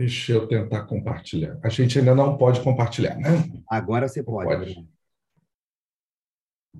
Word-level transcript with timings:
Deixa 0.00 0.32
eu 0.32 0.48
tentar 0.48 0.86
compartilhar. 0.86 1.60
A 1.62 1.68
gente 1.68 1.98
ainda 1.98 2.14
não 2.14 2.38
pode 2.38 2.64
compartilhar, 2.64 3.18
né? 3.18 3.28
Agora 3.68 4.08
você 4.08 4.22
pode. 4.22 4.48
Pode. 4.48 4.88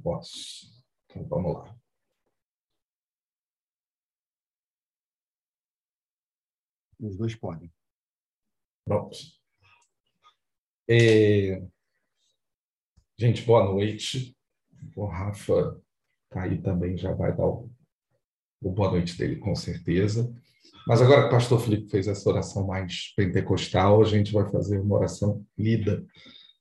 Posso. 0.02 0.82
Então 1.04 1.28
vamos 1.28 1.52
lá. 1.52 1.78
Os 6.98 7.18
dois 7.18 7.34
podem. 7.34 7.70
Pronto. 8.86 9.18
É... 10.88 11.62
Gente, 13.18 13.42
boa 13.42 13.64
noite. 13.64 14.34
O 14.96 15.04
Rafa 15.04 15.78
está 16.24 16.44
aí 16.44 16.58
também, 16.62 16.96
já 16.96 17.12
vai 17.12 17.36
dar 17.36 17.44
o, 17.44 17.70
o 18.62 18.72
boa 18.72 18.92
noite 18.92 19.18
dele, 19.18 19.36
com 19.36 19.54
certeza. 19.54 20.34
Mas 20.86 21.00
agora 21.02 21.22
que 21.22 21.28
o 21.28 21.30
pastor 21.30 21.60
Felipe 21.60 21.90
fez 21.90 22.08
essa 22.08 22.28
oração 22.28 22.66
mais 22.66 23.12
pentecostal, 23.16 24.00
a 24.02 24.04
gente 24.04 24.32
vai 24.32 24.48
fazer 24.50 24.78
uma 24.78 24.96
oração 24.96 25.44
lida 25.56 26.04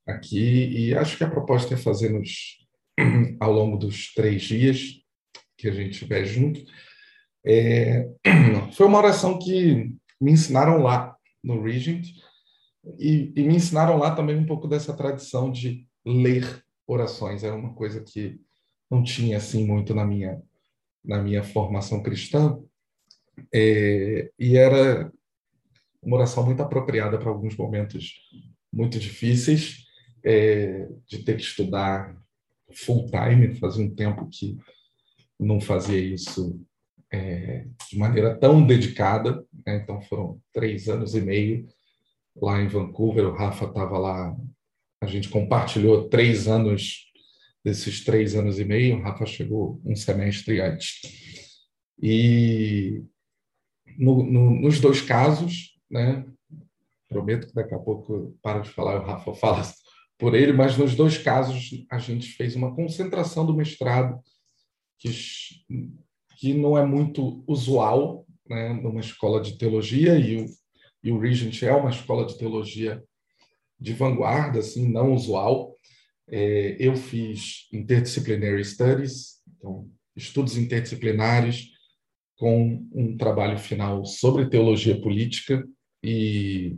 aqui, 0.06 0.68
e 0.68 0.96
acho 0.96 1.18
que 1.18 1.24
a 1.24 1.30
proposta 1.30 1.74
é 1.74 1.78
fazer 1.78 2.10
nos, 2.10 2.58
ao 3.40 3.52
longo 3.52 3.78
dos 3.78 4.14
três 4.14 4.44
dias 4.44 5.02
que 5.58 5.68
a 5.68 5.72
gente 5.72 5.92
estiver 5.92 6.26
junto. 6.26 6.60
É, 7.46 8.08
foi 8.74 8.86
uma 8.86 8.98
oração 8.98 9.38
que 9.40 9.94
me 10.20 10.32
ensinaram 10.32 10.82
lá 10.82 11.16
no 11.44 11.62
Regent, 11.62 12.08
e, 12.98 13.32
e 13.36 13.44
me 13.44 13.56
ensinaram 13.56 13.98
lá 13.98 14.16
também 14.16 14.36
um 14.36 14.46
pouco 14.46 14.68
dessa 14.68 14.96
tradição 14.96 15.52
de 15.52 15.86
ler 16.06 16.64
orações. 16.88 17.44
Era 17.44 17.56
uma 17.56 17.74
coisa 17.74 18.02
que 18.02 18.40
não 18.90 19.04
tinha 19.04 19.38
assim 19.38 19.66
muito 19.66 19.94
na 19.94 20.06
minha 20.06 20.42
na 21.04 21.22
minha 21.22 21.44
formação 21.44 22.04
cristã. 22.04 22.60
É, 23.54 24.32
e 24.38 24.58
era 24.58 25.12
uma 26.02 26.18
oração 26.18 26.46
muito 26.46 26.62
apropriada 26.62 27.18
para 27.18 27.30
alguns 27.30 27.56
momentos 27.56 28.14
muito 28.72 29.00
difíceis, 29.00 29.86
é, 30.24 30.88
de 31.08 31.24
ter 31.24 31.36
que 31.36 31.44
estudar 31.44 32.16
full 32.74 33.10
time, 33.10 33.56
fazia 33.56 33.84
um 33.84 33.94
tempo 33.94 34.28
que 34.30 34.58
não 35.40 35.60
fazia 35.60 36.00
isso 36.00 36.60
é, 37.12 37.66
de 37.90 37.98
maneira 37.98 38.38
tão 38.38 38.66
dedicada, 38.66 39.44
né? 39.66 39.78
então 39.78 40.02
foram 40.02 40.40
três 40.54 40.88
anos 40.88 41.16
e 41.16 41.22
meio 41.22 41.68
lá 42.42 42.62
em 42.62 42.68
Vancouver, 42.68 43.26
o 43.26 43.36
Rafa 43.36 43.66
estava 43.66 43.98
lá, 43.98 44.36
a 45.02 45.06
gente 45.06 45.30
compartilhou 45.30 46.08
três 46.10 46.48
anos 46.48 47.10
desses 47.64 48.04
três 48.04 48.36
anos 48.36 48.60
e 48.60 48.66
meio, 48.66 48.98
o 48.98 49.02
Rafa 49.02 49.26
chegou 49.26 49.82
um 49.86 49.96
semestre 49.96 50.62
antes. 50.62 51.02
E 52.02 53.04
no, 53.98 54.24
no, 54.24 54.50
nos 54.52 54.80
dois 54.80 55.02
casos, 55.02 55.78
né, 55.90 56.26
prometo 57.08 57.48
que 57.48 57.54
daqui 57.54 57.74
a 57.74 57.80
pouco 57.80 58.38
para 58.42 58.60
de 58.60 58.70
falar, 58.70 59.02
o 59.02 59.06
Rafa 59.06 59.34
fala 59.34 59.64
por 60.18 60.36
ele, 60.36 60.54
mas 60.54 60.78
nos 60.78 60.96
dois 60.96 61.18
casos 61.18 61.86
a 61.90 61.98
gente 61.98 62.30
fez 62.34 62.56
uma 62.56 62.76
concentração 62.76 63.46
do 63.46 63.56
mestrado 63.56 64.20
que, 65.00 65.10
que 66.38 66.54
não 66.54 66.78
é 66.78 66.86
muito 66.86 67.44
usual 67.48 68.26
né, 68.48 68.74
numa 68.74 69.00
escola 69.00 69.42
de 69.42 69.58
teologia, 69.58 70.18
e 70.18 70.42
o, 70.42 70.46
e 71.04 71.12
o 71.12 71.20
Regent 71.20 71.62
é 71.64 71.74
uma 71.74 71.92
escola 71.92 72.26
de 72.26 72.38
teologia 72.38 73.02
de 73.80 73.94
vanguarda, 73.94 74.60
assim, 74.60 74.92
não 74.92 75.14
usual. 75.14 75.76
É, 76.28 76.76
eu 76.80 76.96
fiz 76.96 77.68
Interdisciplinary 77.72 78.66
Studies, 78.66 79.42
então, 79.58 79.90
estudos 80.16 80.58
interdisciplinares, 80.58 81.70
com 82.40 82.88
um 82.94 83.18
trabalho 83.18 83.60
final 83.60 84.06
sobre 84.06 84.50
teologia 84.50 85.00
política 85.00 85.68
e 86.02 86.78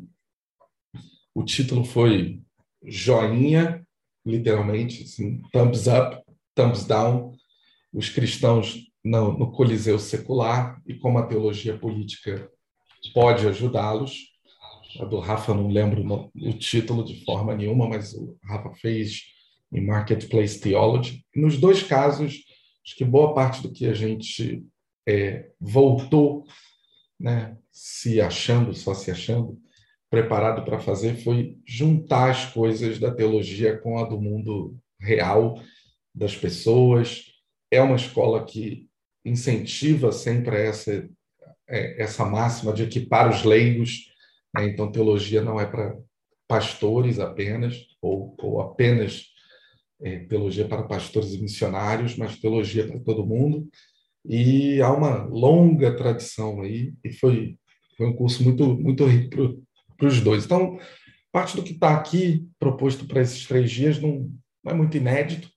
o 1.36 1.44
título 1.44 1.86
foi 1.86 2.42
joinha, 2.84 3.86
literalmente, 4.26 5.04
assim, 5.04 5.40
thumbs 5.54 5.86
up, 5.86 6.20
thumbs 6.56 6.84
down, 6.86 7.32
os 7.94 8.10
cristãos 8.10 8.88
no, 9.04 9.38
no 9.38 9.52
Coliseu 9.52 10.00
secular 10.00 10.82
e 10.86 10.96
como 10.96 11.20
a 11.20 11.28
teologia 11.28 11.78
política 11.78 12.50
pode 13.14 13.48
ajudá-los. 13.48 14.32
A 15.00 15.06
do 15.06 15.20
Rafa 15.20 15.54
não 15.54 15.68
lembro 15.68 16.32
o 16.36 16.54
título 16.54 17.06
de 17.06 17.24
forma 17.24 17.56
nenhuma, 17.56 17.88
mas 17.88 18.14
o 18.14 18.36
Rafa 18.44 18.74
fez 18.74 19.22
em 19.72 19.86
Marketplace 19.86 20.60
Theology. 20.60 21.24
Nos 21.36 21.58
dois 21.58 21.84
casos, 21.84 22.44
acho 22.84 22.96
que 22.96 23.06
boa 23.06 23.34
parte 23.36 23.62
do 23.62 23.72
que 23.72 23.86
a 23.86 23.94
gente 23.94 24.66
é, 25.08 25.52
voltou, 25.60 26.46
né, 27.20 27.58
se 27.72 28.20
achando, 28.20 28.74
só 28.74 28.94
se 28.94 29.12
achando, 29.12 29.60
preparado 30.10 30.66
para 30.66 30.80
fazer 30.80 31.16
foi 31.24 31.58
juntar 31.66 32.32
as 32.32 32.46
coisas 32.54 33.00
da 33.00 33.14
teologia 33.14 33.78
com 33.78 33.98
a 33.98 34.04
do 34.04 34.20
mundo 34.20 34.78
real 35.00 35.62
das 36.14 36.36
pessoas. 36.36 37.26
É 37.72 37.82
uma 37.82 37.96
escola 37.96 38.46
que 38.46 38.90
incentiva 39.24 40.12
sempre 40.12 40.58
essa 40.58 41.10
é, 41.72 42.02
essa 42.04 42.26
máxima 42.26 42.74
de 42.74 42.84
equipar 42.84 43.30
os 43.30 43.44
leigos. 43.44 44.12
Né? 44.54 44.66
Então, 44.66 44.92
teologia 44.92 45.42
não 45.42 45.60
é 45.60 45.66
para 45.66 45.98
pastores 46.48 47.18
apenas 47.18 47.78
ou, 48.02 48.36
ou 48.40 48.60
apenas 48.60 49.28
é, 50.02 50.20
teologia 50.20 50.68
para 50.68 50.84
pastores 50.84 51.34
e 51.34 51.42
missionários, 51.42 52.18
mas 52.18 52.38
teologia 52.38 52.86
para 52.86 53.00
todo 53.00 53.26
mundo. 53.26 53.70
E 54.26 54.82
há 54.82 54.92
uma 54.92 55.24
longa 55.24 55.96
tradição 55.96 56.62
aí, 56.62 56.94
e 57.04 57.12
foi, 57.12 57.58
foi 57.98 58.08
um 58.08 58.16
curso 58.16 58.44
muito, 58.44 58.76
muito 58.80 59.06
rico 59.06 59.64
para 59.98 60.08
os 60.08 60.22
dois. 60.22 60.46
Então, 60.46 60.80
parte 61.32 61.56
do 61.56 61.64
que 61.64 61.74
está 61.74 61.96
aqui 61.96 62.48
proposto 62.60 63.06
para 63.06 63.22
esses 63.22 63.46
três 63.46 63.72
dias 63.72 64.00
não, 64.00 64.32
não, 64.64 64.72
é 64.72 64.76
muito 64.76 64.96
inédito, 64.98 65.50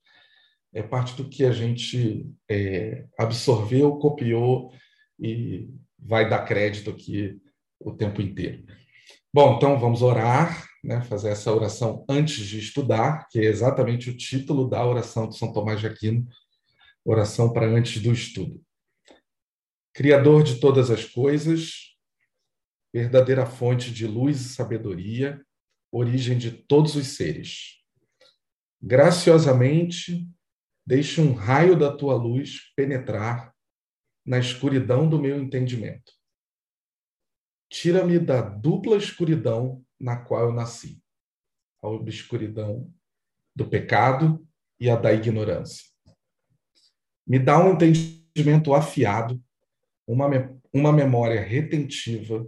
é 0.73 0.83
parte 0.83 1.15
do 1.15 1.29
que 1.29 1.45
a 1.45 1.53
gente 1.53 2.27
é, 2.51 3.05
absorveu, 3.19 3.97
copiou 3.97 4.73
e 5.21 5.69
vai 5.99 6.29
dar 6.29 6.45
crédito 6.45 6.91
aqui 6.91 7.39
o 7.79 7.93
tempo 7.93 8.21
inteiro. 8.21 8.65
Bom, 9.33 9.57
então 9.57 9.79
vamos 9.79 10.01
orar, 10.01 10.65
né, 10.83 11.01
fazer 11.03 11.31
essa 11.31 11.53
oração 11.53 12.05
antes 12.09 12.47
de 12.47 12.59
estudar, 12.59 13.27
que 13.31 13.39
é 13.39 13.45
exatamente 13.45 14.11
o 14.11 14.17
título 14.17 14.69
da 14.69 14.85
oração 14.87 15.29
de 15.29 15.37
São 15.37 15.53
Tomás 15.53 15.81
de 15.81 15.87
Aquino, 15.87 16.27
Oração 17.05 17.53
para 17.53 17.67
antes 17.67 18.01
do 18.03 18.13
estudo. 18.13 18.65
Criador 19.93 20.43
de 20.43 20.59
todas 20.59 20.91
as 20.91 21.05
coisas, 21.05 21.97
verdadeira 22.93 23.45
fonte 23.45 23.93
de 23.93 24.07
luz 24.07 24.41
e 24.41 24.49
sabedoria, 24.49 25.45
origem 25.93 26.39
de 26.39 26.51
todos 26.51 26.97
os 26.97 27.09
seres. 27.09 27.83
Graciosamente, 28.83 30.29
deixe 30.87 31.21
um 31.21 31.35
raio 31.35 31.79
da 31.79 31.95
tua 31.95 32.15
luz 32.15 32.73
penetrar 32.75 33.55
na 34.25 34.39
escuridão 34.39 35.09
do 35.09 35.21
meu 35.21 35.39
entendimento. 35.39 36.13
Tira-me 37.71 38.19
da 38.19 38.41
dupla 38.41 38.97
escuridão 38.97 39.85
na 40.01 40.25
qual 40.25 40.47
eu 40.47 40.53
nasci, 40.53 41.03
a 41.83 41.89
obscuridão 41.89 42.93
do 43.55 43.69
pecado 43.69 44.47
e 44.81 44.89
a 44.89 44.97
da 44.97 45.13
ignorância. 45.13 45.94
Me 47.27 47.39
dá 47.39 47.59
um 47.59 47.73
entendimento 47.73 48.75
afiado, 48.75 49.43
uma, 50.07 50.29
uma 50.73 50.93
memória 50.93 51.41
retentiva 51.41 52.47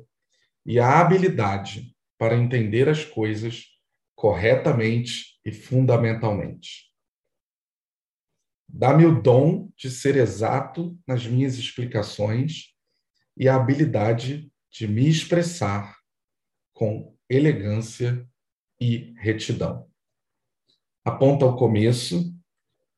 e 0.65 0.79
a 0.79 1.01
habilidade 1.01 1.97
para 2.19 2.37
entender 2.37 2.89
as 2.89 3.05
coisas 3.05 3.65
corretamente 4.15 5.39
e 5.45 5.53
fundamentalmente. 5.53 6.87
Dá-me 8.69 9.07
o 9.07 9.21
dom 9.23 9.71
de 9.77 9.91
ser 9.91 10.17
exato 10.17 10.99
nas 11.07 11.27
minhas 11.27 11.55
explicações 11.55 12.75
e 13.37 13.49
a 13.49 13.55
habilidade 13.55 14.51
de 14.71 14.89
me 14.89 15.09
expressar 15.09 15.97
com 16.75 17.17
elegância 17.29 18.29
e 18.81 19.15
retidão. 19.19 19.89
Aponta 21.05 21.45
ao 21.45 21.57
começo, 21.57 22.35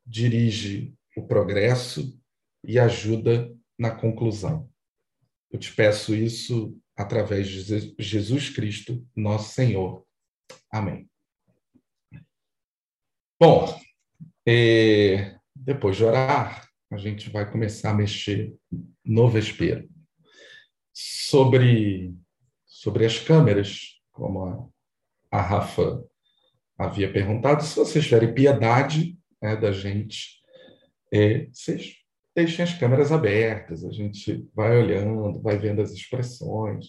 dirige 0.07 0.98
o 1.19 1.27
progresso 1.27 2.19
e 2.65 2.79
ajuda 2.79 3.53
na 3.79 3.91
conclusão. 3.91 4.71
Eu 5.51 5.59
te 5.59 5.75
peço 5.75 6.15
isso 6.15 6.79
através 6.97 7.49
de 7.49 7.95
Jesus 7.99 8.51
Cristo, 8.51 9.07
nosso 9.15 9.53
Senhor. 9.55 10.05
Amém. 10.71 11.09
Bom, 13.41 13.81
é, 14.47 15.39
depois 15.55 15.97
de 15.97 16.05
orar, 16.05 16.69
a 16.91 16.97
gente 16.97 17.31
vai 17.31 17.51
começar 17.51 17.91
a 17.91 17.95
mexer 17.95 18.57
no 19.05 19.29
vespeiro. 19.29 19.89
Sobre, 20.93 22.15
sobre 22.67 23.07
as 23.07 23.19
câmeras, 23.19 24.01
como 24.11 24.45
a, 24.45 24.69
a 25.39 25.41
Rafa 25.41 26.05
havia 26.77 27.13
perguntado, 27.13 27.63
se 27.63 27.77
vocês 27.77 28.05
tiverem 28.05 28.35
piedade 28.35 29.19
né, 29.41 29.57
da 29.57 29.71
gente, 29.71 30.38
é, 31.13 31.47
vocês 31.53 31.97
deixem 32.35 32.63
as 32.65 32.75
câmeras 32.75 33.11
abertas, 33.11 33.85
a 33.85 33.91
gente 33.91 34.47
vai 34.55 34.77
olhando, 34.77 35.41
vai 35.41 35.59
vendo 35.59 35.83
as 35.83 35.93
expressões. 35.93 36.87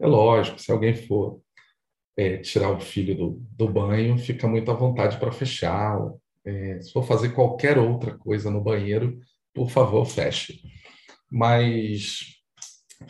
É 0.00 0.06
lógico, 0.06 0.58
se 0.58 0.70
alguém 0.70 0.94
for 0.94 1.40
é, 2.16 2.38
tirar 2.38 2.70
o 2.70 2.80
filho 2.80 3.14
do, 3.16 3.42
do 3.50 3.68
banho, 3.68 4.18
fica 4.18 4.48
muito 4.48 4.70
à 4.70 4.74
vontade 4.74 5.18
para 5.18 5.32
fechar. 5.32 5.98
É, 6.44 6.80
se 6.80 6.92
for 6.92 7.04
fazer 7.04 7.30
qualquer 7.30 7.78
outra 7.78 8.16
coisa 8.16 8.50
no 8.50 8.62
banheiro, 8.62 9.20
por 9.52 9.70
favor, 9.70 10.06
feche. 10.06 10.62
Mas 11.30 12.38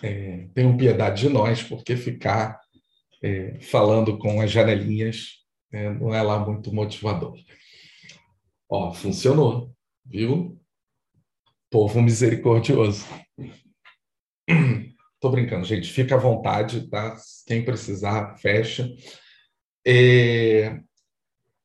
é, 0.03 0.49
tenham 0.55 0.77
piedade 0.77 1.23
de 1.23 1.29
nós, 1.29 1.63
porque 1.63 1.97
ficar 1.97 2.61
é, 3.23 3.59
falando 3.61 4.19
com 4.19 4.41
as 4.41 4.51
janelinhas 4.51 5.39
é, 5.73 5.91
não 5.91 6.15
é 6.15 6.23
lá 6.23 6.39
muito 6.39 6.75
motivador. 6.75 7.37
Ó, 8.69 8.93
funcionou, 8.93 9.75
viu? 10.09 10.59
Povo 11.71 12.01
misericordioso. 12.01 13.05
Tô 15.21 15.31
brincando, 15.31 15.65
gente. 15.65 15.93
Fica 15.93 16.15
à 16.15 16.19
vontade, 16.19 16.89
tá? 16.89 17.17
Quem 17.47 17.65
precisar, 17.65 18.37
fecha. 18.39 18.89
É... 19.87 20.81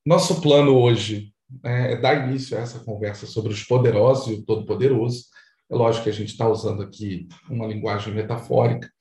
Nosso 0.05 0.41
plano 0.41 0.75
hoje 0.75 1.33
né, 1.63 1.93
é 1.93 1.95
dar 1.95 2.27
início 2.27 2.57
a 2.57 2.61
essa 2.61 2.79
conversa 2.79 3.25
sobre 3.25 3.53
os 3.53 3.63
poderosos 3.63 4.27
e 4.27 4.39
o 4.39 4.43
Todo-Poderoso. 4.43 5.25
É 5.71 5.75
lógico 5.75 6.03
que 6.03 6.09
a 6.09 6.13
gente 6.13 6.29
está 6.29 6.47
usando 6.47 6.81
aqui 6.81 7.27
uma 7.49 7.65
linguagem 7.65 8.13
metafórica, 8.13 8.91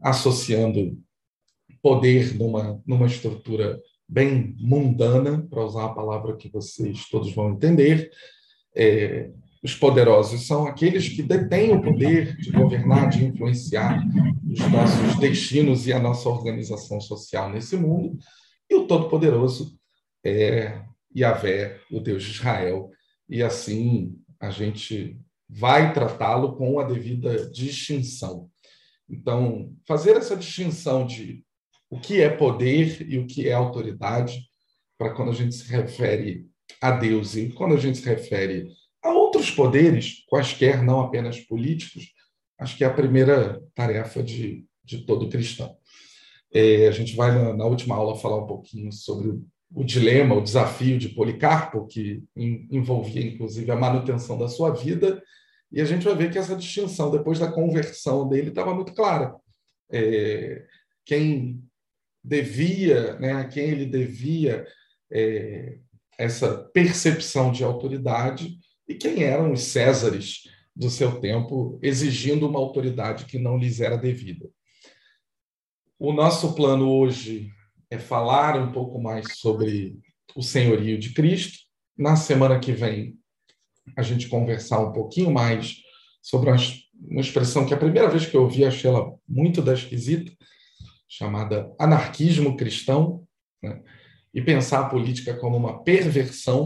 associando 0.00 0.96
poder 1.82 2.34
numa, 2.34 2.80
numa 2.86 3.06
estrutura 3.06 3.80
bem 4.08 4.54
mundana, 4.58 5.46
para 5.48 5.64
usar 5.64 5.86
a 5.86 5.94
palavra 5.94 6.36
que 6.36 6.48
vocês 6.48 7.08
todos 7.08 7.34
vão 7.34 7.50
entender. 7.50 8.10
É, 8.78 9.30
os 9.62 9.74
poderosos 9.74 10.46
são 10.46 10.66
aqueles 10.66 11.08
que 11.08 11.22
detêm 11.22 11.74
o 11.74 11.82
poder 11.82 12.36
de 12.36 12.52
governar, 12.52 13.08
de 13.08 13.24
influenciar 13.24 14.06
os 14.48 14.60
nossos 14.70 15.18
destinos 15.18 15.86
e 15.86 15.92
a 15.92 15.98
nossa 15.98 16.28
organização 16.28 17.00
social 17.00 17.50
nesse 17.50 17.76
mundo. 17.76 18.16
E 18.70 18.76
o 18.76 18.86
Todo-Poderoso 18.86 19.76
é 20.24 20.80
Yahvé, 21.16 21.80
o 21.90 21.98
Deus 21.98 22.22
de 22.22 22.30
Israel. 22.30 22.90
E 23.28 23.42
assim 23.42 24.16
a 24.38 24.50
gente 24.50 25.18
vai 25.48 25.92
tratá-lo 25.92 26.54
com 26.56 26.78
a 26.78 26.84
devida 26.84 27.50
distinção. 27.50 28.48
Então, 29.10 29.74
fazer 29.86 30.16
essa 30.16 30.36
distinção 30.36 31.04
de 31.04 31.44
o 31.90 31.98
que 31.98 32.20
é 32.20 32.28
poder 32.28 33.10
e 33.10 33.18
o 33.18 33.26
que 33.26 33.48
é 33.48 33.54
autoridade, 33.54 34.46
para 34.96 35.14
quando 35.14 35.30
a 35.30 35.34
gente 35.34 35.54
se 35.54 35.68
refere 35.70 36.46
a 36.80 36.90
Deus 36.90 37.36
e 37.36 37.50
quando 37.50 37.74
a 37.74 37.78
gente 37.78 37.98
se 37.98 38.04
refere 38.04 38.68
a 39.02 39.10
outros 39.10 39.50
poderes, 39.50 40.24
quaisquer, 40.28 40.82
não 40.82 41.00
apenas 41.00 41.40
políticos, 41.40 42.12
acho 42.58 42.76
que 42.76 42.84
é 42.84 42.86
a 42.86 42.92
primeira 42.92 43.62
tarefa 43.74 44.22
de, 44.22 44.64
de 44.84 45.04
todo 45.04 45.28
cristão. 45.28 45.76
É, 46.52 46.88
a 46.88 46.90
gente 46.90 47.14
vai, 47.14 47.32
na, 47.32 47.54
na, 47.54 47.64
última 47.64 47.94
aula, 47.94 48.16
falar 48.16 48.42
um 48.42 48.46
pouquinho 48.46 48.90
sobre 48.92 49.28
o, 49.28 49.46
o 49.74 49.84
dilema, 49.84 50.34
o 50.34 50.42
desafio 50.42 50.98
de 50.98 51.10
Policarpo, 51.10 51.86
que 51.86 52.22
em, 52.34 52.66
envolvia, 52.70 53.22
inclusive, 53.22 53.70
a 53.70 53.76
manutenção 53.76 54.38
da 54.38 54.48
sua 54.48 54.70
vida, 54.70 55.22
e 55.70 55.80
a 55.80 55.84
gente 55.84 56.04
vai 56.04 56.16
ver 56.16 56.30
que 56.30 56.38
essa 56.38 56.56
distinção, 56.56 57.10
depois 57.10 57.38
da 57.38 57.52
conversão 57.52 58.28
dele, 58.28 58.48
estava 58.48 58.74
muito 58.74 58.94
clara. 58.94 59.34
É, 59.90 60.64
quem 61.04 61.62
devia, 62.24 63.18
né, 63.18 63.32
a 63.32 63.44
quem 63.44 63.64
ele 63.64 63.86
devia 63.86 64.66
é, 65.10 65.78
essa 66.18 66.68
percepção 66.74 67.52
de 67.52 67.62
autoridade 67.62 68.58
e 68.88 68.94
quem 68.94 69.22
eram 69.22 69.52
os 69.52 69.62
Césares 69.62 70.42
do 70.74 70.90
seu 70.90 71.20
tempo, 71.20 71.78
exigindo 71.82 72.48
uma 72.48 72.58
autoridade 72.58 73.24
que 73.24 73.38
não 73.38 73.56
lhes 73.56 73.80
era 73.80 73.96
devida. 73.96 74.48
O 75.98 76.12
nosso 76.12 76.54
plano 76.54 76.90
hoje 76.90 77.50
é 77.90 77.98
falar 77.98 78.56
um 78.56 78.72
pouco 78.72 79.00
mais 79.00 79.38
sobre 79.38 79.98
o 80.36 80.42
senhorio 80.42 80.98
de 80.98 81.12
Cristo. 81.12 81.58
Na 81.96 82.14
semana 82.14 82.60
que 82.60 82.72
vem, 82.72 83.16
a 83.96 84.02
gente 84.02 84.28
conversar 84.28 84.80
um 84.80 84.92
pouquinho 84.92 85.32
mais 85.32 85.76
sobre 86.22 86.50
uma 86.50 87.20
expressão 87.20 87.66
que 87.66 87.74
a 87.74 87.78
primeira 87.78 88.08
vez 88.08 88.26
que 88.26 88.36
eu 88.36 88.42
ouvi 88.42 88.64
achei 88.64 88.90
ela 88.90 89.12
muito 89.26 89.62
da 89.62 89.74
esquisita, 89.74 90.30
chamada 91.08 91.74
anarquismo 91.78 92.56
cristão, 92.56 93.26
né? 93.62 93.82
E 94.32 94.42
pensar 94.42 94.80
a 94.80 94.88
política 94.88 95.34
como 95.34 95.56
uma 95.56 95.82
perversão, 95.82 96.64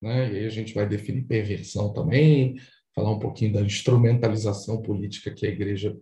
né? 0.00 0.32
e 0.32 0.38
aí 0.38 0.46
a 0.46 0.50
gente 0.50 0.74
vai 0.74 0.86
definir 0.86 1.22
perversão 1.22 1.92
também, 1.92 2.56
falar 2.94 3.12
um 3.12 3.18
pouquinho 3.18 3.52
da 3.52 3.60
instrumentalização 3.60 4.82
política 4.82 5.30
que 5.30 5.46
a 5.46 5.50
igreja, 5.50 5.96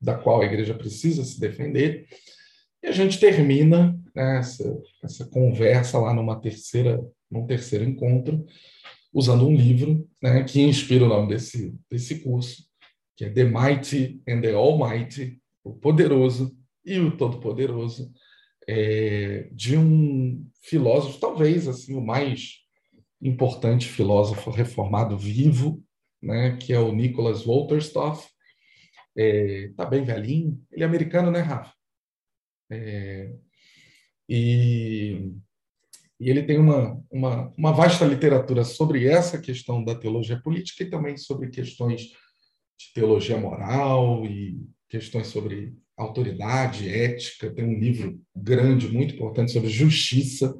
da 0.00 0.14
qual 0.16 0.42
a 0.42 0.46
igreja 0.46 0.74
precisa 0.74 1.24
se 1.24 1.40
defender, 1.40 2.06
e 2.82 2.86
a 2.86 2.92
gente 2.92 3.18
termina 3.18 3.98
né, 4.14 4.38
essa, 4.38 4.80
essa 5.02 5.26
conversa 5.26 5.98
lá 5.98 6.14
numa 6.14 6.40
terceira, 6.40 7.00
num 7.30 7.46
terceiro 7.46 7.84
encontro, 7.84 8.44
usando 9.12 9.46
um 9.46 9.54
livro 9.54 10.08
né, 10.22 10.44
que 10.44 10.60
inspira 10.60 11.04
o 11.04 11.08
nome 11.08 11.28
desse, 11.28 11.74
desse 11.90 12.20
curso, 12.20 12.64
que 13.16 13.24
é 13.24 13.30
The 13.30 13.44
Mighty 13.44 14.22
and 14.28 14.40
the 14.42 14.52
Almighty, 14.52 15.40
o 15.64 15.72
Poderoso 15.72 16.56
e 16.84 16.98
o 16.98 17.16
Todo-Poderoso, 17.16 18.12
é, 18.68 19.48
de 19.50 19.78
um 19.78 20.46
filósofo, 20.60 21.18
talvez 21.18 21.66
assim 21.66 21.94
o 21.94 22.04
mais 22.04 22.58
importante 23.20 23.88
filósofo 23.88 24.50
reformado 24.50 25.16
vivo, 25.16 25.82
né, 26.22 26.56
que 26.58 26.74
é 26.74 26.78
o 26.78 26.92
Nicholas 26.92 27.44
Wolterstorff. 27.44 28.28
É, 29.16 29.72
tá 29.74 29.86
bem 29.86 30.04
velhinho, 30.04 30.62
ele 30.70 30.84
é 30.84 30.86
americano, 30.86 31.30
né, 31.30 31.40
Rafa? 31.40 31.72
É, 32.70 33.32
e, 34.28 35.32
e, 36.20 36.30
ele 36.30 36.42
tem 36.42 36.58
uma, 36.58 37.02
uma, 37.10 37.52
uma 37.56 37.72
vasta 37.72 38.04
literatura 38.04 38.62
sobre 38.64 39.06
essa 39.06 39.40
questão 39.40 39.82
da 39.82 39.94
teologia 39.94 40.38
política 40.40 40.84
e 40.84 40.90
também 40.90 41.16
sobre 41.16 41.48
questões 41.48 42.02
de 42.02 42.92
teologia 42.94 43.38
moral 43.38 44.26
e 44.26 44.60
questões 44.88 45.28
sobre 45.28 45.74
autoridade, 45.98 46.88
ética, 46.88 47.50
tem 47.50 47.64
um 47.64 47.78
livro 47.78 48.20
grande, 48.34 48.88
muito 48.88 49.14
importante 49.14 49.52
sobre 49.52 49.68
justiça, 49.68 50.54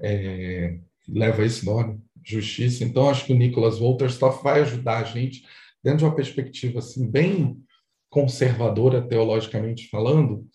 é, 0.00 0.78
leva 1.06 1.44
esse 1.44 1.64
nome, 1.66 2.00
justiça. 2.24 2.82
Então, 2.82 3.08
acho 3.08 3.26
que 3.26 3.32
o 3.32 3.36
Nicholas 3.36 3.78
Wolterstorff 3.78 4.42
vai 4.42 4.62
ajudar 4.62 4.98
a 4.98 5.04
gente, 5.04 5.44
dentro 5.82 5.98
de 5.98 6.04
uma 6.04 6.16
perspectiva 6.16 6.78
assim, 6.78 7.08
bem 7.08 7.58
conservadora, 8.08 9.06
teologicamente 9.06 9.88
falando, 9.88 10.46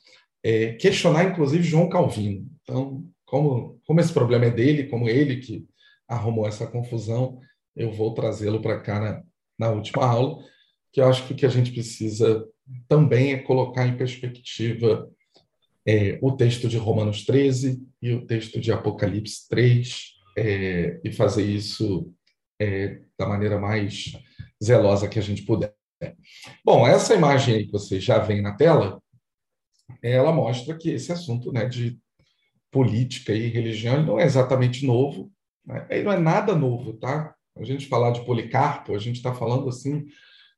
é, 0.43 0.73
questionar, 0.73 1.25
inclusive, 1.25 1.63
João 1.63 1.87
Calvino. 1.87 2.47
Então, 2.63 3.05
como, 3.25 3.79
como 3.85 3.99
esse 3.99 4.11
problema 4.11 4.45
é 4.45 4.51
dele, 4.51 4.87
como 4.87 5.07
ele 5.07 5.37
que 5.37 5.65
arrumou 6.07 6.47
essa 6.47 6.65
confusão, 6.65 7.39
eu 7.75 7.91
vou 7.91 8.13
trazê-lo 8.13 8.61
para 8.61 8.79
cá 8.79 8.99
na, 8.99 9.23
na 9.59 9.71
última 9.71 10.03
aula, 10.03 10.43
que 10.91 10.99
eu 10.99 11.07
acho 11.07 11.27
que 11.27 11.33
o 11.33 11.35
que 11.35 11.45
a 11.45 11.49
gente 11.49 11.71
precisa 11.71 12.43
também 12.87 13.33
é 13.33 13.37
colocar 13.39 13.87
em 13.87 13.97
perspectiva 13.97 15.09
é, 15.85 16.19
o 16.21 16.31
texto 16.31 16.67
de 16.67 16.77
Romanos 16.77 17.25
13 17.25 17.81
e 18.01 18.13
o 18.13 18.25
texto 18.25 18.59
de 18.59 18.71
Apocalipse 18.71 19.47
3, 19.49 20.13
é, 20.37 20.99
e 21.03 21.11
fazer 21.11 21.43
isso 21.43 22.13
é, 22.59 23.01
da 23.17 23.27
maneira 23.27 23.59
mais 23.59 24.13
zelosa 24.63 25.07
que 25.07 25.19
a 25.19 25.21
gente 25.21 25.43
puder. 25.43 25.73
Bom, 26.63 26.87
essa 26.87 27.13
imagem 27.13 27.55
aí 27.55 27.65
que 27.65 27.71
vocês 27.71 28.03
já 28.03 28.19
veem 28.19 28.41
na 28.41 28.55
tela, 28.55 29.01
ela 30.01 30.31
mostra 30.31 30.77
que 30.77 30.89
esse 30.89 31.11
assunto 31.11 31.51
né, 31.51 31.65
de 31.65 31.99
política 32.71 33.33
e 33.33 33.49
religião 33.49 34.05
não 34.05 34.19
é 34.19 34.23
exatamente 34.23 34.85
novo, 34.85 35.31
né? 35.65 35.87
ele 35.89 36.03
não 36.03 36.11
é 36.11 36.19
nada 36.19 36.55
novo, 36.55 36.93
tá? 36.93 37.33
A 37.57 37.63
gente 37.63 37.87
falar 37.87 38.11
de 38.11 38.23
Policarpo, 38.23 38.95
a 38.95 38.99
gente 38.99 39.17
está 39.17 39.33
falando 39.33 39.67
assim 39.67 40.05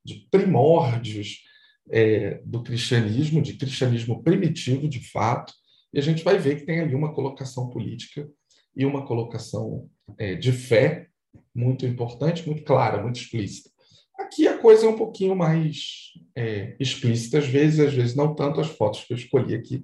de 0.04 0.28
primórdios 0.30 1.44
é, 1.90 2.42
do 2.46 2.62
cristianismo, 2.64 3.42
de 3.42 3.54
cristianismo 3.54 4.24
primitivo, 4.24 4.88
de 4.88 5.00
fato, 5.12 5.54
e 5.94 6.00
a 6.00 6.02
gente 6.02 6.24
vai 6.24 6.38
ver 6.38 6.58
que 6.58 6.66
tem 6.66 6.80
ali 6.80 6.96
uma 6.96 7.14
colocação 7.14 7.70
política 7.70 8.28
e 8.76 8.86
uma 8.86 9.06
colocação 9.06 9.90
é, 10.18 10.36
de 10.36 10.52
fé 10.52 11.08
muito 11.54 11.86
importante, 11.86 12.48
muito 12.48 12.64
clara, 12.64 13.02
muito 13.02 13.20
explícita. 13.20 13.70
Aqui 14.18 14.48
a 14.48 14.58
coisa 14.58 14.86
é 14.86 14.90
um 14.90 14.96
pouquinho 14.96 15.36
mais 15.36 16.12
é, 16.36 16.76
explícita, 16.80 17.40
às 17.40 17.48
vezes, 17.48 17.80
às 17.80 17.94
vezes 17.94 18.16
não 18.16 18.34
tanto. 18.34 18.62
As 18.62 18.68
fotos 18.68 19.04
que 19.04 19.14
eu 19.14 19.18
escolhi 19.18 19.56
aqui 19.56 19.84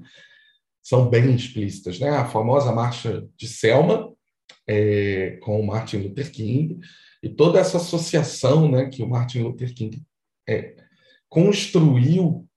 são 0.82 1.10
bem 1.10 1.36
explícitas. 1.36 2.00
Né? 2.00 2.10
A 2.10 2.25
famosa 2.25 2.72
marcha 2.72 3.27
de 3.36 3.48
Selma, 3.48 4.13
é, 4.66 5.38
com 5.42 5.60
o 5.60 5.66
Martin 5.66 5.98
Luther 5.98 6.32
King, 6.32 6.80
e 7.22 7.30
toda 7.30 7.60
essa 7.60 7.77
associação 7.77 8.70
né, 8.70 8.86
que 8.89 9.01
o 9.01 9.10
Martin 9.10 9.39
Luther 9.39 9.74
King 9.74 10.01
é, 10.48 10.75
construiu, 11.29 12.48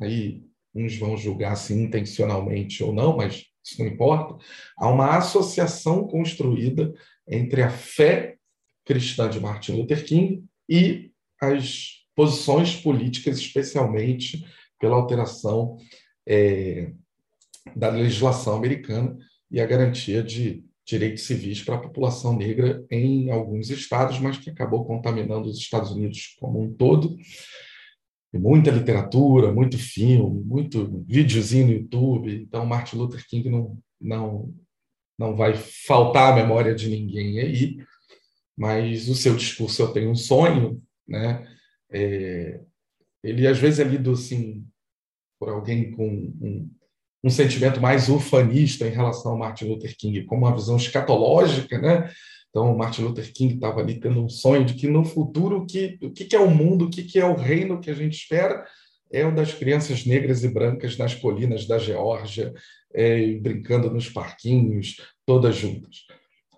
aí 0.00 0.44
uns 0.74 0.96
vão 0.96 1.16
julgar 1.16 1.56
se 1.56 1.74
intencionalmente 1.74 2.82
ou 2.82 2.92
não, 2.92 3.16
mas 3.16 3.46
isso 3.64 3.82
não 3.82 3.86
importa, 3.86 4.36
há 4.76 4.88
uma 4.88 5.16
associação 5.16 6.06
construída 6.06 6.92
entre 7.26 7.62
a 7.62 7.70
fé 7.70 8.36
cristã 8.84 9.28
de 9.28 9.40
Martin 9.40 9.72
Luther 9.72 10.04
King 10.04 10.44
e 10.68 11.10
as 11.40 12.06
posições 12.14 12.74
políticas, 12.74 13.38
especialmente 13.38 14.44
pela 14.80 14.96
alteração 14.96 15.76
é, 16.26 16.92
da 17.76 17.90
legislação 17.90 18.56
americana 18.56 19.16
e 19.50 19.60
a 19.60 19.66
garantia 19.66 20.22
de 20.22 20.64
direitos 20.86 21.24
civis 21.24 21.62
para 21.62 21.74
a 21.74 21.80
população 21.80 22.34
negra 22.34 22.84
em 22.90 23.30
alguns 23.30 23.68
estados, 23.68 24.18
mas 24.18 24.38
que 24.38 24.48
acabou 24.48 24.86
contaminando 24.86 25.48
os 25.48 25.58
Estados 25.58 25.90
Unidos 25.90 26.34
como 26.40 26.62
um 26.62 26.72
todo. 26.72 27.16
Muita 28.32 28.70
literatura, 28.70 29.50
muito 29.52 29.78
filme, 29.78 30.42
muito 30.44 31.04
videozinho 31.06 31.66
no 31.66 31.72
YouTube. 31.72 32.42
Então, 32.42 32.66
Martin 32.66 32.96
Luther 32.96 33.26
King 33.26 33.48
não, 33.48 33.78
não, 34.00 34.54
não 35.18 35.34
vai 35.34 35.54
faltar 35.54 36.32
a 36.32 36.36
memória 36.36 36.74
de 36.74 36.88
ninguém 36.88 37.40
aí, 37.40 37.78
mas 38.56 39.08
o 39.08 39.14
seu 39.14 39.34
discurso 39.34 39.82
Eu 39.82 39.92
Tenho 39.92 40.10
um 40.10 40.14
Sonho, 40.14 40.82
né? 41.06 41.46
É, 41.90 42.60
ele 43.24 43.46
às 43.46 43.58
vezes 43.58 43.80
é 43.80 43.84
lido 43.84 44.12
assim 44.12 44.64
por 45.38 45.48
alguém 45.48 45.92
com 45.92 46.06
um, 46.06 46.70
um 47.24 47.30
sentimento 47.30 47.80
mais 47.80 48.08
ufanista 48.08 48.86
em 48.86 48.90
relação 48.90 49.32
ao 49.32 49.38
Martin 49.38 49.66
Luther 49.66 49.96
King, 49.96 50.24
como 50.24 50.46
uma 50.46 50.54
visão 50.54 50.76
escatológica, 50.76 51.78
né? 51.78 52.10
Então, 52.50 52.76
Martin 52.76 53.02
Luther 53.02 53.32
King 53.32 53.54
estava 53.54 53.80
ali 53.80 54.00
tendo 54.00 54.24
um 54.24 54.28
sonho 54.28 54.64
de 54.64 54.74
que 54.74 54.88
no 54.88 55.04
futuro 55.04 55.58
o 55.58 55.66
que, 55.66 55.98
o 56.02 56.10
que 56.10 56.34
é 56.34 56.40
o 56.40 56.50
mundo, 56.50 56.86
o 56.86 56.90
que 56.90 57.18
é 57.18 57.24
o 57.24 57.36
reino 57.36 57.80
que 57.80 57.90
a 57.90 57.94
gente 57.94 58.16
espera 58.16 58.64
é 59.10 59.26
o 59.26 59.34
das 59.34 59.54
crianças 59.54 60.04
negras 60.04 60.44
e 60.44 60.48
brancas 60.48 60.96
nas 60.96 61.14
colinas 61.14 61.66
da 61.66 61.78
Geórgia, 61.78 62.52
é, 62.92 63.32
brincando 63.34 63.90
nos 63.90 64.08
parquinhos, 64.08 64.96
todas 65.24 65.56
juntas. 65.56 66.06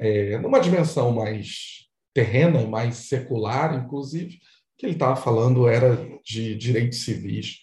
É, 0.00 0.38
numa 0.38 0.60
dimensão 0.60 1.12
mais 1.12 1.86
terrena, 2.14 2.66
mais 2.66 2.96
secular, 2.96 3.74
inclusive, 3.74 4.38
que 4.76 4.86
ele 4.86 4.94
estava 4.94 5.14
falando 5.14 5.68
era 5.68 5.96
de 6.24 6.54
direitos 6.56 7.02
civis 7.04 7.60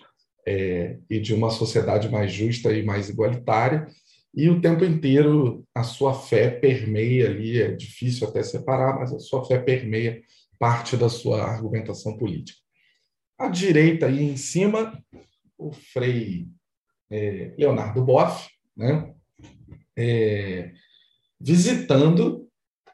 é, 0.48 0.98
e 1.10 1.20
de 1.20 1.34
uma 1.34 1.50
sociedade 1.50 2.10
mais 2.10 2.32
justa 2.32 2.72
e 2.72 2.84
mais 2.84 3.10
igualitária. 3.10 3.88
E 4.34 4.50
o 4.50 4.62
tempo 4.62 4.86
inteiro 4.86 5.66
a 5.74 5.84
sua 5.84 6.14
fé 6.14 6.50
permeia 6.50 7.30
ali, 7.30 7.62
é 7.62 7.72
difícil 7.72 8.28
até 8.28 8.44
separar, 8.44 9.00
mas 9.00 9.14
a 9.14 9.20
sua 9.20 9.44
fé 9.46 9.58
permeia 9.58 10.22
parte 10.60 10.96
da 10.98 11.10
sua 11.10 11.44
argumentação 11.44 12.18
política. 12.18 12.60
À 13.38 13.48
direita, 13.48 14.08
aí 14.08 14.22
em 14.22 14.38
cima, 14.38 15.02
o 15.58 15.72
Frei 15.72 16.48
é, 17.10 17.54
Leonardo 17.58 18.04
Boff, 18.04 18.50
né, 18.76 19.14
é, 19.96 20.72
visitando 21.40 22.48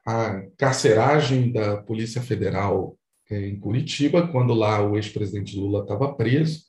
a 0.05 0.41
carceragem 0.57 1.51
da 1.51 1.81
Polícia 1.81 2.21
Federal 2.21 2.97
é, 3.29 3.47
em 3.47 3.59
Curitiba, 3.59 4.27
quando 4.27 4.53
lá 4.53 4.85
o 4.85 4.97
ex-presidente 4.97 5.57
Lula 5.57 5.81
estava 5.81 6.13
preso, 6.13 6.61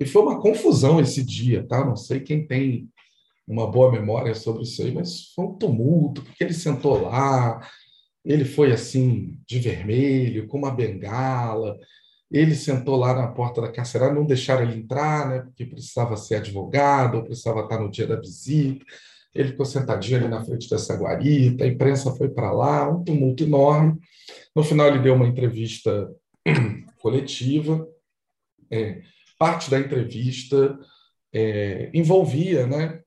e 0.00 0.06
foi 0.06 0.22
uma 0.22 0.40
confusão 0.40 0.98
esse 0.98 1.22
dia, 1.22 1.66
tá? 1.66 1.84
Não 1.84 1.94
sei 1.94 2.20
quem 2.20 2.46
tem 2.46 2.88
uma 3.46 3.70
boa 3.70 3.90
memória 3.90 4.34
sobre 4.34 4.62
isso 4.62 4.82
aí, 4.82 4.92
mas 4.92 5.32
foi 5.34 5.44
um 5.46 5.54
tumulto, 5.54 6.22
porque 6.22 6.44
ele 6.44 6.54
sentou 6.54 7.02
lá, 7.02 7.60
ele 8.24 8.44
foi 8.44 8.72
assim, 8.72 9.38
de 9.46 9.58
vermelho, 9.58 10.46
com 10.46 10.58
uma 10.58 10.70
bengala, 10.70 11.76
ele 12.30 12.54
sentou 12.54 12.96
lá 12.96 13.12
na 13.12 13.26
porta 13.26 13.60
da 13.60 13.72
carcerária, 13.72 14.14
não 14.14 14.24
deixaram 14.24 14.62
ele 14.62 14.78
entrar, 14.78 15.28
né? 15.28 15.40
Porque 15.40 15.66
precisava 15.66 16.16
ser 16.16 16.36
advogado, 16.36 17.16
ou 17.16 17.24
precisava 17.24 17.60
estar 17.62 17.80
no 17.80 17.90
dia 17.90 18.06
da 18.06 18.20
visita. 18.20 18.84
Ele 19.34 19.48
ficou 19.48 19.66
sentadinho 19.66 20.18
ali 20.18 20.28
na 20.28 20.44
frente 20.44 20.70
dessa 20.70 20.94
guarita, 20.94 21.64
a 21.64 21.66
imprensa 21.66 22.14
foi 22.14 22.28
para 22.28 22.52
lá, 22.52 22.88
um 22.88 23.02
tumulto 23.02 23.42
enorme. 23.42 23.98
No 24.54 24.62
final, 24.62 24.86
ele 24.86 25.00
deu 25.00 25.14
uma 25.14 25.26
entrevista 25.26 26.08
coletiva. 27.00 27.86
É, 28.70 29.02
parte 29.36 29.68
da 29.68 29.80
entrevista 29.80 30.78
é, 31.32 31.90
envolvia, 31.92 32.66
né, 32.66 32.99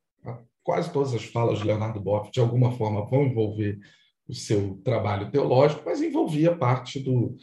quase 0.63 0.91
todas 0.91 1.13
as 1.13 1.25
falas 1.25 1.59
de 1.59 1.65
Leonardo 1.65 1.99
Boff, 1.99 2.31
de 2.31 2.39
alguma 2.39 2.71
forma, 2.71 3.05
vão 3.05 3.25
envolver 3.25 3.79
o 4.27 4.33
seu 4.33 4.79
trabalho 4.83 5.29
teológico, 5.29 5.83
mas 5.85 6.01
envolvia 6.01 6.55
parte 6.55 6.99
do 6.99 7.35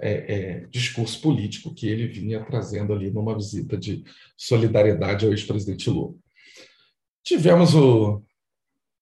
é, 0.00 0.34
é, 0.34 0.66
discurso 0.66 1.20
político 1.20 1.74
que 1.74 1.86
ele 1.86 2.08
vinha 2.08 2.44
trazendo 2.44 2.92
ali 2.92 3.10
numa 3.10 3.34
visita 3.34 3.76
de 3.76 4.02
solidariedade 4.36 5.24
ao 5.24 5.32
ex-presidente 5.32 5.90
Lula. 5.90 6.14
Tivemos 7.22 7.74
o 7.74 8.22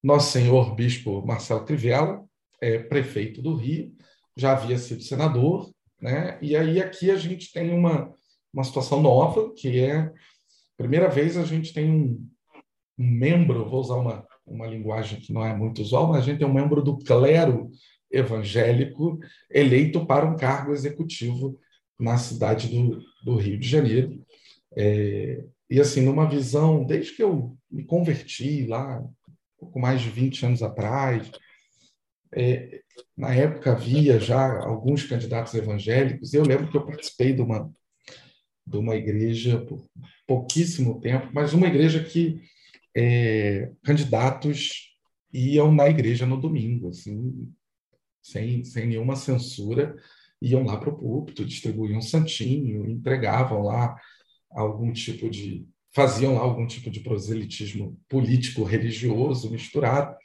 nosso 0.02 0.32
senhor 0.32 0.74
bispo 0.74 1.24
Marcelo 1.24 1.64
Crivella, 1.64 2.24
é, 2.60 2.78
prefeito 2.78 3.40
do 3.40 3.54
Rio, 3.54 3.94
já 4.36 4.52
havia 4.52 4.76
sido 4.76 5.02
senador, 5.02 5.70
né? 6.00 6.38
e 6.42 6.56
aí 6.56 6.80
aqui 6.80 7.10
a 7.10 7.16
gente 7.16 7.52
tem 7.52 7.72
uma 7.72 8.14
uma 8.52 8.64
situação 8.64 9.00
nova, 9.00 9.52
que 9.54 9.80
é 9.80 10.12
primeira 10.76 11.08
vez 11.08 11.36
a 11.36 11.44
gente 11.44 11.72
tem 11.72 11.90
um, 11.90 12.04
um 12.04 12.30
membro, 13.02 13.68
vou 13.68 13.80
usar 13.80 13.96
uma, 13.96 14.26
uma 14.46 14.66
linguagem 14.66 15.20
que 15.20 15.32
não 15.32 15.44
é 15.44 15.54
muito 15.56 15.82
usual, 15.82 16.08
mas 16.08 16.22
a 16.22 16.26
gente 16.26 16.38
tem 16.38 16.46
um 16.46 16.52
membro 16.52 16.82
do 16.82 16.98
clero 16.98 17.70
evangélico 18.10 19.18
eleito 19.50 20.04
para 20.04 20.26
um 20.26 20.36
cargo 20.36 20.72
executivo 20.72 21.58
na 21.98 22.18
cidade 22.18 22.68
do, 22.68 23.00
do 23.24 23.36
Rio 23.36 23.58
de 23.58 23.68
Janeiro. 23.68 24.22
É, 24.76 25.44
e 25.68 25.80
assim, 25.80 26.00
numa 26.00 26.28
visão, 26.28 26.84
desde 26.84 27.12
que 27.14 27.22
eu 27.22 27.56
me 27.70 27.84
converti 27.84 28.66
lá, 28.66 29.02
pouco 29.58 29.78
mais 29.78 30.00
de 30.00 30.10
20 30.10 30.46
anos 30.46 30.62
atrás, 30.62 31.30
é, 32.34 32.80
na 33.16 33.34
época 33.34 33.72
havia 33.72 34.18
já 34.18 34.60
alguns 34.64 35.04
candidatos 35.04 35.54
evangélicos, 35.54 36.32
e 36.32 36.36
eu 36.36 36.44
lembro 36.44 36.70
que 36.70 36.76
eu 36.76 36.86
participei 36.86 37.32
de 37.32 37.42
uma, 37.42 37.70
de 38.66 38.76
uma 38.76 38.96
igreja 38.96 39.60
por 39.60 39.86
pouquíssimo 40.26 41.00
tempo, 41.00 41.28
mas 41.32 41.52
uma 41.52 41.66
igreja 41.66 42.02
que 42.02 42.40
é, 42.96 43.70
candidatos 43.82 44.90
iam 45.32 45.72
na 45.72 45.88
igreja 45.88 46.26
no 46.26 46.40
domingo, 46.40 46.88
assim, 46.88 47.48
sem, 48.22 48.64
sem 48.64 48.86
nenhuma 48.86 49.16
censura, 49.16 49.96
iam 50.40 50.64
lá 50.64 50.76
para 50.76 50.90
o 50.90 50.96
púlpito, 50.96 51.44
distribuíam 51.44 52.00
santinho, 52.00 52.88
entregavam 52.88 53.62
lá 53.62 53.96
algum 54.50 54.92
tipo 54.92 55.28
de. 55.28 55.66
faziam 55.94 56.34
lá 56.34 56.40
algum 56.40 56.66
tipo 56.66 56.90
de 56.90 57.00
proselitismo 57.00 57.98
político, 58.08 58.64
religioso 58.64 59.50
misturado. 59.50 60.16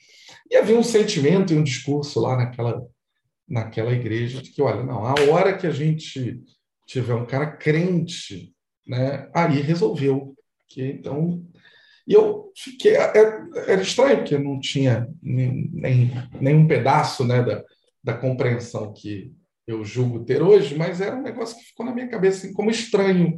E 0.50 0.56
havia 0.56 0.78
um 0.78 0.84
sentimento 0.84 1.54
e 1.54 1.58
um 1.58 1.64
discurso 1.64 2.20
lá 2.20 2.38
naquela, 2.38 2.82
naquela 3.48 3.94
igreja 3.94 4.42
de 4.42 4.52
que, 4.52 4.62
olha, 4.62 4.84
não, 4.84 5.06
a 5.06 5.14
hora 5.30 5.58
que 5.58 5.68
a 5.68 5.72
gente 5.72 6.42
tiver 6.88 7.14
um 7.14 7.26
cara 7.26 7.48
crente, 7.48 8.54
né, 8.88 9.30
aí 9.34 9.62
resolveu. 9.62 10.36
Que, 10.68 10.84
então, 10.84 11.46
e 12.08 12.14
eu 12.14 12.52
fiquei. 12.56 12.96
É, 12.96 13.18
era 13.68 13.82
estranho, 13.82 14.18
porque 14.18 14.38
não 14.38 14.60
tinha 14.60 15.08
nem, 15.22 16.12
nenhum 16.40 16.68
pedaço 16.68 17.26
né, 17.26 17.42
da, 17.44 17.64
da 18.04 18.14
compreensão 18.14 18.94
que 18.94 19.34
eu 19.68 19.84
julgo 19.84 20.24
ter 20.24 20.42
hoje, 20.42 20.76
mas 20.76 21.02
era 21.02 21.16
um 21.16 21.24
negócio 21.24 21.58
que 21.58 21.66
ficou 21.66 21.86
na 21.86 21.94
minha 21.94 22.08
cabeça 22.08 22.46
assim, 22.46 22.54
como 22.54 22.70
estranho. 22.70 23.36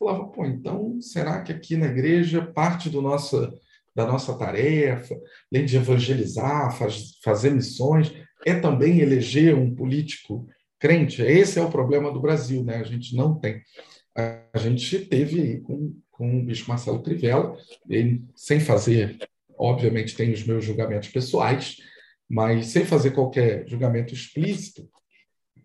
Eu 0.00 0.06
falava, 0.06 0.28
pô, 0.28 0.44
então 0.44 1.00
será 1.00 1.42
que 1.42 1.52
aqui 1.52 1.76
na 1.76 1.86
igreja 1.86 2.46
parte 2.54 2.88
do 2.88 3.02
nosso, 3.02 3.52
da 3.94 4.06
nossa 4.06 4.36
tarefa, 4.38 5.16
além 5.52 5.64
de 5.64 5.76
evangelizar, 5.76 6.76
faz, 6.76 7.18
fazer 7.22 7.50
missões, 7.50 8.14
é 8.46 8.54
também 8.54 9.00
eleger 9.00 9.54
um 9.56 9.74
político 9.74 10.46
crente. 10.78 11.22
Esse 11.22 11.58
é 11.58 11.62
o 11.62 11.70
problema 11.70 12.12
do 12.12 12.20
Brasil, 12.20 12.62
né? 12.62 12.76
A 12.76 12.84
gente 12.84 13.16
não 13.16 13.34
tem. 13.38 13.60
A 14.14 14.58
gente 14.58 14.98
teve 15.00 15.60
com, 15.62 15.96
com 16.16 16.38
o 16.38 16.44
bicho 16.44 16.68
Marcelo 16.68 17.02
Crivella, 17.02 17.56
ele, 17.88 18.22
sem 18.34 18.60
fazer, 18.60 19.18
obviamente, 19.58 20.16
tem 20.16 20.32
os 20.32 20.44
meus 20.44 20.64
julgamentos 20.64 21.08
pessoais, 21.08 21.76
mas 22.28 22.66
sem 22.66 22.84
fazer 22.84 23.10
qualquer 23.10 23.68
julgamento 23.68 24.14
explícito, 24.14 24.88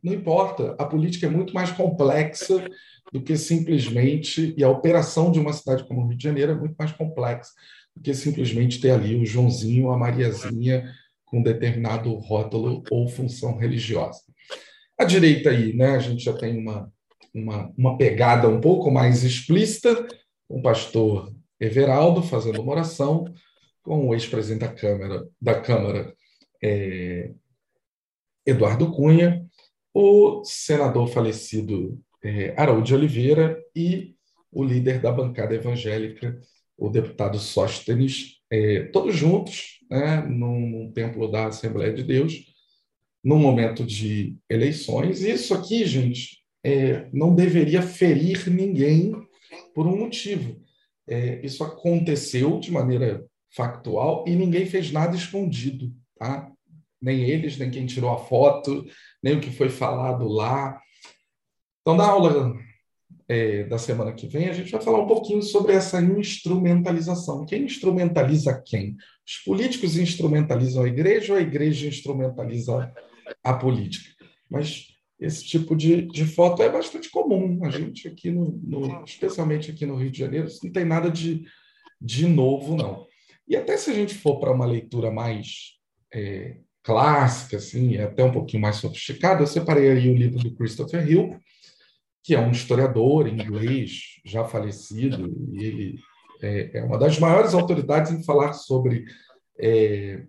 não 0.03 0.13
importa. 0.13 0.75
A 0.79 0.85
política 0.85 1.27
é 1.27 1.29
muito 1.29 1.53
mais 1.53 1.71
complexa 1.71 2.65
do 3.11 3.21
que 3.21 3.37
simplesmente, 3.37 4.53
e 4.57 4.63
a 4.63 4.69
operação 4.69 5.31
de 5.31 5.39
uma 5.39 5.53
cidade 5.53 5.83
como 5.85 6.01
o 6.01 6.07
Rio 6.07 6.17
de 6.17 6.23
Janeiro 6.23 6.51
é 6.51 6.55
muito 6.55 6.75
mais 6.77 6.91
complexa 6.91 7.51
do 7.95 8.01
que 8.01 8.13
simplesmente 8.13 8.79
ter 8.79 8.91
ali 8.91 9.15
o 9.15 9.25
Joãozinho, 9.25 9.91
a 9.91 9.97
Mariazinha 9.97 10.91
com 11.25 11.41
determinado 11.41 12.13
rótulo 12.15 12.83
ou 12.89 13.07
função 13.07 13.57
religiosa. 13.57 14.21
A 14.97 15.05
direita 15.05 15.51
aí, 15.51 15.73
né, 15.73 15.95
a 15.95 15.99
gente 15.99 16.23
já 16.23 16.33
tem 16.33 16.57
uma, 16.57 16.91
uma, 17.33 17.71
uma 17.77 17.97
pegada 17.97 18.49
um 18.49 18.59
pouco 18.59 18.91
mais 18.91 19.23
explícita, 19.23 20.07
o 20.49 20.61
pastor 20.61 21.31
Everaldo 21.59 22.23
fazendo 22.23 22.61
uma 22.61 22.71
oração, 22.71 23.25
com 23.83 24.07
o 24.07 24.13
ex-presidente 24.13 24.61
da 24.61 24.73
Câmara, 24.73 25.27
da 25.41 25.61
Câmara 25.61 26.13
é, 26.61 27.31
Eduardo 28.45 28.91
Cunha, 28.91 29.45
o 29.93 30.43
senador 30.43 31.07
falecido 31.07 31.99
é, 32.23 32.53
de 32.83 32.93
Oliveira 32.93 33.57
e 33.75 34.15
o 34.51 34.63
líder 34.63 34.99
da 34.99 35.11
bancada 35.11 35.53
evangélica, 35.53 36.39
o 36.77 36.89
deputado 36.89 37.37
Sóstenes, 37.37 38.39
é, 38.51 38.83
todos 38.85 39.15
juntos, 39.15 39.79
né, 39.89 40.21
num, 40.21 40.59
num 40.69 40.91
templo 40.91 41.29
da 41.29 41.47
Assembleia 41.47 41.93
de 41.93 42.03
Deus, 42.03 42.45
no 43.23 43.37
momento 43.37 43.83
de 43.83 44.37
eleições. 44.49 45.21
Isso 45.21 45.53
aqui, 45.53 45.85
gente, 45.85 46.39
é, 46.63 47.07
não 47.13 47.35
deveria 47.35 47.81
ferir 47.81 48.49
ninguém 48.49 49.13
por 49.79 49.87
um 49.87 49.97
motivo. 49.97 50.61
é, 51.07 51.39
isso 51.41 51.63
aconteceu 51.63 52.59
de 52.59 52.69
maneira 52.69 53.25
factual 53.49 54.25
e 54.27 54.35
ninguém 54.35 54.65
fez 54.65 54.91
nada 54.91 55.15
escondido, 55.15 55.95
tá? 56.17 56.51
Nem 57.01 57.21
eles, 57.21 57.57
nem 57.57 57.71
quem 57.71 57.85
tirou 57.85 58.09
a 58.11 58.17
foto, 58.17 58.85
nem 59.23 59.37
o 59.37 59.39
que 59.39 59.49
foi 59.49 59.69
falado 59.69 60.27
lá. 60.27 60.77
Então, 61.79 61.95
na 61.95 62.03
aula 62.05 62.57
é, 63.29 63.63
da 63.63 63.77
semana 63.77 64.11
que 64.11 64.27
vem, 64.27 64.49
a 64.49 64.53
gente 64.53 64.69
vai 64.69 64.81
falar 64.81 64.99
um 64.99 65.07
pouquinho 65.07 65.41
sobre 65.41 65.71
essa 65.71 66.01
instrumentalização. 66.01 67.45
Quem 67.45 67.63
instrumentaliza 67.63 68.61
quem? 68.65 68.97
Os 69.25 69.37
políticos 69.45 69.95
instrumentalizam 69.95 70.83
a 70.83 70.89
igreja 70.89 71.31
ou 71.31 71.39
a 71.39 71.41
igreja 71.41 71.87
instrumentaliza 71.87 72.93
a 73.41 73.53
política? 73.53 74.09
Mas 74.51 74.87
esse 75.19 75.43
tipo 75.43 75.75
de, 75.75 76.03
de 76.03 76.25
foto 76.25 76.63
é 76.63 76.69
bastante 76.69 77.09
comum. 77.09 77.59
A 77.65 77.69
gente 77.69 78.07
aqui, 78.07 78.31
no, 78.31 78.57
no, 78.63 79.03
especialmente 79.03 79.69
aqui 79.69 79.85
no 79.85 79.95
Rio 79.95 80.09
de 80.09 80.19
Janeiro, 80.19 80.47
não 80.63 80.71
tem 80.71 80.85
nada 80.85 81.11
de, 81.11 81.43
de 81.99 82.25
novo, 82.25 82.75
não. 82.75 83.05
E 83.47 83.55
até 83.55 83.75
se 83.75 83.89
a 83.89 83.93
gente 83.93 84.15
for 84.15 84.39
para 84.39 84.51
uma 84.51 84.65
leitura 84.65 85.11
mais 85.11 85.77
é, 86.13 86.57
clássica, 86.83 87.57
assim, 87.57 87.97
até 87.97 88.23
um 88.23 88.31
pouquinho 88.31 88.61
mais 88.61 88.77
sofisticada, 88.77 89.43
eu 89.43 89.47
separei 89.47 89.91
aí 89.91 90.09
o 90.09 90.15
livro 90.15 90.39
do 90.39 90.55
Christopher 90.55 91.09
Hill, 91.09 91.37
que 92.23 92.33
é 92.33 92.39
um 92.39 92.51
historiador 92.51 93.27
inglês 93.27 94.19
já 94.23 94.45
falecido, 94.45 95.35
e 95.51 95.63
ele 95.63 95.99
é, 96.41 96.79
é 96.79 96.83
uma 96.83 96.97
das 96.97 97.19
maiores 97.19 97.53
autoridades 97.53 98.11
em 98.11 98.23
falar 98.23 98.53
sobre 98.53 99.03
é, 99.59 100.23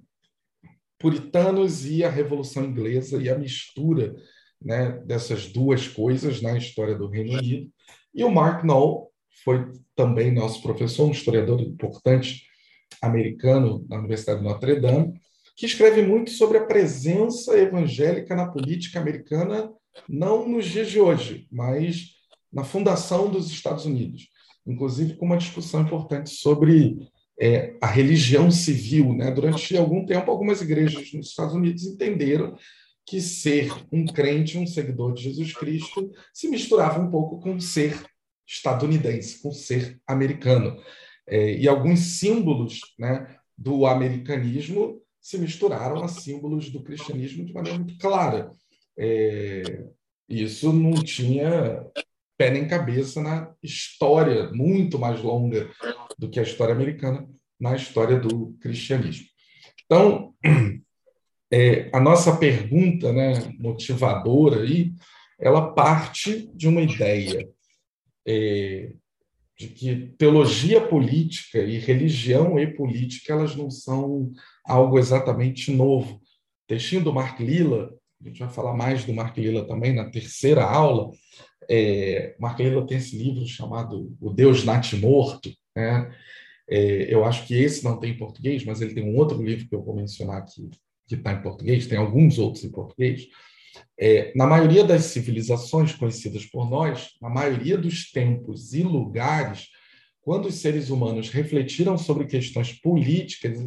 puritanos 0.99 1.87
e 1.87 2.03
a 2.03 2.11
Revolução 2.11 2.65
Inglesa 2.65 3.23
e 3.23 3.29
a 3.29 3.39
mistura 3.39 4.17
né, 4.62 4.93
dessas 5.05 5.47
duas 5.47 5.88
coisas 5.88 6.43
na 6.43 6.57
história 6.57 6.95
do 6.95 7.09
Reino 7.09 7.38
Unido. 7.38 7.71
E 8.14 8.25
o 8.25 8.31
Mark 8.31 8.64
Knoll 8.64 9.11
foi 9.45 9.73
também 9.95 10.31
nosso 10.31 10.62
professor, 10.62 11.07
um 11.07 11.12
historiador 11.12 11.61
importante 11.61 12.45
americano 13.00 13.85
na 13.88 13.99
Universidade 13.99 14.40
de 14.40 14.47
Notre 14.47 14.81
Dame, 14.81 15.21
que 15.57 15.67
escreve 15.67 16.02
muito 16.02 16.31
sobre 16.31 16.59
a 16.59 16.64
presença 16.64 17.57
evangélica 17.59 18.35
na 18.35 18.49
política 18.49 19.00
americana, 19.00 19.71
não 20.09 20.49
nos 20.49 20.67
dias 20.67 20.90
de 20.90 21.00
hoje, 21.00 21.47
mas 21.50 22.14
na 22.52 22.64
fundação 22.64 23.31
dos 23.31 23.50
Estados 23.50 23.85
Unidos, 23.85 24.29
inclusive 24.67 25.17
com 25.17 25.26
uma 25.26 25.37
discussão 25.37 25.83
importante 25.83 26.31
sobre 26.31 26.99
é, 27.40 27.75
a 27.81 27.87
religião 27.87 28.50
civil. 28.50 29.14
Né? 29.14 29.31
Durante 29.31 29.76
algum 29.76 30.05
tempo, 30.05 30.31
algumas 30.31 30.61
igrejas 30.61 31.12
nos 31.12 31.29
Estados 31.29 31.55
Unidos 31.55 31.85
entenderam 31.85 32.57
que 33.07 33.21
ser 33.21 33.73
um 33.92 34.04
crente, 34.07 34.59
um 34.59 34.66
seguidor 34.66 35.12
de 35.12 35.25
Jesus 35.25 35.52
Cristo, 35.52 36.11
se 36.33 36.49
misturava 36.49 37.00
um 37.00 37.11
pouco 37.11 37.40
com 37.40 37.59
ser 37.59 38.04
estadunidense, 38.47 39.40
com 39.42 39.52
ser 39.52 40.00
americano. 40.07 40.76
É, 41.26 41.54
e 41.54 41.69
alguns 41.69 42.19
símbolos 42.19 42.80
né, 42.99 43.37
do 43.57 43.87
americanismo 43.87 45.00
se 45.21 45.38
misturaram 45.38 46.02
a 46.02 46.09
símbolos 46.09 46.71
do 46.71 46.83
cristianismo 46.83 47.45
de 47.45 47.52
maneira 47.52 47.78
muito 47.78 47.99
clara. 47.99 48.50
É, 48.99 49.85
isso 50.28 50.73
não 50.73 50.95
tinha 51.02 51.85
pé 52.37 52.50
nem 52.50 52.66
cabeça 52.66 53.21
na 53.21 53.52
história 53.62 54.50
muito 54.52 54.99
mais 54.99 55.21
longa 55.21 55.71
do 56.19 56.30
que 56.30 56.40
a 56.40 56.42
história 56.42 56.75
americana, 56.75 57.28
na 57.61 57.76
história 57.76 58.19
do 58.19 58.57
cristianismo. 58.61 59.26
Então, 59.85 60.35
é, 61.52 61.90
a 61.92 62.00
nossa 62.00 62.37
pergunta 62.37 63.12
né, 63.12 63.52
motivadora 63.59 64.62
aí, 64.62 64.92
ela 65.38 65.73
parte 65.73 66.49
de 66.54 66.69
uma 66.69 66.80
ideia 66.80 67.49
é, 68.26 68.92
de 69.59 69.69
que 69.69 70.14
teologia 70.16 70.80
política 70.80 71.59
e 71.59 71.78
religião 71.78 72.58
e 72.58 72.67
política 72.67 73.32
elas 73.32 73.56
não 73.56 73.71
são 73.71 74.30
algo 74.65 74.99
exatamente 74.99 75.73
novo. 75.73 76.21
Textinho 76.69 77.02
do 77.02 77.13
Mark 77.13 77.41
Lilla, 77.41 77.93
a 78.23 78.28
gente 78.28 78.39
vai 78.39 78.49
falar 78.49 78.75
mais 78.75 79.04
do 79.04 79.13
Mark 79.13 79.36
Lilla 79.36 79.67
também 79.67 79.93
na 79.93 80.08
terceira 80.08 80.63
aula. 80.63 81.10
É, 81.69 82.36
Mark 82.39 82.60
Lilla 82.60 82.86
tem 82.86 82.99
esse 82.99 83.17
livro 83.17 83.45
chamado 83.47 84.15
O 84.21 84.30
Deus 84.30 84.65
Natimorto. 84.65 85.50
Né? 85.75 86.15
É, 86.69 87.13
eu 87.13 87.25
acho 87.25 87.45
que 87.47 87.54
esse 87.54 87.82
não 87.82 87.99
tem 87.99 88.13
em 88.13 88.19
português, 88.19 88.65
mas 88.65 88.80
ele 88.80 88.95
tem 88.95 89.02
um 89.02 89.17
outro 89.17 89.43
livro 89.43 89.69
que 89.69 89.75
eu 89.75 89.82
vou 89.82 89.97
mencionar 89.97 90.39
aqui 90.39 90.71
que 91.11 91.17
está 91.17 91.33
em 91.33 91.43
português, 91.43 91.89
tem 91.89 91.99
alguns 91.99 92.39
outros 92.39 92.65
em 92.65 92.71
português, 92.71 93.27
é, 93.99 94.33
na 94.37 94.47
maioria 94.47 94.85
das 94.85 95.07
civilizações 95.07 95.93
conhecidas 95.93 96.47
por 96.47 96.71
nós, 96.71 97.11
na 97.21 97.29
maioria 97.29 97.77
dos 97.77 98.11
tempos 98.13 98.73
e 98.73 98.83
lugares, 98.85 99.69
quando 100.23 100.47
os 100.47 100.55
seres 100.55 100.89
humanos 100.89 101.29
refletiram 101.31 101.99
sobre 101.99 102.27
questões 102.27 102.73
políticas, 102.73 103.59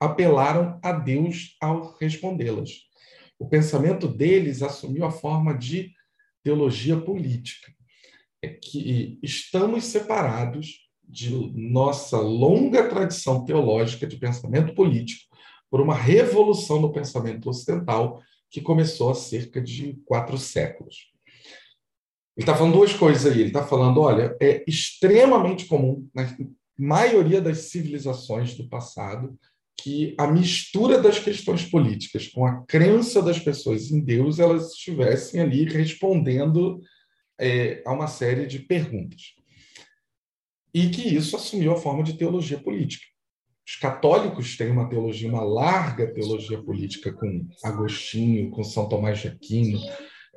apelaram 0.00 0.80
a 0.82 0.92
Deus 0.92 1.56
ao 1.60 1.96
respondê-las. 1.98 2.70
O 3.38 3.46
pensamento 3.46 4.08
deles 4.08 4.62
assumiu 4.62 5.04
a 5.04 5.10
forma 5.10 5.52
de 5.52 5.92
teologia 6.42 6.98
política. 6.98 7.72
É 8.40 8.48
que 8.48 9.18
estamos 9.22 9.84
separados 9.84 10.88
de 11.04 11.30
nossa 11.54 12.18
longa 12.18 12.88
tradição 12.88 13.44
teológica 13.44 14.06
de 14.06 14.16
pensamento 14.16 14.74
político 14.74 15.35
por 15.70 15.80
uma 15.80 15.94
revolução 15.94 16.80
no 16.80 16.92
pensamento 16.92 17.48
ocidental 17.48 18.22
que 18.50 18.60
começou 18.60 19.10
há 19.10 19.14
cerca 19.14 19.60
de 19.60 20.00
quatro 20.04 20.38
séculos. 20.38 21.12
Ele 22.36 22.44
está 22.44 22.54
falando 22.54 22.74
duas 22.74 22.92
coisas 22.92 23.26
aí. 23.26 23.40
Ele 23.40 23.48
está 23.48 23.66
falando, 23.66 24.00
olha, 24.00 24.36
é 24.40 24.62
extremamente 24.66 25.64
comum 25.66 26.08
na 26.14 26.36
maioria 26.78 27.40
das 27.40 27.58
civilizações 27.70 28.54
do 28.54 28.68
passado 28.68 29.38
que 29.78 30.14
a 30.18 30.26
mistura 30.26 31.00
das 31.00 31.18
questões 31.18 31.64
políticas 31.64 32.28
com 32.28 32.46
a 32.46 32.62
crença 32.66 33.22
das 33.22 33.38
pessoas 33.38 33.90
em 33.90 34.00
Deus 34.00 34.38
elas 34.38 34.72
estivessem 34.72 35.40
ali 35.40 35.64
respondendo 35.64 36.80
é, 37.38 37.82
a 37.86 37.92
uma 37.92 38.06
série 38.06 38.46
de 38.46 38.60
perguntas. 38.60 39.34
E 40.74 40.88
que 40.90 41.02
isso 41.02 41.36
assumiu 41.36 41.72
a 41.72 41.76
forma 41.76 42.02
de 42.02 42.14
teologia 42.14 42.58
política. 42.58 43.06
Os 43.66 43.74
católicos 43.76 44.56
têm 44.56 44.70
uma 44.70 44.88
teologia, 44.88 45.28
uma 45.28 45.42
larga 45.42 46.06
teologia 46.06 46.62
política 46.62 47.12
com 47.12 47.48
Agostinho, 47.64 48.50
com 48.50 48.62
São 48.62 48.88
Tomás 48.88 49.18
de 49.18 49.28
Aquino. 49.28 49.80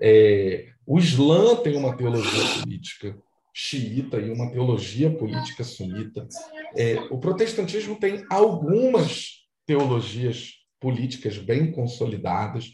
É, 0.01 0.69
o 0.85 0.97
Islã 0.97 1.55
tem 1.57 1.77
uma 1.77 1.95
teologia 1.95 2.61
política 2.61 3.15
xiita 3.53 4.17
e 4.17 4.31
uma 4.31 4.49
teologia 4.49 5.11
política 5.11 5.63
sunita. 5.63 6.27
É, 6.75 6.95
o 7.11 7.19
protestantismo 7.19 7.95
tem 7.99 8.25
algumas 8.31 9.45
teologias 9.65 10.53
políticas 10.79 11.37
bem 11.37 11.71
consolidadas. 11.71 12.71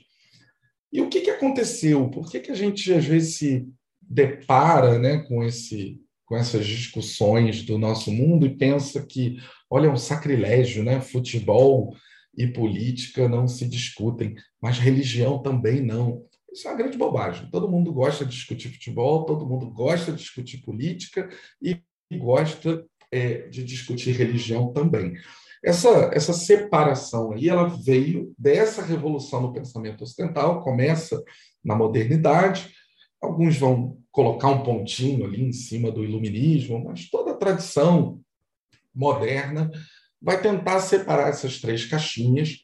E 0.93 1.01
o 1.01 1.09
que, 1.09 1.21
que 1.21 1.31
aconteceu? 1.31 2.09
Por 2.09 2.31
que, 2.31 2.39
que 2.39 2.51
a 2.51 2.55
gente 2.55 2.93
às 2.93 3.03
vezes 3.03 3.37
se 3.37 3.67
depara 4.01 4.99
né, 4.99 5.17
com, 5.27 5.43
esse, 5.43 5.99
com 6.25 6.37
essas 6.37 6.65
discussões 6.65 7.63
do 7.63 7.77
nosso 7.77 8.11
mundo 8.11 8.45
e 8.45 8.55
pensa 8.55 9.05
que 9.05 9.37
Olha, 9.69 9.88
é 9.88 9.91
um 9.91 9.97
sacrilégio, 9.97 10.84
né? 10.84 11.01
Futebol 11.01 11.95
e 12.38 12.47
política 12.47 13.28
não 13.30 13.47
se 13.47 13.67
discutem, 13.67 14.36
mas 14.62 14.78
religião 14.78 15.41
também 15.41 15.82
não. 15.82 16.23
Isso 16.51 16.67
é 16.67 16.71
uma 16.71 16.78
grande 16.78 16.97
bobagem. 16.97 17.49
Todo 17.49 17.69
mundo 17.69 17.91
gosta 17.91 18.25
de 18.25 18.32
discutir 18.32 18.69
futebol, 18.69 19.25
todo 19.25 19.47
mundo 19.47 19.69
gosta 19.71 20.12
de 20.12 20.19
discutir 20.19 20.60
política 20.60 21.30
e 21.62 21.82
gosta 22.17 22.86
é, 23.12 23.47
de 23.47 23.63
discutir 23.63 24.12
religião 24.12 24.71
também. 24.71 25.15
Essa, 25.63 26.12
essa 26.13 26.32
separação 26.32 27.32
aí, 27.32 27.49
ela 27.49 27.67
veio 27.67 28.34
dessa 28.38 28.84
revolução 28.84 29.41
no 29.41 29.54
pensamento 29.54 30.04
ocidental, 30.04 30.62
começa 30.62 31.21
na 31.63 31.75
modernidade, 31.75 32.71
alguns 33.19 33.58
vão 33.58 33.97
colocar 34.12 34.49
um 34.49 34.63
pontinho 34.63 35.25
ali 35.25 35.43
em 35.43 35.51
cima 35.51 35.91
do 35.91 36.04
iluminismo, 36.04 36.84
mas 36.86 37.10
toda 37.10 37.32
a 37.32 37.38
tradição 37.38 38.21
moderna, 38.95 39.69
vai 40.21 40.41
tentar 40.41 40.79
separar 40.79 41.29
essas 41.29 41.60
três 41.60 41.86
caixinhas, 41.86 42.60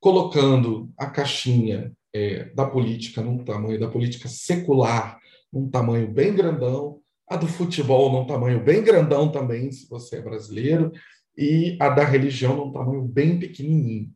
colocando 0.00 0.90
a 0.96 1.06
caixinha 1.06 1.92
é, 2.12 2.44
da 2.54 2.64
política 2.64 3.22
num 3.22 3.44
tamanho, 3.44 3.78
da 3.78 3.88
política 3.88 4.28
secular 4.28 5.18
num 5.52 5.68
tamanho 5.68 6.10
bem 6.10 6.34
grandão, 6.34 7.00
a 7.28 7.36
do 7.36 7.46
futebol 7.46 8.12
num 8.12 8.26
tamanho 8.26 8.62
bem 8.62 8.82
grandão 8.82 9.30
também, 9.30 9.70
se 9.70 9.88
você 9.88 10.16
é 10.16 10.22
brasileiro, 10.22 10.92
e 11.36 11.76
a 11.80 11.88
da 11.88 12.04
religião 12.04 12.56
num 12.56 12.72
tamanho 12.72 13.02
bem 13.02 13.38
pequenininho. 13.38 14.10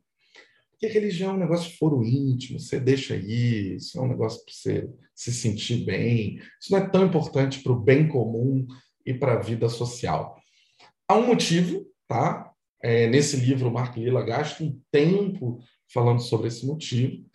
Porque 0.71 0.87
religião 0.87 1.31
é 1.31 1.33
um 1.35 1.39
negócio 1.39 1.69
de 1.69 1.77
foro 1.77 2.03
íntimo, 2.03 2.59
você 2.59 2.79
deixa 2.79 3.13
aí, 3.13 3.75
isso 3.75 3.99
é 3.99 4.01
um 4.01 4.07
negócio 4.07 4.43
para 4.43 4.53
você 4.53 4.89
se 5.13 5.31
sentir 5.31 5.85
bem, 5.85 6.39
isso 6.59 6.71
não 6.71 6.79
é 6.79 6.89
tão 6.89 7.05
importante 7.05 7.61
para 7.61 7.71
o 7.71 7.79
bem 7.79 8.07
comum 8.07 8.65
e 9.05 9.13
para 9.13 9.33
a 9.33 9.39
vida 9.39 9.69
social. 9.69 10.40
Há 11.11 11.15
um 11.17 11.27
motivo, 11.27 11.85
tá? 12.07 12.53
É, 12.81 13.05
nesse 13.07 13.35
livro, 13.35 13.67
o 13.67 13.73
Mark 13.73 13.97
Lilla 13.97 14.23
gasta 14.23 14.63
um 14.63 14.79
tempo 14.89 15.59
falando 15.93 16.21
sobre 16.21 16.47
esse 16.47 16.65
motivo. 16.65 17.25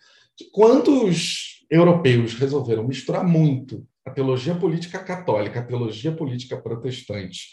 Quando 0.51 1.05
os 1.05 1.63
europeus 1.69 2.33
resolveram 2.33 2.87
misturar 2.87 3.23
muito 3.23 3.87
a 4.03 4.09
teologia 4.09 4.55
política 4.55 4.97
católica, 4.97 5.59
a 5.59 5.63
teologia 5.63 6.11
política 6.11 6.59
protestante 6.59 7.51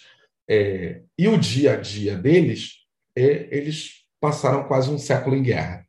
É, 0.49 1.03
e 1.19 1.29
o 1.29 1.39
dia 1.39 1.75
a 1.75 1.77
dia 1.77 2.17
deles, 2.17 2.71
é, 3.15 3.55
eles 3.55 4.07
passaram 4.19 4.67
quase 4.67 4.91
um 4.91 4.99
século 4.99 5.37
em 5.37 5.43
guerra. 5.43 5.87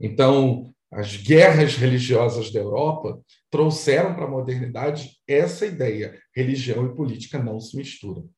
Então, 0.00 0.72
as 0.92 1.16
guerras 1.16 1.74
religiosas 1.74 2.52
da 2.52 2.60
Europa 2.60 3.20
trouxeram 3.50 4.14
para 4.14 4.26
a 4.26 4.30
modernidade 4.30 5.10
essa 5.26 5.66
ideia: 5.66 6.16
religião 6.32 6.86
e 6.86 6.94
política 6.94 7.42
não 7.42 7.58
se 7.58 7.76
misturam. 7.76 8.30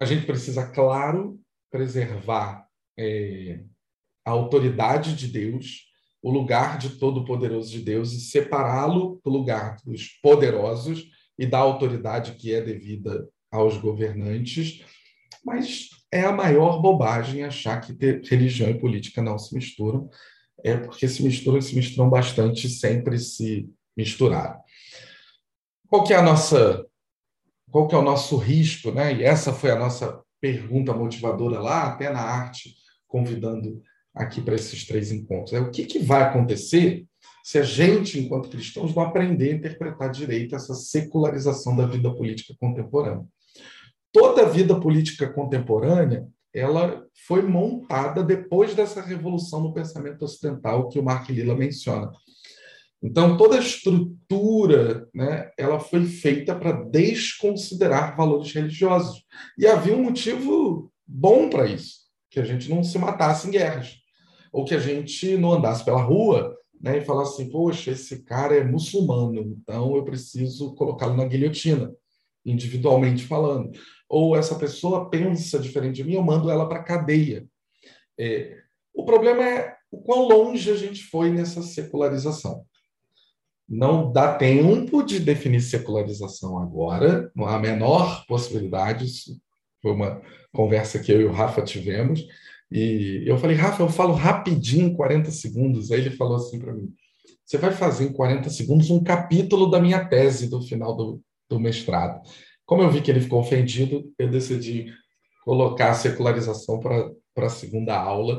A 0.00 0.04
gente 0.06 0.24
precisa, 0.24 0.66
claro, 0.66 1.38
preservar 1.70 2.66
é, 2.98 3.60
a 4.24 4.30
autoridade 4.30 5.14
de 5.14 5.28
Deus, 5.28 5.86
o 6.22 6.30
lugar 6.30 6.78
de 6.78 6.98
todo-poderoso 6.98 7.70
de 7.70 7.80
Deus 7.80 8.12
e 8.12 8.20
separá-lo 8.20 9.20
do 9.24 9.30
lugar 9.30 9.76
dos 9.84 10.08
poderosos 10.22 11.10
e 11.38 11.46
da 11.46 11.58
autoridade 11.58 12.32
que 12.32 12.52
é 12.52 12.60
devida 12.60 13.28
aos 13.50 13.76
governantes, 13.76 14.84
mas 15.44 15.88
é 16.12 16.22
a 16.22 16.32
maior 16.32 16.80
bobagem 16.80 17.44
achar 17.44 17.80
que 17.80 17.92
religião 18.28 18.70
e 18.70 18.78
política 18.78 19.22
não 19.22 19.38
se 19.38 19.54
misturam 19.54 20.08
é 20.62 20.76
porque 20.76 21.08
se 21.08 21.22
misturam, 21.22 21.60
se 21.60 21.74
misturam 21.74 22.08
bastante, 22.08 22.68
sempre 22.68 23.18
se 23.18 23.68
misturaram. 23.96 24.60
Qual 25.88 26.04
que 26.04 26.12
é 26.12 26.16
a 26.16 26.22
nossa, 26.22 26.86
qual 27.70 27.86
que 27.86 27.94
é 27.94 27.98
o 27.98 28.02
nosso 28.02 28.36
risco, 28.36 28.90
né? 28.90 29.14
E 29.14 29.22
essa 29.22 29.52
foi 29.52 29.70
a 29.70 29.78
nossa 29.78 30.20
pergunta 30.40 30.92
motivadora 30.92 31.60
lá, 31.60 31.84
até 31.84 32.10
na 32.10 32.20
arte, 32.20 32.74
convidando 33.06 33.80
aqui 34.14 34.40
para 34.40 34.54
esses 34.54 34.86
três 34.86 35.12
encontros. 35.12 35.52
É 35.52 35.60
o 35.60 35.70
que, 35.70 35.84
que 35.84 35.98
vai 35.98 36.22
acontecer 36.22 37.06
se 37.44 37.58
a 37.58 37.62
gente, 37.62 38.18
enquanto 38.18 38.50
cristãos, 38.50 38.94
não 38.94 39.02
aprender 39.02 39.52
a 39.52 39.56
interpretar 39.56 40.10
direito 40.10 40.54
essa 40.54 40.74
secularização 40.74 41.76
da 41.76 41.86
vida 41.86 42.12
política 42.14 42.54
contemporânea. 42.60 43.24
Toda 44.12 44.42
a 44.42 44.48
vida 44.48 44.78
política 44.78 45.28
contemporânea 45.32 46.26
ela 46.52 47.04
foi 47.26 47.42
montada 47.42 48.24
depois 48.24 48.74
dessa 48.74 49.00
revolução 49.00 49.62
no 49.62 49.72
pensamento 49.72 50.24
ocidental 50.24 50.88
que 50.88 50.98
o 50.98 51.02
Mark 51.02 51.28
Lilla 51.28 51.54
menciona. 51.54 52.10
Então, 53.02 53.36
toda 53.36 53.56
a 53.56 53.60
estrutura 53.60 55.08
né, 55.14 55.50
ela 55.58 55.80
foi 55.80 56.04
feita 56.04 56.54
para 56.54 56.72
desconsiderar 56.72 58.16
valores 58.16 58.52
religiosos. 58.52 59.24
E 59.58 59.66
havia 59.66 59.96
um 59.96 60.02
motivo 60.02 60.92
bom 61.06 61.48
para 61.48 61.66
isso, 61.66 62.00
que 62.30 62.38
a 62.38 62.44
gente 62.44 62.68
não 62.68 62.84
se 62.84 62.98
matasse 62.98 63.48
em 63.48 63.50
guerras, 63.50 63.96
ou 64.52 64.64
que 64.64 64.74
a 64.74 64.78
gente 64.78 65.36
não 65.36 65.54
andasse 65.54 65.84
pela 65.84 66.02
rua 66.02 66.54
né, 66.80 66.98
e 66.98 67.04
falasse 67.04 67.40
assim, 67.40 67.50
poxa, 67.50 67.90
esse 67.92 68.22
cara 68.22 68.54
é 68.54 68.64
muçulmano, 68.64 69.40
então 69.40 69.96
eu 69.96 70.04
preciso 70.04 70.74
colocá-lo 70.74 71.16
na 71.16 71.24
guilhotina, 71.24 71.92
individualmente 72.44 73.24
falando 73.24 73.72
ou 74.10 74.36
essa 74.36 74.56
pessoa 74.56 75.08
pensa 75.08 75.56
diferente 75.60 75.96
de 75.96 76.04
mim, 76.04 76.14
eu 76.14 76.22
mando 76.22 76.50
ela 76.50 76.68
para 76.68 76.80
a 76.80 76.82
cadeia. 76.82 77.46
É, 78.18 78.58
o 78.92 79.04
problema 79.04 79.44
é 79.44 79.76
o 79.88 80.02
quão 80.02 80.26
longe 80.26 80.68
a 80.68 80.74
gente 80.74 81.04
foi 81.04 81.30
nessa 81.30 81.62
secularização. 81.62 82.66
Não 83.70 84.10
dá 84.10 84.34
tempo 84.34 85.00
de 85.04 85.20
definir 85.20 85.60
secularização 85.60 86.58
agora, 86.58 87.30
não 87.36 87.46
há 87.46 87.54
a 87.54 87.60
menor 87.60 88.26
possibilidade. 88.26 89.04
Isso 89.04 89.40
foi 89.80 89.92
uma 89.92 90.20
conversa 90.52 90.98
que 90.98 91.12
eu 91.12 91.20
e 91.20 91.24
o 91.24 91.30
Rafa 91.30 91.62
tivemos. 91.62 92.26
E 92.68 93.22
eu 93.24 93.38
falei, 93.38 93.56
Rafa, 93.56 93.80
eu 93.80 93.88
falo 93.88 94.12
rapidinho, 94.12 94.96
40 94.96 95.30
segundos. 95.30 95.92
Aí 95.92 96.00
ele 96.00 96.10
falou 96.10 96.36
assim 96.36 96.58
para 96.58 96.72
mim: 96.72 96.92
você 97.44 97.58
vai 97.58 97.70
fazer 97.70 98.06
em 98.06 98.12
40 98.12 98.50
segundos 98.50 98.90
um 98.90 99.04
capítulo 99.04 99.70
da 99.70 99.80
minha 99.80 100.04
tese 100.04 100.50
do 100.50 100.60
final 100.60 100.96
do, 100.96 101.22
do 101.48 101.60
mestrado. 101.60 102.20
Como 102.66 102.82
eu 102.82 102.90
vi 102.90 103.00
que 103.00 103.10
ele 103.10 103.20
ficou 103.20 103.40
ofendido, 103.40 104.12
eu 104.18 104.28
decidi 104.28 104.92
colocar 105.44 105.90
a 105.90 105.94
secularização 105.94 106.80
para 106.80 107.46
a 107.46 107.50
segunda 107.50 107.96
aula. 107.96 108.36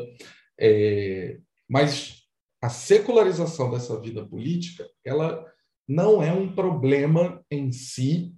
É, 0.59 1.37
mas 1.69 2.20
a 2.61 2.69
secularização 2.69 3.71
dessa 3.71 3.99
vida 3.99 4.25
política, 4.25 4.87
ela 5.03 5.43
não 5.87 6.21
é 6.21 6.31
um 6.31 6.53
problema 6.53 7.43
em 7.49 7.71
si. 7.71 8.35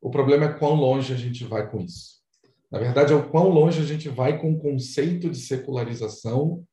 O 0.00 0.10
problema 0.10 0.46
é 0.46 0.52
quão 0.54 0.74
longe 0.74 1.12
a 1.12 1.16
gente 1.16 1.44
vai 1.44 1.70
com 1.70 1.80
isso. 1.80 2.16
Na 2.70 2.78
verdade, 2.78 3.12
é 3.12 3.16
o 3.16 3.28
quão 3.28 3.48
longe 3.48 3.80
a 3.80 3.84
gente 3.84 4.08
vai 4.08 4.40
com 4.40 4.52
o 4.52 4.58
conceito 4.58 5.28
de 5.28 5.38
secularização 5.38 6.66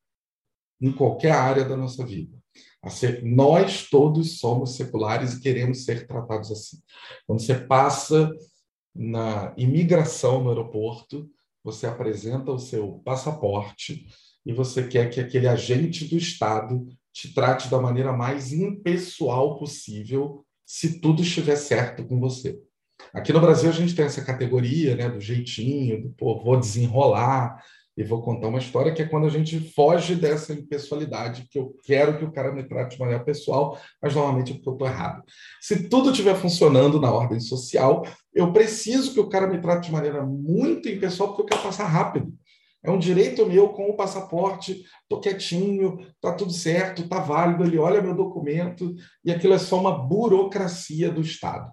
em 0.82 0.92
qualquer 0.92 1.32
área 1.32 1.66
da 1.66 1.78
nossa 1.78 2.06
vida. 2.06 2.36
Nós 3.24 3.90
todos 3.90 4.40
somos 4.40 4.76
seculares 4.76 5.34
e 5.34 5.42
queremos 5.42 5.86
ser 5.86 6.08
tratados 6.08 6.52
assim. 6.52 6.78
Quando 7.26 7.42
você 7.42 7.56
passa 7.56 8.30
na 8.94 9.54
imigração 9.58 10.44
no 10.44 10.50
aeroporto, 10.50 11.30
você 11.64 11.88
apresenta 11.88 12.52
o 12.52 12.60
seu 12.60 13.02
passaporte 13.06 14.06
e 14.46 14.54
você 14.54 14.88
quer 14.88 15.10
que 15.10 15.20
aquele 15.20 15.48
agente 15.48 16.06
do 16.06 16.18
Estado 16.18 16.86
te 17.12 17.34
trate 17.34 17.70
da 17.70 17.80
maneira 17.80 18.12
mais 18.12 18.52
impessoal 18.52 19.58
possível, 19.58 20.44
se 20.66 21.00
tudo 21.00 21.22
estiver 21.22 21.56
certo 21.56 22.06
com 22.06 22.20
você. 22.20 22.60
Aqui 23.14 23.32
no 23.32 23.42
Brasil 23.42 23.70
a 23.70 23.74
gente 23.74 23.96
tem 23.96 24.06
essa 24.06 24.24
categoria, 24.24 24.96
né, 24.96 25.10
do 25.10 25.20
jeitinho, 25.20 26.02
do 26.02 26.10
pô, 26.10 26.42
vou 26.42 26.60
desenrolar, 26.60 27.62
e 27.96 28.04
vou 28.04 28.22
contar 28.22 28.48
uma 28.48 28.58
história 28.58 28.92
que 28.92 29.02
é 29.02 29.08
quando 29.08 29.28
a 29.28 29.30
gente 29.30 29.60
foge 29.72 30.16
dessa 30.16 30.54
impessoalidade, 30.54 31.48
que 31.50 31.60
eu 31.60 31.76
quero 31.84 32.18
que 32.18 32.26
o 32.26 32.32
cara 32.32 32.52
me 32.52 32.64
trate 32.64 32.96
de 32.96 33.00
maneira 33.00 33.24
pessoal, 33.24 33.80
mas 34.02 34.16
normalmente 34.16 34.52
é 34.52 34.56
porque 34.56 34.70
eu 34.70 34.74
estou 34.74 34.88
errado. 34.88 35.24
Se 35.62 35.88
tudo 35.88 36.10
estiver 36.10 36.36
funcionando 36.36 37.00
na 37.00 37.12
ordem 37.12 37.40
social, 37.40 38.04
eu 38.34 38.52
preciso 38.52 39.14
que 39.14 39.20
o 39.20 39.30
cara 39.30 39.48
me 39.48 39.62
trate 39.62 39.88
de 39.88 39.94
maneira 39.94 40.26
muito 40.26 40.90
impessoal, 40.90 41.30
porque 41.30 41.44
eu 41.44 41.46
quero 41.46 41.62
passar 41.62 41.86
rápido. 41.86 42.34
É 42.84 42.92
um 42.92 43.00
direito 43.00 43.46
meu 43.46 43.70
com 43.70 43.90
o 43.90 43.96
passaporte, 43.96 44.84
estou 45.04 45.22
quietinho, 45.22 46.00
está 46.02 46.34
tudo 46.34 46.52
certo, 46.52 47.04
está 47.04 47.20
válido, 47.20 47.64
ele 47.64 47.78
olha 47.78 48.02
meu 48.02 48.14
documento, 48.14 48.94
e 49.24 49.32
aquilo 49.32 49.54
é 49.54 49.58
só 49.58 49.80
uma 49.80 49.98
burocracia 49.98 51.10
do 51.10 51.22
Estado. 51.22 51.72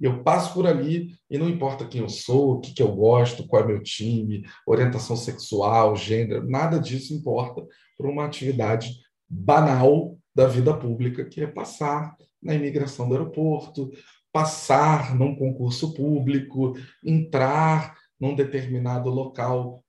Eu 0.00 0.22
passo 0.22 0.54
por 0.54 0.66
ali 0.66 1.10
e 1.28 1.36
não 1.36 1.46
importa 1.46 1.86
quem 1.86 2.00
eu 2.00 2.08
sou, 2.08 2.52
o 2.52 2.60
que, 2.60 2.72
que 2.72 2.82
eu 2.82 2.90
gosto, 2.96 3.46
qual 3.46 3.62
é 3.62 3.66
meu 3.66 3.82
time, 3.82 4.42
orientação 4.66 5.14
sexual, 5.14 5.94
gênero, 5.94 6.48
nada 6.48 6.78
disso 6.78 7.12
importa 7.12 7.62
para 7.98 8.08
uma 8.08 8.24
atividade 8.24 8.94
banal 9.28 10.16
da 10.34 10.46
vida 10.46 10.74
pública, 10.74 11.26
que 11.26 11.42
é 11.42 11.46
passar 11.46 12.16
na 12.42 12.54
imigração 12.54 13.06
do 13.06 13.14
aeroporto, 13.14 13.90
passar 14.32 15.14
num 15.14 15.36
concurso 15.36 15.92
público, 15.92 16.72
entrar 17.04 17.94
num 18.18 18.34
determinado 18.34 19.10
local 19.10 19.84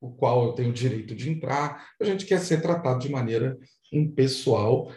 o 0.00 0.10
qual 0.10 0.46
eu 0.46 0.52
tenho 0.52 0.72
direito 0.72 1.14
de 1.14 1.30
entrar. 1.30 1.86
A 2.00 2.04
gente 2.04 2.24
quer 2.24 2.40
ser 2.40 2.62
tratado 2.62 3.00
de 3.00 3.10
maneira 3.10 3.58
impessoal 3.92 4.90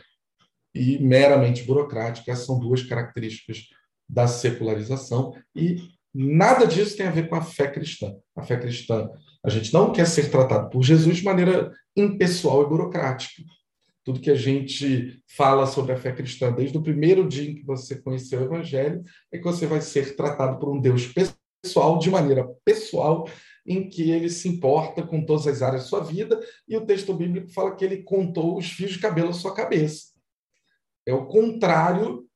e 0.73 0.97
meramente 0.99 1.63
burocrática. 1.63 2.31
Essas 2.31 2.45
são 2.45 2.59
duas 2.59 2.83
características 2.83 3.67
da 4.07 4.27
secularização 4.27 5.33
e 5.55 5.77
nada 6.13 6.65
disso 6.65 6.95
tem 6.95 7.07
a 7.07 7.11
ver 7.11 7.27
com 7.27 7.35
a 7.35 7.41
fé 7.41 7.67
cristã. 7.67 8.15
A 8.35 8.43
fé 8.43 8.57
cristã, 8.57 9.09
a 9.43 9.49
gente 9.49 9.73
não 9.73 9.91
quer 9.91 10.07
ser 10.07 10.29
tratado 10.29 10.69
por 10.69 10.83
Jesus 10.83 11.17
de 11.17 11.23
maneira 11.23 11.71
impessoal 11.95 12.63
e 12.63 12.69
burocrática. 12.69 13.43
Tudo 14.03 14.19
que 14.19 14.31
a 14.31 14.35
gente 14.35 15.21
fala 15.27 15.65
sobre 15.65 15.93
a 15.93 15.97
fé 15.97 16.11
cristã 16.11 16.51
desde 16.51 16.77
o 16.77 16.83
primeiro 16.83 17.27
dia 17.27 17.49
em 17.49 17.55
que 17.55 17.65
você 17.65 17.95
conheceu 18.01 18.41
o 18.41 18.43
Evangelho 18.43 19.03
é 19.31 19.37
que 19.37 19.43
você 19.43 19.65
vai 19.65 19.81
ser 19.81 20.15
tratado 20.15 20.59
por 20.59 20.69
um 20.69 20.79
Deus 20.79 21.13
pessoal, 21.63 21.97
de 21.97 22.09
maneira 22.09 22.45
pessoal, 22.65 23.27
em 23.65 23.87
que 23.87 24.11
ele 24.11 24.29
se 24.29 24.47
importa 24.47 25.03
com 25.03 25.25
todas 25.25 25.47
as 25.47 25.61
áreas 25.61 25.83
da 25.83 25.89
sua 25.89 26.01
vida, 26.01 26.39
e 26.67 26.75
o 26.75 26.85
texto 26.85 27.13
bíblico 27.13 27.49
fala 27.49 27.75
que 27.75 27.85
ele 27.85 28.03
contou 28.03 28.57
os 28.57 28.69
fios 28.71 28.91
de 28.91 28.99
cabelo 28.99 29.29
à 29.29 29.33
sua 29.33 29.53
cabeça. 29.53 30.13
É 31.05 31.13
o 31.13 31.25
contrário 31.25 32.27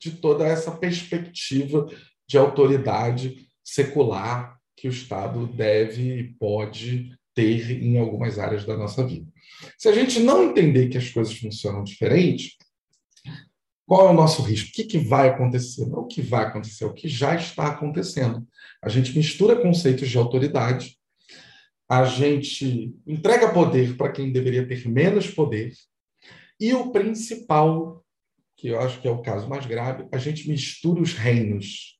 de 0.00 0.12
toda 0.12 0.46
essa 0.46 0.70
perspectiva 0.70 1.86
de 2.26 2.38
autoridade 2.38 3.46
secular 3.62 4.58
que 4.76 4.88
o 4.88 4.90
Estado 4.90 5.46
deve 5.46 6.20
e 6.20 6.34
pode 6.34 7.14
ter 7.34 7.82
em 7.82 7.98
algumas 7.98 8.38
áreas 8.38 8.64
da 8.64 8.76
nossa 8.76 9.06
vida. 9.06 9.30
Se 9.78 9.88
a 9.88 9.92
gente 9.92 10.18
não 10.20 10.44
entender 10.44 10.88
que 10.88 10.96
as 10.96 11.10
coisas 11.10 11.36
funcionam 11.36 11.84
diferente, 11.84 12.56
qual 13.90 14.06
é 14.06 14.10
o 14.12 14.14
nosso 14.14 14.40
risco? 14.42 14.68
O 14.68 14.72
que, 14.72 14.84
que 14.84 14.98
vai 14.98 15.30
acontecer? 15.30 15.84
Não 15.84 16.02
o 16.02 16.06
que 16.06 16.22
vai 16.22 16.44
acontecer, 16.44 16.84
é 16.84 16.86
o 16.86 16.92
que 16.92 17.08
já 17.08 17.34
está 17.34 17.66
acontecendo. 17.66 18.46
A 18.80 18.88
gente 18.88 19.12
mistura 19.18 19.60
conceitos 19.60 20.08
de 20.08 20.16
autoridade, 20.16 20.96
a 21.88 22.04
gente 22.04 22.94
entrega 23.04 23.52
poder 23.52 23.96
para 23.96 24.12
quem 24.12 24.30
deveria 24.30 24.64
ter 24.64 24.88
menos 24.88 25.28
poder, 25.28 25.72
e 26.60 26.72
o 26.72 26.92
principal 26.92 28.04
que 28.56 28.68
eu 28.68 28.78
acho 28.78 29.00
que 29.00 29.08
é 29.08 29.10
o 29.10 29.22
caso 29.22 29.48
mais 29.48 29.66
grave, 29.66 30.06
a 30.12 30.18
gente 30.18 30.48
mistura 30.48 31.02
os 31.02 31.12
reinos, 31.12 31.98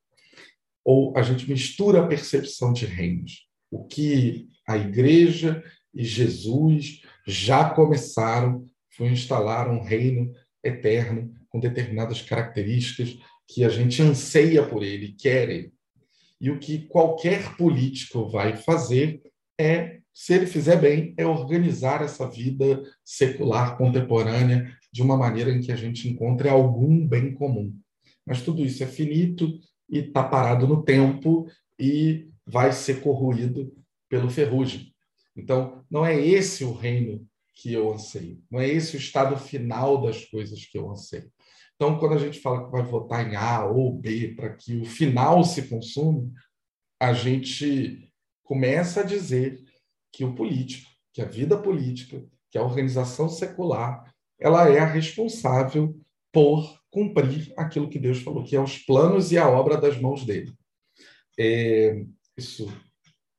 ou 0.85 1.13
a 1.19 1.23
gente 1.23 1.51
mistura 1.51 2.05
a 2.05 2.07
percepção 2.07 2.73
de 2.73 2.87
reinos. 2.87 3.49
O 3.69 3.85
que 3.85 4.47
a 4.65 4.77
igreja 4.77 5.61
e 5.93 6.05
Jesus 6.05 7.03
já 7.27 7.69
começaram 7.69 8.65
foi 8.91 9.09
instalar 9.09 9.69
um 9.69 9.83
reino 9.83 10.33
eterno 10.63 11.40
com 11.51 11.61
determinadas 11.61 12.23
características 12.23 13.19
que 13.47 13.65
a 13.65 13.69
gente 13.69 14.01
anseia 14.01 14.67
por 14.67 14.83
ele, 14.83 15.13
quer 15.13 15.51
ele. 15.51 15.73
E 16.41 16.51
o 16.51 16.59
que 16.59 16.87
qualquer 16.87 17.57
político 17.57 18.29
vai 18.31 18.57
fazer 18.57 19.21
é, 19.61 20.01
se 20.15 20.33
ele 20.33 20.47
fizer 20.47 20.81
bem, 20.81 21.13
é 21.19 21.27
organizar 21.27 22.03
essa 22.03 22.29
vida 22.29 22.83
secular 23.05 23.77
contemporânea 23.77 24.75
de 24.93 25.03
uma 25.03 25.17
maneira 25.17 25.51
em 25.51 25.61
que 25.61 25.71
a 25.71 25.77
gente 25.77 26.09
encontre 26.09 26.49
algum 26.49 27.07
bem 27.07 27.35
comum. 27.35 27.75
Mas 28.25 28.43
tudo 28.43 28.65
isso 28.65 28.83
é 28.83 28.87
finito 28.87 29.59
e 29.89 29.99
está 29.99 30.23
parado 30.23 30.67
no 30.67 30.83
tempo 30.83 31.47
e 31.79 32.29
vai 32.47 32.73
ser 32.73 33.01
corroído 33.01 33.73
pelo 34.09 34.31
ferrugem. 34.31 34.95
Então, 35.37 35.85
não 35.91 36.05
é 36.05 36.19
esse 36.19 36.65
o 36.65 36.73
reino 36.73 37.27
que 37.55 37.73
eu 37.73 37.93
anseio, 37.93 38.43
não 38.51 38.59
é 38.59 38.69
esse 38.69 38.97
o 38.97 38.99
estado 38.99 39.37
final 39.37 40.01
das 40.01 40.25
coisas 40.25 40.65
que 40.65 40.79
eu 40.79 40.91
anseio. 40.91 41.31
Então, 41.81 41.99
quando 41.99 42.13
a 42.13 42.19
gente 42.19 42.39
fala 42.41 42.67
que 42.67 42.71
vai 42.71 42.83
votar 42.83 43.27
em 43.27 43.35
A 43.35 43.65
ou 43.65 43.91
B 43.91 44.35
para 44.35 44.55
que 44.55 44.77
o 44.77 44.85
final 44.85 45.43
se 45.43 45.67
consuma, 45.67 46.31
a 47.01 47.15
gente 47.15 48.13
começa 48.45 49.01
a 49.01 49.03
dizer 49.03 49.59
que 50.13 50.23
o 50.23 50.35
político, 50.35 50.91
que 51.11 51.23
a 51.23 51.25
vida 51.25 51.57
política, 51.57 52.23
que 52.51 52.59
a 52.59 52.63
organização 52.63 53.31
secular, 53.31 54.15
ela 54.39 54.69
é 54.69 54.79
a 54.79 54.85
responsável 54.85 55.99
por 56.31 56.79
cumprir 56.91 57.51
aquilo 57.57 57.89
que 57.89 57.99
Deus 57.99 58.21
falou, 58.21 58.45
que 58.45 58.55
é 58.55 58.61
os 58.61 58.77
planos 58.77 59.33
e 59.33 59.39
a 59.39 59.49
obra 59.49 59.79
das 59.79 59.99
mãos 59.99 60.27
dele. 60.27 60.53
É, 61.39 62.05
isso 62.37 62.71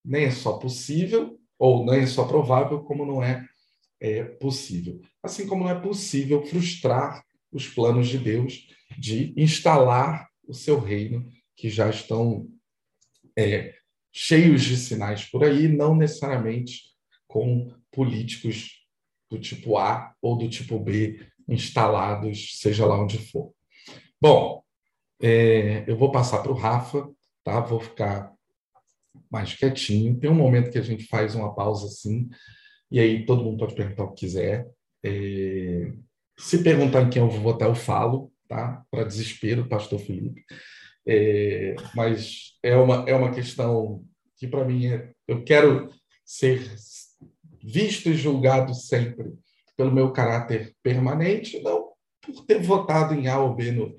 nem 0.04 0.24
é 0.24 0.32
só 0.32 0.54
possível, 0.54 1.40
ou 1.60 1.86
nem 1.86 2.00
é 2.00 2.08
só 2.08 2.26
provável, 2.26 2.82
como 2.82 3.06
não 3.06 3.22
é, 3.22 3.46
é 4.00 4.24
possível. 4.24 5.00
Assim 5.22 5.46
como 5.46 5.66
não 5.66 5.70
é 5.70 5.80
possível 5.80 6.44
frustrar 6.44 7.24
os 7.52 7.68
planos 7.68 8.08
de 8.08 8.18
Deus 8.18 8.68
de 8.98 9.34
instalar 9.38 10.30
o 10.48 10.54
seu 10.54 10.80
reino, 10.80 11.28
que 11.56 11.70
já 11.70 11.90
estão 11.90 12.48
é, 13.38 13.74
cheios 14.12 14.64
de 14.64 14.78
sinais 14.78 15.26
por 15.26 15.44
aí, 15.44 15.68
não 15.68 15.96
necessariamente 15.96 16.82
com 17.28 17.74
políticos 17.92 18.86
do 19.30 19.40
tipo 19.40 19.78
A 19.78 20.14
ou 20.22 20.38
do 20.38 20.50
tipo 20.50 20.80
B 20.80 21.26
instalados, 21.48 22.60
seja 22.60 22.86
lá 22.86 23.02
onde 23.02 23.18
for. 23.18 23.54
Bom, 24.20 24.62
é, 25.22 25.84
eu 25.88 25.98
vou 25.98 26.12
passar 26.12 26.42
para 26.42 26.52
o 26.52 26.56
Rafa, 26.56 27.10
tá? 27.44 27.60
Vou 27.62 27.80
ficar 27.80 28.32
mais 29.30 29.54
quietinho. 29.54 30.20
Tem 30.20 30.30
um 30.30 30.36
momento 30.36 30.72
que 30.72 30.78
a 30.78 30.84
gente 30.84 31.06
faz 31.06 31.36
uma 31.36 31.54
pausa 31.56 31.88
assim, 31.88 32.30
e 32.90 33.00
aí 33.00 33.26
todo 33.26 33.44
mundo 33.44 33.60
pode 33.60 33.76
perguntar 33.76 34.04
o 34.04 34.12
que 34.12 34.26
quiser. 34.26 34.68
É, 35.04 35.94
se 36.42 36.64
perguntar 36.64 37.04
em 37.04 37.10
quem 37.10 37.22
eu 37.22 37.30
vou 37.30 37.40
votar, 37.40 37.70
eu 37.70 37.76
falo, 37.76 38.32
tá? 38.48 38.84
Para 38.90 39.04
desespero, 39.04 39.68
pastor 39.68 40.00
Felipe. 40.00 40.44
É, 41.08 41.76
mas 41.96 42.58
é 42.64 42.76
uma, 42.76 43.06
é 43.08 43.16
uma 43.16 43.32
questão 43.32 44.04
que, 44.38 44.48
para 44.48 44.66
mim, 44.66 44.88
é, 44.88 45.12
eu 45.28 45.44
quero 45.44 45.90
ser 46.26 46.62
visto 47.64 48.10
e 48.10 48.16
julgado 48.16 48.74
sempre 48.74 49.32
pelo 49.78 49.92
meu 49.92 50.12
caráter 50.12 50.76
permanente, 50.84 51.62
não 51.62 51.92
por 52.22 52.46
ter 52.46 52.60
votado 52.62 53.14
em 53.14 53.28
A 53.28 53.40
ou 53.40 53.56
B 53.56 53.72
no, 53.72 53.96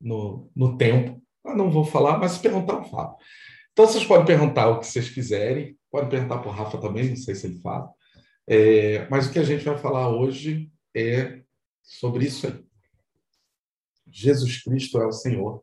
no, 0.00 0.50
no 0.54 0.76
tempo. 0.76 1.22
Eu 1.44 1.56
não 1.56 1.70
vou 1.70 1.84
falar, 1.84 2.18
mas 2.18 2.32
se 2.32 2.40
perguntar, 2.40 2.74
eu 2.74 2.84
falo. 2.84 3.16
Então, 3.72 3.86
vocês 3.86 4.04
podem 4.04 4.26
perguntar 4.26 4.68
o 4.68 4.80
que 4.80 4.86
vocês 4.86 5.08
quiserem, 5.08 5.76
podem 5.90 6.08
perguntar 6.08 6.38
para 6.38 6.48
o 6.48 6.52
Rafa 6.52 6.78
também, 6.78 7.08
não 7.08 7.16
sei 7.16 7.34
se 7.34 7.46
ele 7.46 7.60
fala. 7.60 7.90
É, 8.48 9.08
mas 9.08 9.26
o 9.26 9.32
que 9.32 9.38
a 9.38 9.44
gente 9.44 9.64
vai 9.64 9.78
falar 9.78 10.08
hoje 10.08 10.70
é 10.94 11.39
sobre 11.90 12.24
isso 12.24 12.46
aí. 12.46 12.64
Jesus 14.06 14.62
Cristo 14.62 14.98
é 15.00 15.06
o 15.06 15.12
Senhor. 15.12 15.62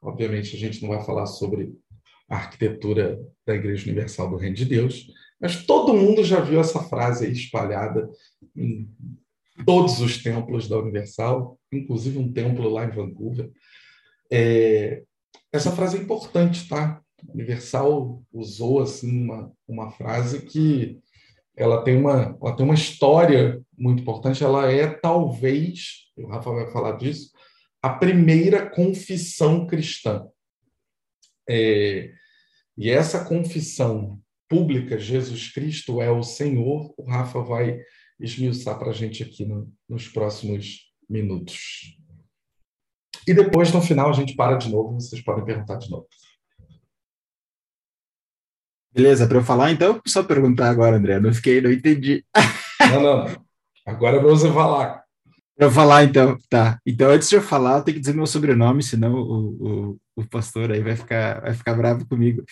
Obviamente, 0.00 0.56
a 0.56 0.58
gente 0.58 0.80
não 0.80 0.88
vai 0.88 1.04
falar 1.04 1.26
sobre 1.26 1.74
a 2.28 2.36
arquitetura 2.36 3.20
da 3.44 3.54
Igreja 3.54 3.84
Universal 3.84 4.30
do 4.30 4.36
Reino 4.36 4.56
de 4.56 4.64
Deus, 4.64 5.12
mas 5.38 5.64
todo 5.64 5.94
mundo 5.94 6.24
já 6.24 6.40
viu 6.40 6.60
essa 6.60 6.82
frase 6.82 7.30
espalhada 7.30 8.08
em 8.56 8.90
todos 9.64 10.00
os 10.00 10.22
templos 10.22 10.66
da 10.66 10.78
Universal, 10.78 11.58
inclusive 11.70 12.18
um 12.18 12.32
templo 12.32 12.68
lá 12.68 12.86
em 12.86 12.90
Vancouver. 12.90 13.50
É, 14.30 15.02
essa 15.52 15.70
frase 15.72 15.98
é 15.98 16.00
importante, 16.00 16.68
tá? 16.68 17.02
Universal 17.28 18.22
usou 18.32 18.80
assim 18.80 19.24
uma, 19.24 19.52
uma 19.68 19.90
frase 19.90 20.40
que 20.46 21.00
ela 21.56 21.82
tem 21.82 21.96
uma, 21.96 22.36
ela 22.40 22.54
tem 22.54 22.64
uma 22.64 22.74
história 22.74 23.60
muito 23.76 24.02
importante. 24.02 24.44
Ela 24.44 24.70
é 24.70 24.86
talvez, 24.86 26.10
o 26.16 26.26
Rafa 26.26 26.50
vai 26.50 26.70
falar 26.70 26.92
disso, 26.92 27.30
a 27.82 27.90
primeira 27.90 28.68
confissão 28.68 29.66
cristã. 29.66 30.26
É, 31.48 32.12
e 32.76 32.90
essa 32.90 33.24
confissão 33.24 34.20
pública, 34.48 34.98
Jesus 34.98 35.52
Cristo 35.52 36.02
é 36.02 36.10
o 36.10 36.22
Senhor, 36.22 36.94
o 36.96 37.08
Rafa 37.08 37.40
vai 37.40 37.80
esmiuçar 38.20 38.78
para 38.78 38.90
a 38.90 38.94
gente 38.94 39.22
aqui 39.22 39.44
no, 39.44 39.72
nos 39.88 40.08
próximos 40.08 40.92
minutos. 41.08 41.96
E 43.26 43.34
depois, 43.34 43.72
no 43.72 43.80
final, 43.80 44.10
a 44.10 44.12
gente 44.12 44.36
para 44.36 44.56
de 44.56 44.70
novo, 44.70 44.94
vocês 44.94 45.22
podem 45.22 45.44
perguntar 45.44 45.76
de 45.76 45.90
novo. 45.90 46.06
Beleza, 48.96 49.26
para 49.26 49.36
eu 49.36 49.44
falar, 49.44 49.70
então, 49.72 50.00
só 50.06 50.22
perguntar 50.22 50.70
agora, 50.70 50.96
André. 50.96 51.20
Não 51.20 51.30
fiquei, 51.30 51.60
não 51.60 51.70
entendi. 51.70 52.24
Não, 52.80 53.02
não. 53.02 53.44
Agora 53.84 54.16
é 54.16 54.20
para 54.20 54.28
você 54.28 54.50
falar. 54.52 55.02
Para 55.56 55.66
eu 55.66 55.70
falar, 55.70 56.04
então, 56.04 56.38
tá. 56.48 56.78
Então, 56.86 57.10
antes 57.10 57.28
de 57.28 57.34
eu 57.34 57.42
falar, 57.42 57.78
eu 57.78 57.82
tenho 57.82 57.96
que 57.96 58.00
dizer 58.00 58.14
meu 58.14 58.26
sobrenome, 58.26 58.82
senão 58.82 59.14
o, 59.14 59.90
o, 59.90 59.98
o 60.14 60.24
pastor 60.26 60.70
aí 60.70 60.80
vai 60.80 60.94
ficar, 60.94 61.40
vai 61.40 61.52
ficar 61.52 61.74
bravo 61.74 62.06
comigo. 62.06 62.44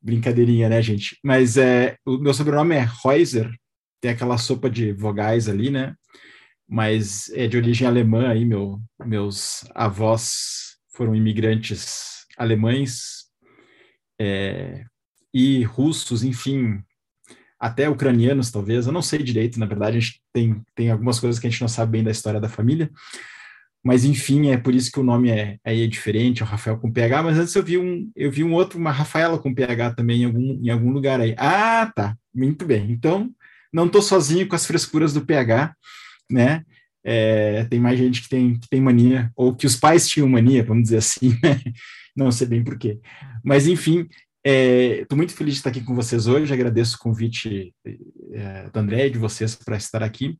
Brincadeirinha, 0.00 0.68
né, 0.68 0.82
gente? 0.82 1.18
Mas 1.24 1.56
é, 1.56 1.96
o 2.04 2.18
meu 2.18 2.34
sobrenome 2.34 2.74
é 2.74 2.86
Reuser, 3.02 3.50
tem 4.00 4.10
aquela 4.10 4.36
sopa 4.36 4.68
de 4.68 4.92
vogais 4.92 5.48
ali, 5.48 5.70
né? 5.70 5.94
Mas 6.68 7.30
é 7.30 7.46
de 7.46 7.56
origem 7.56 7.86
alemã 7.86 8.28
aí, 8.28 8.44
meu, 8.44 8.78
meus 9.04 9.64
avós 9.74 10.76
foram 10.94 11.14
imigrantes 11.14 12.26
alemães, 12.36 13.24
é, 14.20 14.84
e 15.32 15.62
russos, 15.64 16.22
enfim, 16.22 16.82
até 17.58 17.88
ucranianos, 17.88 18.50
talvez, 18.50 18.86
eu 18.86 18.92
não 18.92 19.02
sei 19.02 19.22
direito, 19.22 19.58
na 19.58 19.66
verdade, 19.66 19.96
a 19.96 20.00
gente 20.00 20.20
tem, 20.32 20.62
tem 20.74 20.90
algumas 20.90 21.20
coisas 21.20 21.38
que 21.38 21.46
a 21.46 21.50
gente 21.50 21.60
não 21.60 21.68
sabe 21.68 21.92
bem 21.92 22.04
da 22.04 22.10
história 22.10 22.40
da 22.40 22.48
família, 22.48 22.90
mas 23.84 24.04
enfim, 24.04 24.50
é 24.50 24.56
por 24.56 24.74
isso 24.74 24.90
que 24.92 25.00
o 25.00 25.04
nome 25.04 25.30
é, 25.30 25.58
é 25.64 25.86
diferente, 25.86 26.42
é 26.42 26.44
o 26.44 26.48
Rafael 26.48 26.78
com 26.78 26.92
PH, 26.92 27.22
mas 27.22 27.38
antes 27.38 27.54
eu 27.54 27.62
vi 27.62 27.78
um, 27.78 28.10
eu 28.14 28.30
vi 28.30 28.44
um 28.44 28.52
outro, 28.52 28.78
uma 28.78 28.90
Rafaela 28.90 29.38
com 29.38 29.54
PH 29.54 29.94
também 29.94 30.22
em 30.22 30.24
algum, 30.24 30.60
em 30.62 30.70
algum 30.70 30.90
lugar 30.90 31.20
aí. 31.20 31.34
Ah, 31.38 31.90
tá, 31.94 32.16
muito 32.34 32.64
bem, 32.64 32.90
então 32.90 33.30
não 33.72 33.86
estou 33.86 34.02
sozinho 34.02 34.46
com 34.46 34.54
as 34.54 34.66
frescuras 34.66 35.12
do 35.12 35.24
PH, 35.24 35.74
né, 36.30 36.64
é, 37.04 37.64
tem 37.64 37.80
mais 37.80 37.98
gente 37.98 38.22
que 38.22 38.28
tem, 38.28 38.58
que 38.58 38.68
tem 38.68 38.80
mania, 38.80 39.30
ou 39.36 39.54
que 39.54 39.66
os 39.66 39.76
pais 39.76 40.08
tinham 40.08 40.28
mania, 40.28 40.62
vamos 40.62 40.84
dizer 40.84 40.98
assim, 40.98 41.38
né? 41.42 41.60
não 42.16 42.30
sei 42.30 42.46
bem 42.46 42.62
porquê. 42.62 43.00
Mas, 43.44 43.66
enfim, 43.66 44.06
Estou 44.44 45.14
é, 45.14 45.16
muito 45.16 45.34
feliz 45.34 45.54
de 45.54 45.60
estar 45.60 45.70
aqui 45.70 45.84
com 45.84 45.94
vocês 45.94 46.26
hoje, 46.26 46.52
agradeço 46.52 46.96
o 46.96 46.98
convite 46.98 47.72
é, 48.32 48.68
do 48.70 48.76
André 48.76 49.06
e 49.06 49.10
de 49.10 49.18
vocês 49.18 49.54
para 49.54 49.76
estar 49.76 50.02
aqui. 50.02 50.36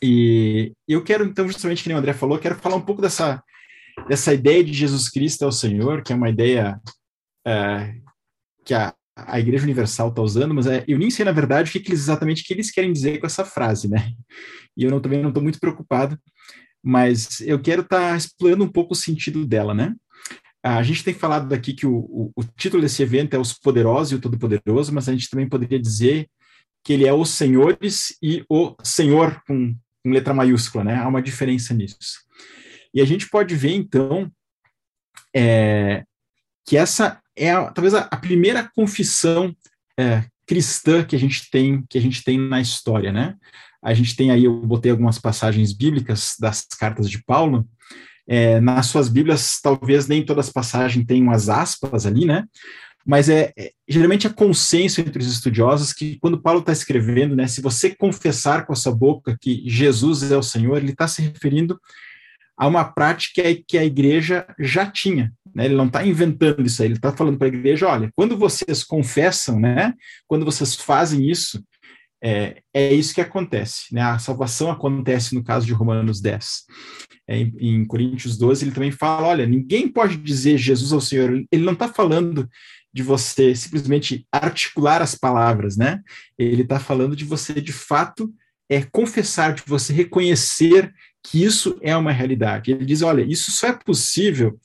E 0.00 0.72
eu 0.86 1.02
quero, 1.02 1.24
então, 1.24 1.48
justamente 1.48 1.82
que 1.82 1.92
o 1.92 1.96
André 1.96 2.12
falou, 2.12 2.38
quero 2.38 2.54
falar 2.54 2.76
um 2.76 2.84
pouco 2.84 3.02
dessa, 3.02 3.42
dessa 4.08 4.32
ideia 4.32 4.62
de 4.62 4.72
Jesus 4.72 5.08
Cristo 5.08 5.44
é 5.44 5.48
o 5.48 5.52
Senhor, 5.52 6.04
que 6.04 6.12
é 6.12 6.16
uma 6.16 6.30
ideia 6.30 6.80
é, 7.44 7.96
que 8.64 8.72
a, 8.72 8.94
a 9.16 9.40
Igreja 9.40 9.64
Universal 9.64 10.10
está 10.10 10.22
usando, 10.22 10.54
mas 10.54 10.68
é, 10.68 10.84
eu 10.86 10.96
nem 10.96 11.10
sei, 11.10 11.24
na 11.24 11.32
verdade, 11.32 11.68
o 11.68 11.72
que, 11.72 11.80
que 11.80 11.92
exatamente 11.92 12.44
que 12.44 12.52
eles 12.52 12.70
querem 12.70 12.92
dizer 12.92 13.18
com 13.18 13.26
essa 13.26 13.44
frase, 13.44 13.88
né? 13.88 14.12
E 14.76 14.84
eu 14.84 14.90
não, 14.90 15.00
também 15.00 15.20
não 15.20 15.30
estou 15.30 15.42
muito 15.42 15.58
preocupado, 15.58 16.16
mas 16.80 17.40
eu 17.40 17.60
quero 17.60 17.82
estar 17.82 18.10
tá 18.10 18.16
explorando 18.16 18.62
um 18.62 18.70
pouco 18.70 18.92
o 18.92 18.96
sentido 18.96 19.44
dela, 19.44 19.74
né? 19.74 19.96
A 20.66 20.82
gente 20.82 21.04
tem 21.04 21.14
falado 21.14 21.52
aqui 21.52 21.72
que 21.72 21.86
o, 21.86 21.96
o, 21.96 22.32
o 22.34 22.42
título 22.42 22.82
desse 22.82 23.00
evento 23.00 23.34
é 23.34 23.38
Os 23.38 23.52
Poderosos 23.52 24.12
e 24.12 24.14
o 24.16 24.20
Todo-Poderoso, 24.20 24.92
mas 24.92 25.08
a 25.08 25.12
gente 25.12 25.30
também 25.30 25.48
poderia 25.48 25.78
dizer 25.78 26.28
que 26.84 26.92
ele 26.92 27.06
é 27.06 27.12
os 27.12 27.30
senhores 27.30 28.16
e 28.20 28.44
o 28.50 28.74
senhor 28.82 29.40
com, 29.46 29.76
com, 30.02 30.10
letra 30.10 30.34
maiúscula, 30.34 30.82
né? 30.82 30.96
Há 30.96 31.06
uma 31.06 31.22
diferença 31.22 31.72
nisso. 31.72 32.20
E 32.92 33.00
a 33.00 33.04
gente 33.04 33.28
pode 33.28 33.54
ver, 33.54 33.74
então, 33.74 34.28
é, 35.34 36.02
que 36.66 36.76
essa 36.76 37.20
é 37.36 37.52
a, 37.52 37.70
talvez 37.70 37.94
a, 37.94 38.00
a 38.10 38.16
primeira 38.16 38.68
confissão 38.74 39.54
é, 39.96 40.24
cristã 40.48 41.04
que 41.04 41.14
a 41.14 41.18
gente 41.18 41.48
tem 41.48 41.84
que 41.88 41.96
a 41.96 42.00
gente 42.00 42.24
tem 42.24 42.38
na 42.38 42.60
história, 42.60 43.12
né? 43.12 43.36
A 43.80 43.94
gente 43.94 44.16
tem 44.16 44.32
aí, 44.32 44.44
eu 44.44 44.60
botei 44.66 44.90
algumas 44.90 45.18
passagens 45.18 45.72
bíblicas 45.72 46.34
das 46.40 46.64
cartas 46.64 47.08
de 47.08 47.22
Paulo, 47.22 47.68
é, 48.28 48.60
nas 48.60 48.86
suas 48.86 49.08
Bíblias, 49.08 49.60
talvez 49.62 50.06
nem 50.08 50.24
todas 50.24 50.46
as 50.46 50.52
passagens 50.52 51.06
tenham 51.06 51.30
as 51.30 51.48
aspas 51.48 52.06
ali, 52.06 52.24
né? 52.24 52.44
Mas 53.06 53.28
é, 53.28 53.52
é 53.56 53.70
geralmente 53.88 54.26
é 54.26 54.30
consenso 54.30 55.00
entre 55.00 55.22
os 55.22 55.30
estudiosos 55.30 55.92
que 55.92 56.18
quando 56.18 56.42
Paulo 56.42 56.58
está 56.58 56.72
escrevendo, 56.72 57.36
né, 57.36 57.46
se 57.46 57.60
você 57.60 57.94
confessar 57.94 58.66
com 58.66 58.72
a 58.72 58.76
sua 58.76 58.92
boca 58.92 59.36
que 59.40 59.62
Jesus 59.66 60.28
é 60.28 60.36
o 60.36 60.42
Senhor, 60.42 60.76
ele 60.78 60.90
está 60.90 61.06
se 61.06 61.22
referindo 61.22 61.80
a 62.56 62.66
uma 62.66 62.84
prática 62.84 63.42
que 63.68 63.78
a 63.78 63.84
igreja 63.84 64.46
já 64.58 64.90
tinha. 64.90 65.32
Né? 65.54 65.66
Ele 65.66 65.76
não 65.76 65.86
está 65.86 66.04
inventando 66.04 66.66
isso 66.66 66.82
aí, 66.82 66.88
ele 66.88 66.96
está 66.96 67.12
falando 67.12 67.38
para 67.38 67.46
a 67.46 67.48
igreja: 67.48 67.86
olha, 67.86 68.10
quando 68.14 68.36
vocês 68.36 68.82
confessam, 68.82 69.60
né? 69.60 69.94
quando 70.26 70.44
vocês 70.44 70.74
fazem 70.74 71.30
isso, 71.30 71.62
é, 72.22 72.62
é 72.72 72.92
isso 72.92 73.14
que 73.14 73.20
acontece. 73.20 73.94
Né? 73.94 74.00
A 74.00 74.18
salvação 74.18 74.70
acontece 74.70 75.34
no 75.34 75.44
caso 75.44 75.66
de 75.66 75.72
Romanos 75.72 76.20
10. 76.20 76.64
É, 77.28 77.38
em, 77.38 77.54
em, 77.58 77.84
Coríntios 77.84 78.36
12, 78.36 78.64
ele 78.64 78.72
também 78.72 78.90
fala: 78.90 79.28
olha, 79.28 79.46
ninguém 79.46 79.88
pode 79.88 80.16
dizer 80.16 80.58
Jesus 80.58 80.92
ao 80.92 81.00
Senhor. 81.00 81.44
Ele 81.50 81.64
não 81.64 81.72
está 81.72 81.88
falando 81.88 82.48
de 82.92 83.02
você 83.02 83.54
simplesmente 83.54 84.26
articular 84.32 85.02
as 85.02 85.14
palavras, 85.14 85.76
né? 85.76 86.00
Ele 86.38 86.62
está 86.62 86.80
falando 86.80 87.14
de 87.14 87.24
você, 87.24 87.60
de 87.60 87.72
fato, 87.72 88.32
é 88.70 88.82
confessar, 88.82 89.54
de 89.54 89.62
você 89.66 89.92
reconhecer 89.92 90.92
que 91.22 91.44
isso 91.44 91.78
é 91.82 91.96
uma 91.96 92.12
realidade. 92.12 92.70
Ele 92.70 92.84
diz: 92.84 93.02
olha, 93.02 93.22
isso 93.22 93.50
só 93.50 93.68
é 93.68 93.72
possível 93.72 94.58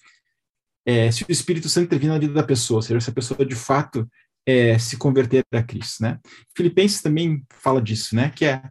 é, 0.85 1.11
se 1.11 1.23
o 1.23 1.31
Espírito 1.31 1.69
Santo 1.69 1.85
intervir 1.85 2.09
na 2.09 2.17
vida 2.17 2.33
da 2.33 2.43
pessoa, 2.43 2.77
ou 2.77 2.81
seja, 2.81 2.99
se 2.99 3.09
a 3.09 3.13
pessoa 3.13 3.45
de 3.45 3.55
fato 3.55 4.09
é, 4.45 4.77
se 4.79 4.97
converter 4.97 5.43
a 5.53 5.63
Cristo, 5.63 6.03
né? 6.03 6.19
Filipenses 6.55 7.01
também 7.01 7.43
fala 7.49 7.81
disso, 7.81 8.15
né? 8.15 8.31
Que 8.35 8.45
é 8.45 8.61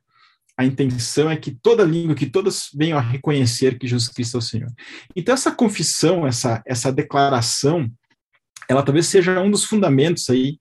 a 0.57 0.65
intenção 0.65 1.31
é 1.31 1.37
que 1.37 1.53
toda 1.53 1.85
língua, 1.85 2.15
que 2.15 2.27
todos 2.27 2.69
venham 2.75 2.99
a 2.99 3.01
reconhecer 3.01 3.79
que 3.79 3.87
Jesus 3.87 4.09
Cristo 4.11 4.37
é 4.37 4.39
o 4.39 4.43
Senhor. 4.43 4.71
Então 5.17 5.33
essa 5.33 5.51
confissão, 5.51 6.27
essa 6.27 6.63
essa 6.67 6.93
declaração, 6.93 7.91
ela 8.69 8.83
talvez 8.83 9.07
seja 9.07 9.41
um 9.41 9.51
dos 9.51 9.65
fundamentos 9.65 10.29
aí 10.29 10.59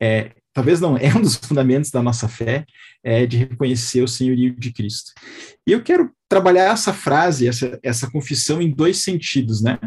é, 0.00 0.32
talvez 0.52 0.80
não, 0.80 0.96
é 0.96 1.14
um 1.14 1.20
dos 1.20 1.36
fundamentos 1.36 1.90
da 1.90 2.02
nossa 2.02 2.28
fé, 2.28 2.64
é 3.02 3.26
de 3.26 3.38
reconhecer 3.38 4.02
o 4.02 4.08
senhorio 4.08 4.54
de 4.58 4.72
Cristo. 4.72 5.12
E 5.66 5.72
eu 5.72 5.82
quero 5.82 6.10
trabalhar 6.28 6.72
essa 6.72 6.92
frase, 6.92 7.48
essa, 7.48 7.78
essa 7.82 8.10
confissão 8.10 8.60
em 8.60 8.70
dois 8.70 8.98
sentidos, 8.98 9.60
né? 9.60 9.78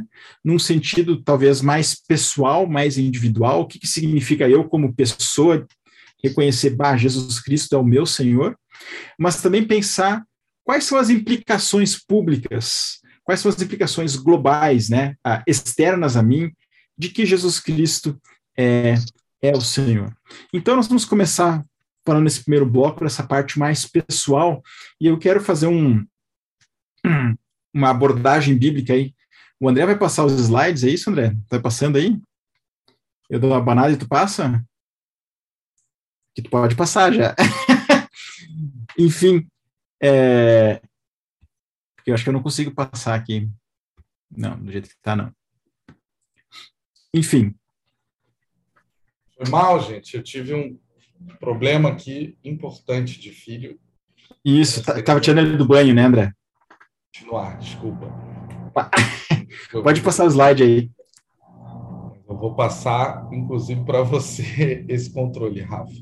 Num 0.44 0.60
sentido 0.60 1.22
talvez 1.22 1.62
mais 1.62 1.96
pessoal, 1.96 2.68
mais 2.68 2.98
individual, 2.98 3.62
o 3.62 3.68
que, 3.68 3.80
que 3.80 3.88
significa 3.88 4.50
eu 4.50 4.64
como 4.66 4.94
pessoa 4.94 5.66
reconhecer, 6.24 6.72
bah, 6.72 6.96
Jesus 6.98 7.40
Cristo 7.40 7.76
é 7.76 7.78
o 7.78 7.84
meu 7.84 8.06
Senhor, 8.06 8.58
mas 9.20 9.42
também 9.42 9.66
pensar 9.66 10.24
quais 10.64 10.86
são 10.86 10.98
as 10.98 11.10
implicações 11.10 12.02
públicas, 12.02 13.00
quais 13.24 13.42
são 13.42 13.50
as 13.50 13.62
implicações 13.62 14.16
globais, 14.16 14.90
né, 14.90 15.16
externas 15.46 16.16
a 16.16 16.24
mim, 16.24 16.52
de 16.98 17.10
que 17.10 17.26
Jesus 17.26 17.60
Cristo 17.60 18.18
é 18.58 18.96
é 19.44 19.52
o 19.52 19.62
Senhor. 19.62 20.16
Então, 20.54 20.78
nós 20.78 20.88
vamos 20.88 21.04
começar 21.04 21.64
falando 22.06 22.24
nesse 22.24 22.42
primeiro 22.44 22.66
bloco, 22.66 23.06
essa 23.06 23.26
parte 23.26 23.60
mais 23.60 23.86
pessoal, 23.86 24.64
e 25.00 25.08
eu 25.08 25.20
quero 25.20 25.42
fazer 25.42 25.68
um, 25.68 26.06
uma 27.74 27.90
abordagem 27.90 28.58
bíblica 28.58 28.94
aí. 28.94 29.14
O 29.60 29.68
André 29.68 29.86
vai 29.86 29.98
passar 29.98 30.26
os 30.26 30.34
slides, 30.34 30.84
é 30.84 30.90
isso, 30.90 31.10
André? 31.10 31.36
Tá 31.50 31.60
passando 31.60 31.98
aí? 31.98 32.20
Eu 33.30 33.40
dou 33.40 33.52
uma 33.52 33.62
banada 33.62 33.92
e 33.92 33.98
tu 33.98 34.08
passa? 34.08 34.64
Que 36.36 36.42
tu 36.42 36.50
pode 36.50 36.76
passar 36.76 37.14
já. 37.14 37.36
Enfim, 38.98 39.48
é... 40.02 40.82
porque 41.96 42.12
eu 42.12 42.14
acho 42.14 42.24
que 42.24 42.30
eu 42.30 42.34
não 42.34 42.44
consigo 42.44 42.72
passar 42.72 43.16
aqui. 43.16 43.50
Não, 44.30 44.58
do 44.58 44.72
jeito 44.72 44.90
que 44.90 44.96
tá, 45.02 45.16
não. 45.16 45.34
Enfim, 47.14 47.56
foi 49.36 49.50
mal, 49.50 49.80
gente. 49.82 50.16
Eu 50.16 50.24
tive 50.24 50.54
um 50.54 50.78
problema 51.40 51.90
aqui 51.90 52.38
importante 52.44 53.20
de 53.20 53.32
filho. 53.32 53.80
Isso, 54.44 54.80
estava 54.80 55.02
tá, 55.02 55.20
tirando 55.20 55.48
ele 55.48 55.58
do 55.58 55.68
banho, 55.68 55.94
né, 55.94 56.04
André? 56.04 56.32
Continuar, 57.14 57.58
desculpa. 57.60 58.08
Pode 59.84 60.02
passar 60.02 60.26
o 60.26 60.30
slide 60.30 60.64
aí. 60.64 60.92
Eu 62.28 62.38
vou 62.38 62.56
passar, 62.56 63.30
inclusive, 63.32 63.84
para 63.86 64.02
você 64.02 64.86
esse 64.90 65.12
controle, 65.14 65.62
Rafa. 65.62 65.94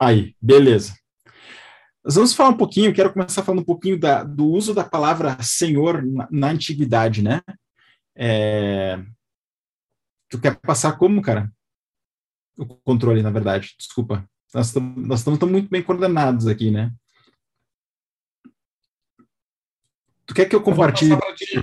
Aí, 0.00 0.34
beleza. 0.40 0.94
Nós 2.04 2.16
vamos 2.16 2.34
falar 2.34 2.50
um 2.50 2.56
pouquinho, 2.56 2.92
quero 2.92 3.12
começar 3.12 3.44
falando 3.44 3.60
um 3.60 3.64
pouquinho 3.64 3.98
da, 3.98 4.24
do 4.24 4.46
uso 4.46 4.74
da 4.74 4.82
palavra 4.82 5.40
Senhor 5.40 6.04
na, 6.04 6.28
na 6.30 6.48
antiguidade, 6.48 7.22
né? 7.22 7.40
É, 8.16 9.00
Tu 10.32 10.40
quer 10.40 10.58
passar 10.58 10.96
como, 10.96 11.20
cara? 11.20 11.52
O 12.56 12.64
controle, 12.64 13.22
na 13.22 13.28
verdade. 13.28 13.74
Desculpa. 13.76 14.26
Nós 14.54 14.68
estamos 15.18 15.50
muito 15.50 15.68
bem 15.68 15.82
coordenados 15.82 16.46
aqui, 16.46 16.70
né? 16.70 16.90
Tu 20.24 20.32
quer 20.34 20.48
que 20.48 20.56
eu 20.56 20.62
compartilhe? 20.62 21.14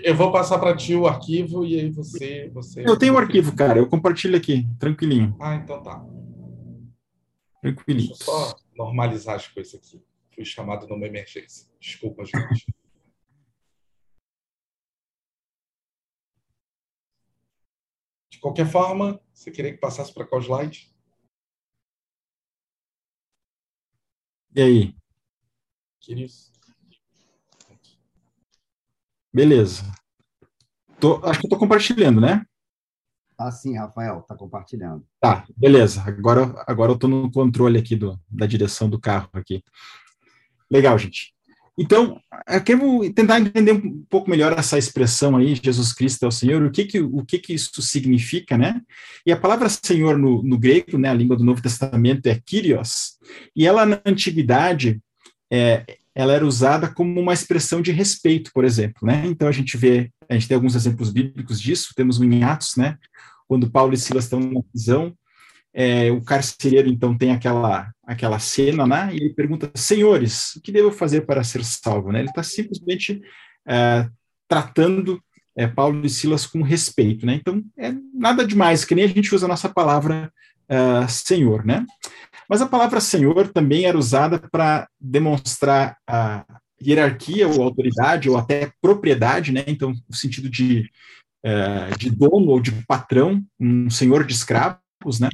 Eu 0.03 0.15
vou 0.15 0.31
passar 0.31 0.59
para 0.59 0.77
ti, 0.77 0.87
ti, 0.87 0.95
o 0.95 1.07
arquivo 1.07 1.65
e 1.65 1.79
aí 1.79 1.89
você. 1.89 2.51
você 2.53 2.87
eu 2.87 2.95
tenho 2.95 3.13
o 3.13 3.15
um 3.15 3.19
arquivo, 3.19 3.55
cara. 3.55 3.79
Eu 3.79 3.89
compartilho 3.89 4.37
aqui, 4.37 4.67
tranquilinho. 4.77 5.35
Ah, 5.39 5.55
então 5.55 5.81
tá. 5.81 6.05
Tranquilinho. 7.63 8.09
Deixa 8.09 8.21
eu 8.21 8.25
só 8.25 8.55
normalizar 8.77 9.35
as 9.37 9.47
coisas 9.47 9.73
aqui. 9.73 9.99
Fui 10.35 10.45
chamado 10.45 10.87
numa 10.87 11.07
emergência. 11.07 11.67
Desculpa, 11.79 12.23
gente. 12.23 12.67
De 18.39 18.41
qualquer 18.41 18.71
forma, 18.71 19.19
você 19.33 19.51
queria 19.51 19.73
que 19.73 19.81
passasse 19.81 20.13
para 20.13 20.25
qual 20.25 20.41
slide? 20.41 20.89
E 24.55 24.61
aí? 24.61 24.95
Querido. 25.99 26.31
Beleza. 29.33 29.83
Tô, 31.01 31.17
acho 31.25 31.37
que 31.37 31.47
eu 31.47 31.49
estou 31.49 31.59
compartilhando, 31.59 32.21
né? 32.21 32.45
Ah, 33.37 33.51
sim, 33.51 33.77
Rafael, 33.77 34.19
está 34.21 34.37
compartilhando. 34.37 35.05
Tá, 35.19 35.45
beleza. 35.57 36.01
Agora, 36.03 36.63
agora 36.65 36.91
eu 36.93 36.95
estou 36.95 37.09
no 37.09 37.29
controle 37.29 37.77
aqui 37.77 37.93
do, 37.93 38.17
da 38.29 38.45
direção 38.45 38.89
do 38.89 38.97
carro 38.97 39.29
aqui. 39.33 39.61
Legal, 40.71 40.97
gente. 40.97 41.35
Então, 41.81 42.19
eu 42.49 42.61
quero 42.61 43.13
tentar 43.13 43.39
entender 43.39 43.71
um 43.71 44.03
pouco 44.09 44.29
melhor 44.29 44.51
essa 44.51 44.77
expressão 44.77 45.37
aí, 45.37 45.55
Jesus 45.55 45.93
Cristo 45.93 46.25
é 46.25 46.27
o 46.27 46.31
Senhor, 46.31 46.61
o 46.61 46.69
que 46.69 46.83
que, 46.83 46.99
o 46.99 47.23
que, 47.25 47.39
que 47.39 47.53
isso 47.53 47.81
significa, 47.81 48.57
né? 48.57 48.81
E 49.25 49.31
a 49.31 49.37
palavra 49.37 49.69
Senhor 49.69 50.17
no, 50.17 50.43
no 50.43 50.59
grego, 50.59 50.97
né, 50.97 51.07
a 51.07 51.13
língua 51.13 51.37
do 51.37 51.43
Novo 51.45 51.61
Testamento 51.61 52.27
é 52.27 52.37
Kyrios, 52.45 53.17
e 53.55 53.65
ela 53.65 53.85
na 53.85 54.01
antiguidade, 54.05 54.99
é, 55.49 55.85
ela 56.13 56.33
era 56.33 56.45
usada 56.45 56.93
como 56.93 57.17
uma 57.17 57.33
expressão 57.33 57.81
de 57.81 57.93
respeito, 57.93 58.51
por 58.53 58.65
exemplo, 58.65 59.07
né? 59.07 59.23
Então 59.25 59.47
a 59.47 59.53
gente 59.53 59.77
vê, 59.77 60.11
a 60.27 60.33
gente 60.33 60.49
tem 60.49 60.55
alguns 60.55 60.75
exemplos 60.75 61.09
bíblicos 61.09 61.61
disso, 61.61 61.93
temos 61.95 62.19
o 62.19 62.25
em 62.25 62.43
Atos, 62.43 62.75
né? 62.75 62.97
Quando 63.47 63.71
Paulo 63.71 63.93
e 63.93 63.97
Silas 63.97 64.25
estão 64.25 64.41
na 64.41 64.61
prisão, 64.63 65.15
é, 65.79 66.11
o 66.11 66.21
carcereiro 66.21 66.89
então 66.89 67.17
tem 67.17 67.31
aquela 67.31 67.89
aquela 68.03 68.37
cena, 68.37 68.85
né? 68.85 69.11
E 69.13 69.15
ele 69.15 69.33
pergunta: 69.33 69.71
Senhores, 69.73 70.53
o 70.57 70.61
que 70.61 70.73
devo 70.73 70.91
fazer 70.91 71.21
para 71.21 71.41
ser 71.41 71.63
salvo? 71.63 72.11
Né? 72.11 72.19
Ele 72.19 72.27
está 72.27 72.43
simplesmente 72.43 73.21
é, 73.65 74.05
tratando 74.45 75.23
é, 75.55 75.67
Paulo 75.67 76.05
e 76.05 76.09
Silas 76.09 76.45
com 76.45 76.61
respeito, 76.61 77.25
né? 77.25 77.35
Então 77.35 77.63
é 77.77 77.93
nada 78.13 78.45
demais, 78.45 78.83
que 78.83 78.93
nem 78.93 79.05
a 79.05 79.07
gente 79.07 79.33
usa 79.33 79.45
a 79.45 79.49
nossa 79.49 79.69
palavra 79.69 80.29
é, 80.67 81.07
Senhor, 81.07 81.65
né? 81.65 81.85
Mas 82.49 82.61
a 82.61 82.67
palavra 82.67 82.99
Senhor 82.99 83.47
também 83.47 83.85
era 83.85 83.97
usada 83.97 84.37
para 84.37 84.85
demonstrar 84.99 85.95
a 86.05 86.43
hierarquia 86.85 87.47
ou 87.47 87.63
autoridade 87.63 88.29
ou 88.29 88.35
até 88.35 88.69
propriedade, 88.81 89.53
né? 89.53 89.63
Então, 89.65 89.93
o 90.09 90.13
sentido 90.13 90.49
de, 90.49 90.89
é, 91.41 91.91
de 91.97 92.11
dono 92.11 92.51
ou 92.51 92.59
de 92.59 92.73
patrão, 92.85 93.41
um 93.57 93.89
senhor 93.89 94.25
de 94.25 94.33
escravos, 94.33 95.21
né? 95.21 95.29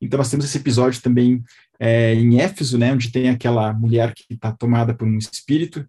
Então, 0.00 0.18
nós 0.18 0.30
temos 0.30 0.44
esse 0.44 0.58
episódio 0.58 1.00
também 1.00 1.42
é, 1.78 2.14
em 2.14 2.40
Éfeso, 2.40 2.78
né, 2.78 2.92
onde 2.92 3.10
tem 3.10 3.28
aquela 3.28 3.72
mulher 3.72 4.12
que 4.14 4.34
está 4.34 4.52
tomada 4.52 4.94
por 4.94 5.06
um 5.06 5.18
espírito 5.18 5.84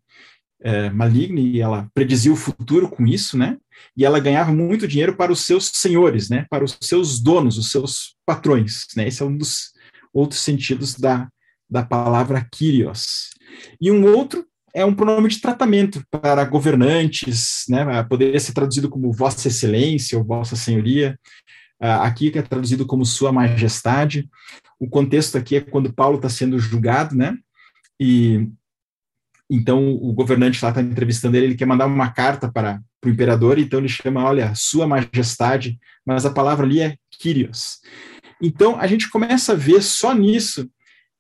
é, 0.61 0.89
maligno 0.89 1.39
e 1.39 1.61
ela 1.61 1.87
predizia 1.93 2.33
o 2.33 2.35
futuro 2.35 2.89
com 2.89 3.05
isso, 3.05 3.37
né? 3.37 3.57
E 3.95 4.03
ela 4.05 4.19
ganhava 4.19 4.51
muito 4.51 4.87
dinheiro 4.87 5.15
para 5.15 5.31
os 5.31 5.41
seus 5.41 5.69
senhores, 5.73 6.29
né? 6.29 6.45
Para 6.49 6.63
os 6.63 6.77
seus 6.81 7.19
donos, 7.19 7.57
os 7.57 7.69
seus 7.69 8.15
patrões, 8.25 8.87
né? 8.95 9.07
Esse 9.07 9.21
é 9.21 9.25
um 9.25 9.37
dos 9.37 9.73
outros 10.13 10.41
sentidos 10.41 10.95
da, 10.95 11.27
da 11.69 11.83
palavra 11.83 12.47
Kyrios. 12.51 13.29
E 13.79 13.91
um 13.91 14.05
outro 14.05 14.45
é 14.73 14.83
um 14.83 14.93
pronome 14.93 15.29
de 15.29 15.39
tratamento 15.39 16.03
para 16.09 16.43
governantes, 16.45 17.63
né? 17.69 18.03
Poderia 18.03 18.39
ser 18.39 18.53
traduzido 18.53 18.89
como 18.89 19.13
Vossa 19.13 19.47
Excelência 19.47 20.17
ou 20.17 20.25
Vossa 20.25 20.55
Senhoria. 20.55 21.17
Uh, 21.81 22.01
aqui 22.01 22.31
que 22.31 22.39
é 22.39 22.41
traduzido 22.41 22.85
como 22.85 23.05
Sua 23.05 23.31
Majestade. 23.31 24.29
O 24.79 24.89
contexto 24.89 25.37
aqui 25.37 25.57
é 25.57 25.61
quando 25.61 25.93
Paulo 25.93 26.17
está 26.17 26.29
sendo 26.29 26.57
julgado, 26.59 27.15
né? 27.15 27.37
E 27.99 28.47
então 29.49 29.93
o 29.93 30.11
governante 30.13 30.63
lá 30.63 30.69
está 30.69 30.81
entrevistando 30.81 31.37
ele, 31.37 31.47
ele 31.47 31.55
quer 31.55 31.67
mandar 31.67 31.85
uma 31.85 32.09
carta 32.09 32.51
para, 32.51 32.81
para 32.99 33.09
o 33.09 33.13
imperador, 33.13 33.59
então 33.59 33.79
ele 33.79 33.87
chama, 33.87 34.23
olha, 34.23 34.53
Sua 34.55 34.87
Majestade, 34.87 35.77
mas 36.05 36.25
a 36.25 36.31
palavra 36.31 36.65
ali 36.65 36.81
é 36.81 36.97
Kyrios. 37.11 37.79
Então 38.41 38.79
a 38.79 38.87
gente 38.87 39.09
começa 39.09 39.53
a 39.53 39.55
ver 39.55 39.81
só 39.83 40.13
nisso 40.13 40.69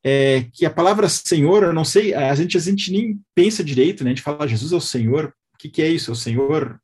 é 0.07 0.45
que 0.53 0.67
a 0.67 0.69
palavra 0.69 1.09
Senhor, 1.09 1.63
eu 1.63 1.73
não 1.73 1.83
sei, 1.83 2.13
a 2.13 2.35
gente, 2.35 2.55
a 2.55 2.59
gente 2.59 2.91
nem 2.91 3.19
pensa 3.33 3.63
direito, 3.63 4.03
né? 4.03 4.11
A 4.11 4.13
gente 4.13 4.21
fala, 4.21 4.47
Jesus 4.47 4.71
é 4.71 4.75
o 4.75 4.81
Senhor, 4.81 5.33
o 5.55 5.57
que, 5.57 5.67
que 5.67 5.81
é 5.81 5.89
isso? 5.89 6.11
É 6.11 6.13
o 6.13 6.15
Senhor? 6.15 6.79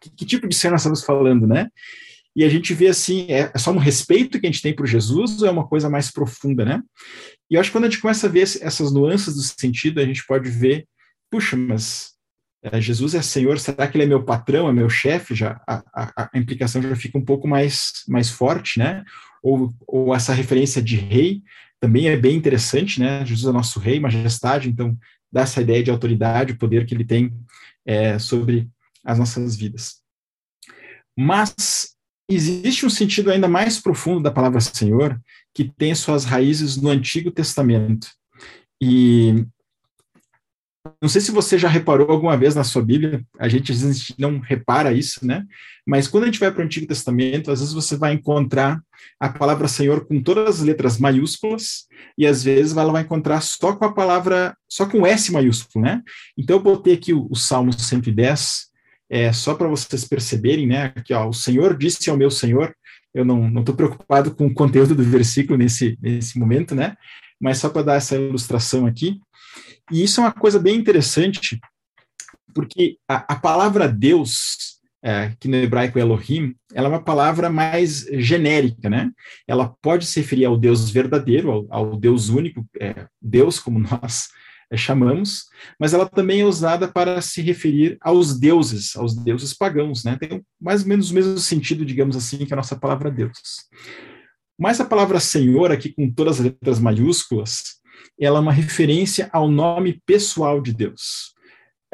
Que, 0.00 0.08
que, 0.08 0.24
tipo 0.24 0.48
de 0.48 0.56
Senhor 0.56 0.72
nós 0.72 0.80
estamos 0.80 1.04
falando, 1.04 1.46
né? 1.46 1.68
E 2.36 2.44
a 2.44 2.48
gente 2.48 2.74
vê 2.74 2.88
assim, 2.88 3.26
é, 3.28 3.50
é 3.54 3.58
só 3.58 3.70
um 3.70 3.78
respeito 3.78 4.40
que 4.40 4.46
a 4.46 4.50
gente 4.50 4.62
tem 4.62 4.74
por 4.74 4.86
Jesus 4.86 5.40
ou 5.40 5.48
é 5.48 5.50
uma 5.50 5.66
coisa 5.66 5.88
mais 5.88 6.10
profunda, 6.10 6.64
né? 6.64 6.82
E 7.50 7.54
eu 7.54 7.60
acho 7.60 7.70
que 7.70 7.76
quando 7.76 7.84
a 7.84 7.90
gente 7.90 8.00
começa 8.00 8.26
a 8.26 8.30
ver 8.30 8.42
essas 8.42 8.92
nuances 8.92 9.34
do 9.34 9.42
sentido, 9.42 10.00
a 10.00 10.04
gente 10.04 10.26
pode 10.26 10.50
ver, 10.50 10.86
puxa, 11.30 11.56
mas 11.56 12.14
é, 12.62 12.80
Jesus 12.80 13.14
é 13.14 13.22
Senhor, 13.22 13.58
será 13.58 13.86
que 13.86 13.96
ele 13.96 14.04
é 14.04 14.08
meu 14.08 14.24
patrão, 14.24 14.68
é 14.68 14.72
meu 14.72 14.88
chefe? 14.88 15.34
Já 15.34 15.60
a, 15.68 15.82
a, 15.94 16.30
a, 16.34 16.38
implicação 16.38 16.82
já 16.82 16.96
fica 16.96 17.18
um 17.18 17.24
pouco 17.24 17.46
mais, 17.46 18.02
mais 18.08 18.30
forte, 18.30 18.78
né? 18.78 19.04
Ou, 19.42 19.72
ou 19.86 20.14
essa 20.14 20.32
referência 20.32 20.82
de 20.82 20.96
rei 20.96 21.42
também 21.78 22.08
é 22.08 22.16
bem 22.16 22.34
interessante, 22.34 22.98
né? 22.98 23.24
Jesus 23.26 23.48
é 23.48 23.52
nosso 23.52 23.78
rei, 23.78 24.00
majestade, 24.00 24.70
então 24.70 24.96
dá 25.30 25.42
essa 25.42 25.60
ideia 25.60 25.82
de 25.82 25.90
autoridade, 25.90 26.52
o 26.54 26.58
poder 26.58 26.86
que 26.86 26.94
ele 26.94 27.04
tem 27.04 27.30
é, 27.84 28.18
sobre 28.18 28.68
as 29.04 29.18
nossas 29.18 29.54
vidas. 29.54 29.96
Mas 31.16 31.93
existe 32.28 32.86
um 32.86 32.90
sentido 32.90 33.30
ainda 33.30 33.48
mais 33.48 33.80
profundo 33.80 34.22
da 34.22 34.30
palavra 34.30 34.60
Senhor, 34.60 35.20
que 35.52 35.64
tem 35.64 35.94
suas 35.94 36.24
raízes 36.24 36.76
no 36.76 36.90
Antigo 36.90 37.30
Testamento. 37.30 38.08
E 38.80 39.46
não 41.00 41.08
sei 41.08 41.20
se 41.20 41.30
você 41.30 41.56
já 41.56 41.68
reparou 41.68 42.10
alguma 42.10 42.36
vez 42.36 42.54
na 42.54 42.62
sua 42.62 42.82
Bíblia, 42.82 43.24
a 43.38 43.48
gente 43.48 43.72
às 43.72 43.80
vezes 43.80 44.14
não 44.18 44.38
repara 44.38 44.92
isso, 44.92 45.26
né? 45.26 45.44
Mas 45.86 46.06
quando 46.06 46.24
a 46.24 46.26
gente 46.26 46.40
vai 46.40 46.50
para 46.50 46.62
o 46.62 46.64
Antigo 46.64 46.86
Testamento, 46.86 47.50
às 47.50 47.60
vezes 47.60 47.74
você 47.74 47.96
vai 47.96 48.12
encontrar 48.12 48.80
a 49.18 49.28
palavra 49.28 49.68
Senhor 49.68 50.06
com 50.06 50.22
todas 50.22 50.56
as 50.56 50.60
letras 50.60 50.98
maiúsculas, 50.98 51.86
e 52.18 52.26
às 52.26 52.44
vezes 52.44 52.76
ela 52.76 52.92
vai 52.92 53.02
encontrar 53.02 53.40
só 53.40 53.74
com 53.74 53.84
a 53.84 53.92
palavra, 53.92 54.56
só 54.68 54.86
com 54.86 55.06
S 55.06 55.32
maiúsculo, 55.32 55.84
né? 55.84 56.02
Então 56.36 56.56
eu 56.56 56.62
botei 56.62 56.94
aqui 56.94 57.12
o, 57.12 57.28
o 57.30 57.36
Salmo 57.36 57.72
110, 57.72 58.66
é, 59.10 59.32
só 59.32 59.54
para 59.54 59.68
vocês 59.68 60.04
perceberem, 60.04 60.66
né? 60.66 60.92
Aqui, 60.96 61.12
ó, 61.12 61.28
o 61.28 61.34
Senhor 61.34 61.76
disse 61.76 62.08
ao 62.10 62.16
meu 62.16 62.30
Senhor, 62.30 62.74
eu 63.12 63.24
não 63.24 63.60
estou 63.60 63.74
preocupado 63.74 64.34
com 64.34 64.46
o 64.46 64.54
conteúdo 64.54 64.94
do 64.94 65.02
versículo 65.02 65.56
nesse, 65.56 65.96
nesse 66.00 66.38
momento, 66.38 66.74
né? 66.74 66.96
Mas 67.40 67.58
só 67.58 67.68
para 67.68 67.82
dar 67.82 67.94
essa 67.94 68.16
ilustração 68.16 68.86
aqui. 68.86 69.20
E 69.90 70.02
isso 70.02 70.20
é 70.20 70.24
uma 70.24 70.32
coisa 70.32 70.58
bem 70.58 70.76
interessante, 70.76 71.60
porque 72.54 72.96
a, 73.08 73.34
a 73.34 73.36
palavra 73.36 73.86
Deus, 73.86 74.80
é, 75.02 75.32
que 75.38 75.46
no 75.46 75.56
hebraico 75.56 75.98
é 75.98 76.02
Elohim, 76.02 76.54
ela 76.72 76.88
é 76.88 76.90
uma 76.90 77.04
palavra 77.04 77.50
mais 77.50 78.06
genérica, 78.14 78.88
né? 78.88 79.10
Ela 79.46 79.72
pode 79.80 80.06
se 80.06 80.20
referir 80.20 80.46
ao 80.46 80.56
Deus 80.56 80.90
verdadeiro, 80.90 81.50
ao, 81.50 81.66
ao 81.70 81.96
Deus 81.96 82.30
único, 82.30 82.66
é, 82.80 83.06
Deus 83.20 83.60
como 83.60 83.78
nós 83.78 84.28
chamamos, 84.76 85.44
mas 85.78 85.94
ela 85.94 86.06
também 86.06 86.40
é 86.40 86.44
usada 86.44 86.88
para 86.88 87.20
se 87.20 87.40
referir 87.42 87.96
aos 88.00 88.38
deuses, 88.38 88.96
aos 88.96 89.14
deuses 89.14 89.54
pagãos, 89.54 90.04
né? 90.04 90.16
Tem 90.18 90.42
mais 90.60 90.82
ou 90.82 90.88
menos 90.88 91.10
o 91.10 91.14
mesmo 91.14 91.38
sentido, 91.38 91.84
digamos 91.84 92.16
assim, 92.16 92.44
que 92.44 92.52
a 92.52 92.56
nossa 92.56 92.76
palavra 92.76 93.10
Deus. 93.10 93.32
Mas 94.58 94.80
a 94.80 94.84
palavra 94.84 95.18
Senhor, 95.20 95.72
aqui 95.72 95.92
com 95.92 96.10
todas 96.10 96.38
as 96.38 96.44
letras 96.46 96.78
maiúsculas, 96.78 97.80
ela 98.20 98.38
é 98.38 98.42
uma 98.42 98.52
referência 98.52 99.28
ao 99.32 99.48
nome 99.48 100.00
pessoal 100.06 100.60
de 100.60 100.72
Deus. 100.72 101.34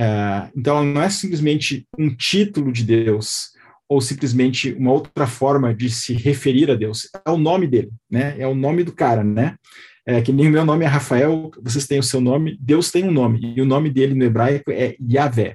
Uh, 0.01 0.51
então, 0.57 0.77
ela 0.79 0.87
não 0.87 1.03
é 1.03 1.11
simplesmente 1.11 1.87
um 1.99 2.15
título 2.15 2.73
de 2.73 2.85
Deus 2.85 3.51
ou 3.89 4.01
simplesmente 4.01 4.73
uma 4.75 4.93
outra 4.93 5.27
forma 5.27 5.75
de 5.75 5.91
se 5.91 6.13
referir 6.13 6.71
a 6.71 6.75
Deus. 6.75 7.09
É 7.27 7.31
o 7.31 7.37
nome 7.37 7.67
dele, 7.67 7.91
né? 8.09 8.37
É 8.39 8.47
o 8.47 8.55
nome 8.55 8.85
do 8.85 8.93
cara, 8.93 9.25
né? 9.25 9.57
É, 10.11 10.21
que 10.21 10.33
nem 10.33 10.49
o 10.49 10.51
meu 10.51 10.65
nome 10.65 10.85
é 10.85 10.89
Rafael, 10.89 11.53
vocês 11.63 11.87
têm 11.87 12.01
o 12.01 12.03
seu 12.03 12.21
nome, 12.21 12.59
Deus 12.61 12.91
tem 12.91 13.05
um 13.05 13.13
nome, 13.13 13.55
e 13.57 13.63
o 13.63 13.65
nome 13.65 13.89
dele 13.89 14.13
no 14.13 14.25
hebraico 14.25 14.73
é 14.73 14.97
Yahvé. 15.01 15.55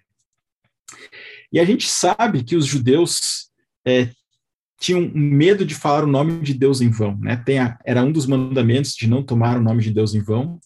E 1.51 1.59
a 1.59 1.65
gente 1.65 1.89
sabe 1.89 2.41
que 2.41 2.55
os 2.55 2.65
judeus 2.65 3.49
é, 3.85 4.07
tinham 4.79 5.11
medo 5.13 5.65
de 5.65 5.75
falar 5.75 6.05
o 6.05 6.07
nome 6.07 6.39
de 6.39 6.53
Deus 6.53 6.79
em 6.79 6.89
vão, 6.89 7.17
né? 7.17 7.43
A, 7.61 7.77
era 7.85 8.01
um 8.01 8.13
dos 8.13 8.25
mandamentos 8.25 8.93
de 8.93 9.09
não 9.09 9.21
tomar 9.21 9.57
o 9.57 9.61
nome 9.61 9.83
de 9.83 9.91
Deus 9.91 10.15
em 10.15 10.21
vão. 10.21 10.57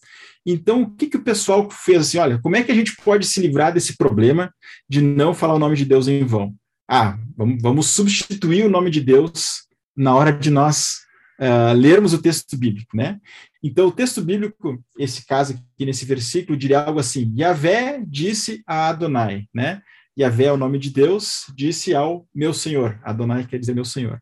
Então, 0.46 0.82
o 0.82 0.90
que, 0.94 1.08
que 1.08 1.16
o 1.16 1.24
pessoal 1.24 1.68
fez 1.68 1.98
assim? 1.98 2.18
Olha, 2.18 2.38
como 2.38 2.54
é 2.54 2.62
que 2.62 2.70
a 2.70 2.74
gente 2.76 2.94
pode 2.94 3.26
se 3.26 3.40
livrar 3.40 3.74
desse 3.74 3.96
problema 3.96 4.54
de 4.88 5.00
não 5.00 5.34
falar 5.34 5.54
o 5.54 5.58
nome 5.58 5.74
de 5.74 5.84
Deus 5.84 6.06
em 6.06 6.24
vão? 6.24 6.54
Ah, 6.88 7.18
vamos, 7.36 7.60
vamos 7.60 7.86
substituir 7.88 8.64
o 8.64 8.70
nome 8.70 8.88
de 8.88 9.00
Deus 9.00 9.64
na 9.96 10.14
hora 10.14 10.32
de 10.32 10.48
nós 10.48 11.00
uh, 11.40 11.74
lermos 11.74 12.12
o 12.12 12.22
texto 12.22 12.56
bíblico, 12.56 12.96
né? 12.96 13.18
Então, 13.62 13.88
o 13.88 13.92
texto 13.92 14.22
bíblico, 14.22 14.82
esse 14.98 15.26
caso 15.26 15.52
aqui 15.52 15.84
nesse 15.84 16.04
versículo, 16.04 16.56
diria 16.56 16.80
algo 16.80 16.98
assim: 16.98 17.32
Yahvé 17.36 18.02
disse 18.06 18.62
a 18.66 18.88
Adonai, 18.88 19.46
né? 19.54 19.82
Yahvé 20.18 20.44
é 20.44 20.52
o 20.52 20.56
nome 20.56 20.78
de 20.78 20.90
Deus, 20.90 21.44
disse 21.54 21.94
ao 21.94 22.26
meu 22.34 22.52
Senhor. 22.52 22.98
Adonai 23.02 23.46
quer 23.46 23.58
dizer 23.58 23.74
meu 23.74 23.84
Senhor. 23.84 24.20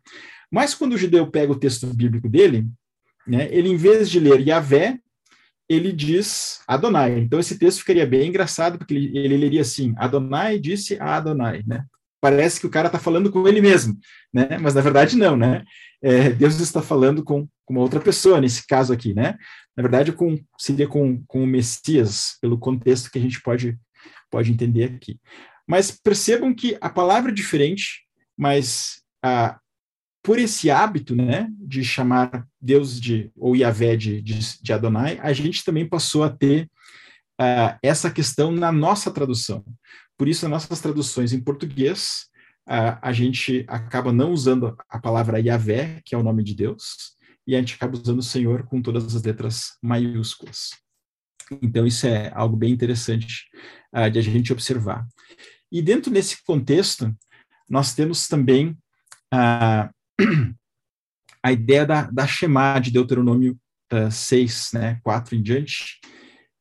Mas 0.50 0.74
quando 0.74 0.94
o 0.94 0.98
judeu 0.98 1.30
pega 1.30 1.52
o 1.52 1.58
texto 1.58 1.86
bíblico 1.94 2.28
dele, 2.28 2.66
né, 3.26 3.48
ele, 3.50 3.68
em 3.68 3.76
vez 3.76 4.08
de 4.08 4.18
ler 4.18 4.40
Yahvé, 4.40 4.98
ele 5.68 5.92
diz 5.92 6.60
Adonai. 6.66 7.18
Então, 7.18 7.38
esse 7.38 7.58
texto 7.58 7.80
ficaria 7.80 8.06
bem 8.06 8.28
engraçado, 8.28 8.78
porque 8.78 8.94
ele, 8.94 9.18
ele 9.18 9.36
leria 9.36 9.60
assim: 9.60 9.94
Adonai 9.96 10.58
disse 10.58 10.96
a 10.98 11.16
Adonai, 11.16 11.62
né? 11.66 11.84
Parece 12.20 12.58
que 12.58 12.66
o 12.66 12.70
cara 12.70 12.88
está 12.88 12.98
falando 12.98 13.30
com 13.30 13.46
ele 13.46 13.60
mesmo, 13.60 13.96
né? 14.32 14.58
Mas 14.60 14.74
na 14.74 14.80
verdade 14.80 15.16
não, 15.16 15.36
né? 15.36 15.62
É, 16.02 16.30
Deus 16.30 16.58
está 16.60 16.80
falando 16.80 17.24
com, 17.24 17.48
uma 17.68 17.80
outra 17.80 18.00
pessoa 18.00 18.40
nesse 18.40 18.66
caso 18.66 18.92
aqui, 18.92 19.14
né? 19.14 19.36
Na 19.76 19.82
verdade, 19.82 20.12
com, 20.12 20.38
seria 20.58 20.88
com, 20.88 21.22
com 21.26 21.42
o 21.42 21.46
Messias, 21.46 22.36
pelo 22.40 22.58
contexto 22.58 23.10
que 23.10 23.18
a 23.18 23.22
gente 23.22 23.40
pode, 23.42 23.78
pode 24.30 24.50
entender 24.50 24.84
aqui. 24.84 25.20
Mas 25.66 25.90
percebam 25.90 26.54
que 26.54 26.76
a 26.80 26.88
palavra 26.88 27.30
é 27.30 27.34
diferente, 27.34 28.04
mas 28.36 29.02
ah, 29.22 29.58
por 30.22 30.38
esse 30.38 30.70
hábito, 30.70 31.14
né, 31.14 31.48
de 31.58 31.84
chamar 31.84 32.46
Deus 32.60 33.00
de 33.00 33.30
ou 33.36 33.54
Yahvé 33.54 33.96
de, 33.96 34.22
de, 34.22 34.62
de 34.62 34.72
Adonai, 34.72 35.18
a 35.22 35.32
gente 35.32 35.64
também 35.64 35.86
passou 35.86 36.24
a 36.24 36.30
ter 36.30 36.70
ah, 37.38 37.78
essa 37.82 38.10
questão 38.10 38.50
na 38.50 38.72
nossa 38.72 39.10
tradução. 39.10 39.64
Por 40.16 40.26
isso, 40.26 40.48
nas 40.48 40.62
nossas 40.62 40.80
traduções 40.80 41.32
em 41.32 41.40
português, 41.40 42.27
ah, 42.70 42.98
a 43.00 43.12
gente 43.12 43.64
acaba 43.66 44.12
não 44.12 44.30
usando 44.30 44.76
a 44.90 44.98
palavra 44.98 45.40
Yahvé, 45.40 46.02
que 46.04 46.14
é 46.14 46.18
o 46.18 46.22
nome 46.22 46.44
de 46.44 46.54
Deus, 46.54 47.16
e 47.46 47.56
a 47.56 47.58
gente 47.58 47.74
acaba 47.74 47.96
usando 47.96 48.18
o 48.18 48.22
Senhor 48.22 48.66
com 48.66 48.82
todas 48.82 49.16
as 49.16 49.22
letras 49.22 49.78
maiúsculas. 49.82 50.72
Então, 51.62 51.86
isso 51.86 52.06
é 52.06 52.30
algo 52.34 52.54
bem 52.54 52.70
interessante 52.70 53.46
uh, 53.94 54.10
de 54.10 54.18
a 54.18 54.22
gente 54.22 54.52
observar. 54.52 55.08
E 55.72 55.80
dentro 55.80 56.12
desse 56.12 56.44
contexto, 56.44 57.10
nós 57.70 57.94
temos 57.94 58.28
também 58.28 58.76
a, 59.32 59.90
a 61.42 61.50
ideia 61.50 61.86
da, 61.86 62.02
da 62.10 62.26
Shema 62.26 62.78
de 62.80 62.90
Deuteronômio 62.90 63.58
uh, 63.94 64.10
6, 64.10 64.72
né, 64.74 65.00
4 65.02 65.36
em 65.36 65.42
diante, 65.42 66.00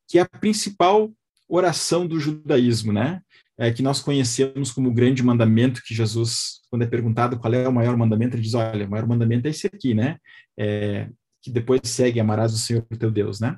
que 0.08 0.18
é 0.18 0.22
a 0.22 0.30
principal 0.30 1.12
oração 1.49 2.08
do 2.08 2.18
judaísmo, 2.18 2.93
né? 2.93 3.22
É, 3.60 3.72
que 3.72 3.82
nós 3.82 3.99
conhecemos 4.01 4.72
como 4.72 4.89
o 4.89 4.93
grande 4.93 5.24
mandamento 5.24 5.82
que 5.84 5.95
Jesus, 5.95 6.62
quando 6.70 6.84
é 6.84 6.86
perguntado 6.86 7.39
qual 7.39 7.51
é 7.53 7.68
o 7.68 7.74
maior 7.74 7.97
mandamento, 7.97 8.36
ele 8.36 8.43
diz, 8.43 8.53
olha, 8.53 8.86
o 8.86 8.89
maior 8.89 9.08
mandamento 9.08 9.47
é 9.47 9.49
esse 9.49 9.66
aqui, 9.66 9.95
né? 9.95 10.18
É, 10.58 11.10
que 11.41 11.49
depois 11.49 11.82
segue, 11.86 12.20
amarás 12.20 12.53
o 12.53 12.58
Senhor 12.58 12.86
teu 12.99 13.10
Deus, 13.10 13.39
né? 13.39 13.58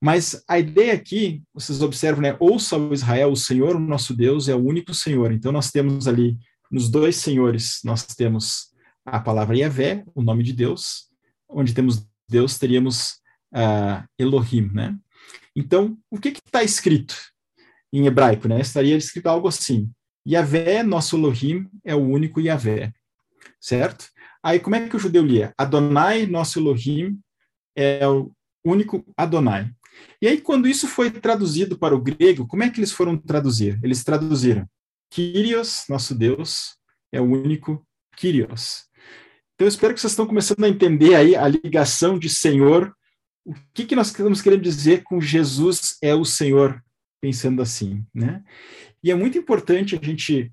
Mas 0.00 0.42
a 0.48 0.58
ideia 0.58 0.92
aqui, 0.92 1.42
vocês 1.54 1.80
observam, 1.80 2.20
né? 2.20 2.36
Ouça 2.40 2.76
o 2.76 2.92
Israel, 2.92 3.30
o 3.30 3.36
Senhor, 3.36 3.76
o 3.76 3.80
nosso 3.80 4.14
Deus, 4.14 4.48
é 4.48 4.54
o 4.54 4.62
único 4.62 4.92
Senhor. 4.92 5.32
Então 5.32 5.52
nós 5.52 5.70
temos 5.70 6.08
ali, 6.08 6.36
nos 6.70 6.90
dois 6.90 7.16
senhores, 7.16 7.80
nós 7.84 8.04
temos 8.04 8.72
a 9.06 9.20
palavra 9.20 9.56
Yahvé, 9.56 10.04
o 10.14 10.22
nome 10.22 10.42
de 10.42 10.52
Deus, 10.52 11.08
onde 11.48 11.72
temos 11.72 12.06
Deus, 12.28 12.58
teríamos 12.58 13.20
uh, 13.54 14.04
Elohim, 14.18 14.70
né? 14.72 14.96
Então, 15.54 15.96
o 16.10 16.18
que 16.18 16.30
está 16.30 16.62
escrito 16.64 17.14
em 17.92 18.06
hebraico, 18.06 18.48
né? 18.48 18.60
Estaria 18.60 18.96
escrito 18.96 19.26
algo 19.26 19.48
assim: 19.48 19.90
Yahvé, 20.26 20.82
nosso 20.82 21.16
Elohim, 21.16 21.68
é 21.84 21.94
o 21.94 22.00
único 22.00 22.40
Yahvé, 22.40 22.92
certo? 23.60 24.06
Aí, 24.42 24.58
como 24.58 24.74
é 24.74 24.88
que 24.88 24.96
o 24.96 24.98
judeu 24.98 25.24
lia? 25.24 25.52
Adonai, 25.56 26.26
nosso 26.26 26.58
Elohim, 26.58 27.18
é 27.76 28.06
o 28.08 28.32
único 28.64 29.04
Adonai. 29.16 29.70
E 30.20 30.26
aí, 30.26 30.40
quando 30.40 30.68
isso 30.68 30.88
foi 30.88 31.10
traduzido 31.10 31.78
para 31.78 31.94
o 31.94 32.00
grego, 32.00 32.46
como 32.46 32.62
é 32.62 32.70
que 32.70 32.80
eles 32.80 32.92
foram 32.92 33.16
traduzir? 33.16 33.78
Eles 33.82 34.02
traduziram 34.02 34.66
Kyrios, 35.10 35.84
nosso 35.88 36.14
Deus, 36.14 36.76
é 37.12 37.20
o 37.20 37.24
único 37.24 37.86
Kyrios. 38.16 38.84
Então, 39.54 39.66
eu 39.66 39.68
espero 39.68 39.94
que 39.94 40.00
vocês 40.00 40.12
estão 40.12 40.26
começando 40.26 40.64
a 40.64 40.68
entender 40.68 41.14
aí 41.14 41.36
a 41.36 41.46
ligação 41.46 42.18
de 42.18 42.28
Senhor. 42.28 42.92
O 43.44 43.54
que, 43.74 43.84
que 43.84 43.94
nós 43.94 44.08
estamos 44.08 44.40
querendo 44.40 44.62
dizer 44.62 45.02
com 45.04 45.20
Jesus 45.20 45.98
é 46.02 46.14
o 46.14 46.24
Senhor, 46.24 46.82
pensando 47.22 47.62
assim, 47.62 48.04
né? 48.12 48.42
E 49.02 49.10
é 49.10 49.14
muito 49.14 49.38
importante 49.38 49.96
a 49.96 50.04
gente 50.04 50.52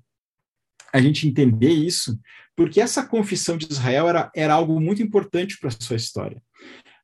a 0.92 1.00
gente 1.00 1.28
entender 1.28 1.70
isso, 1.70 2.18
porque 2.56 2.80
essa 2.80 3.06
confissão 3.06 3.56
de 3.56 3.66
Israel 3.70 4.08
era, 4.08 4.30
era 4.34 4.54
algo 4.54 4.80
muito 4.80 5.00
importante 5.00 5.56
para 5.58 5.68
a 5.68 5.72
sua 5.78 5.94
história. 5.94 6.42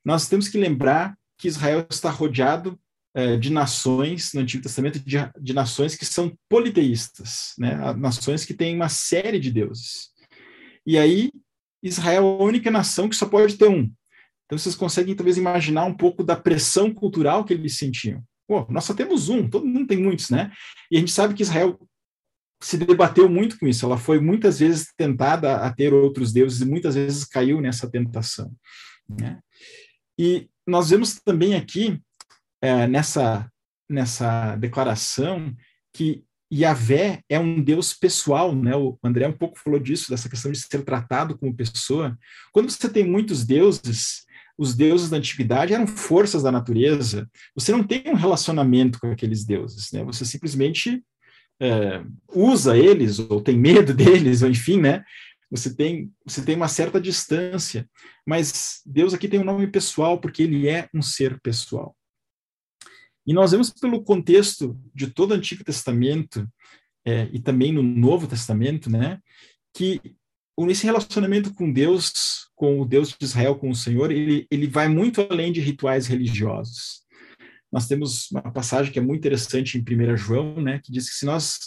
Nós 0.05 0.29
temos 0.29 0.49
que 0.49 0.59
lembrar 0.59 1.17
que 1.39 1.47
Israel 1.47 1.87
está 1.89 2.11
rodeado 2.11 2.79
é, 3.15 3.37
de 3.37 3.51
nações, 3.51 4.33
no 4.35 4.41
Antigo 4.41 4.65
Testamento, 4.65 4.99
de, 4.99 5.17
de, 5.41 5.53
nações 5.53 5.95
que 5.95 6.05
são 6.05 6.37
politeístas, 6.49 7.53
né? 7.57 7.95
nações 7.95 8.45
que 8.45 8.55
têm 8.55 8.75
uma 8.75 8.89
série 8.89 9.39
de 9.39 9.53
deuses. 9.53 10.11
E 10.85 10.99
aí, 10.99 11.31
Israel 11.83 12.25
é 12.25 12.43
a 12.43 12.45
única 12.45 12.71
nação 12.71 13.09
que 13.09 13.15
só 13.15 13.27
pode 13.27 13.57
ter 13.57 13.69
um. 13.69 13.91
Então, 14.47 14.59
vocês 14.59 14.75
conseguem 14.75 15.15
talvez 15.15 15.37
imaginar 15.37 15.85
um 15.85 15.95
pouco 15.95 16.25
da 16.25 16.35
pressão 16.35 16.93
cultural 16.93 17.45
que 17.45 17.55
eles 17.55 17.79
sentiam. 17.79 18.21
Pô, 18.47 18.67
nós 18.71 18.85
só 18.85 18.95
temos 18.95 19.29
um, 19.29 19.49
todo 19.49 19.67
mundo 19.67 19.87
tem 19.87 19.99
muitos, 19.99 20.31
né? 20.31 20.53
E 20.91 20.97
a 20.97 21.01
gente 21.01 21.13
sabe 21.13 21.35
que 21.35 21.43
Israel 21.43 21.79
se 22.61 22.79
debateu 22.79 23.29
muito 23.29 23.59
com 23.59 23.67
isso. 23.67 23.85
Ela 23.85 23.99
foi 23.99 24.21
muitas 24.21 24.61
vezes 24.61 24.93
tentada 24.97 25.57
a 25.57 25.73
ter 25.73 25.93
outros 25.93 26.33
deuses 26.33 26.61
e 26.61 26.65
muitas 26.65 26.95
vezes 26.95 27.25
caiu 27.25 27.61
nessa 27.61 27.91
tentação. 27.91 28.51
Né? 29.09 29.39
E 30.19 30.49
nós 30.67 30.91
vemos 30.91 31.21
também 31.21 31.55
aqui 31.55 32.01
é, 32.63 32.87
nessa 32.87 33.51
nessa 33.89 34.57
declaração 34.57 35.55
que 35.93 36.25
Yahvé 36.53 37.23
é 37.29 37.39
um 37.39 37.63
Deus 37.63 37.93
pessoal, 37.95 38.55
né? 38.55 38.75
O 38.77 38.99
André 39.03 39.27
um 39.27 39.33
pouco 39.33 39.59
falou 39.59 39.79
disso, 39.81 40.11
dessa 40.11 40.29
questão 40.29 40.51
de 40.53 40.59
ser 40.59 40.85
tratado 40.85 41.37
como 41.37 41.55
pessoa. 41.55 42.17
Quando 42.53 42.71
você 42.71 42.89
tem 42.89 43.05
muitos 43.05 43.45
deuses, 43.45 44.26
os 44.59 44.75
deuses 44.75 45.11
da 45.11 45.19
antiguidade 45.19 45.75
eram 45.75 45.87
forças 45.87 46.43
da 46.43 46.51
natureza. 46.51 47.29
Você 47.55 47.73
não 47.73 47.85
tem 47.85 48.03
um 48.07 48.15
relacionamento 48.15 48.99
com 48.99 49.11
aqueles 49.11 49.45
deuses, 49.45 49.93
né? 49.93 50.03
Você 50.05 50.25
simplesmente 50.25 51.03
é, 51.61 52.03
usa 52.35 52.77
eles 52.77 53.19
ou 53.19 53.41
tem 53.41 53.57
medo 53.57 53.93
deles, 53.95 54.43
ou 54.43 54.49
enfim, 54.49 54.81
né? 54.81 55.05
Você 55.51 55.75
tem 55.75 56.13
você 56.25 56.43
tem 56.43 56.57
uma 56.57 56.69
certa 56.69 57.01
distância, 57.01 57.89
mas 58.27 58.81
Deus 58.85 59.15
aqui 59.15 59.29
tem 59.29 59.41
um 59.41 59.45
nome 59.45 59.67
pessoal 59.69 60.21
porque 60.21 60.43
ele 60.43 60.69
é 60.69 60.89
um 60.93 61.03
ser 61.03 61.41
pessoal. 61.41 61.97
E 63.27 63.33
nós 63.33 63.51
vemos 63.51 63.71
pelo 63.71 64.03
contexto 64.03 64.79
de 64.95 65.09
todo 65.09 65.33
o 65.33 65.35
Antigo 65.35 65.65
Testamento 65.65 66.49
é, 67.05 67.29
e 67.33 67.41
também 67.41 67.73
no 67.73 67.83
Novo 67.83 68.27
Testamento, 68.27 68.91
né, 68.91 69.21
que 69.75 70.01
esse 70.69 70.85
relacionamento 70.85 71.53
com 71.53 71.71
Deus, 71.71 72.46
com 72.57 72.81
o 72.81 72.85
Deus 72.85 73.11
de 73.11 73.25
Israel, 73.25 73.55
com 73.55 73.71
o 73.71 73.75
Senhor, 73.75 74.11
ele, 74.11 74.47
ele 74.51 74.67
vai 74.67 74.89
muito 74.89 75.21
além 75.31 75.53
de 75.53 75.61
rituais 75.61 76.09
religiosos. 76.09 77.05
Nós 77.71 77.87
temos 77.87 78.31
uma 78.31 78.51
passagem 78.51 78.93
que 78.93 78.99
é 78.99 79.03
muito 79.03 79.21
interessante 79.21 79.79
em 79.79 79.83
1 79.83 80.17
João, 80.17 80.61
né, 80.61 80.81
que 80.83 80.91
diz 80.91 81.09
que 81.09 81.17
se 81.17 81.27
nós 81.27 81.59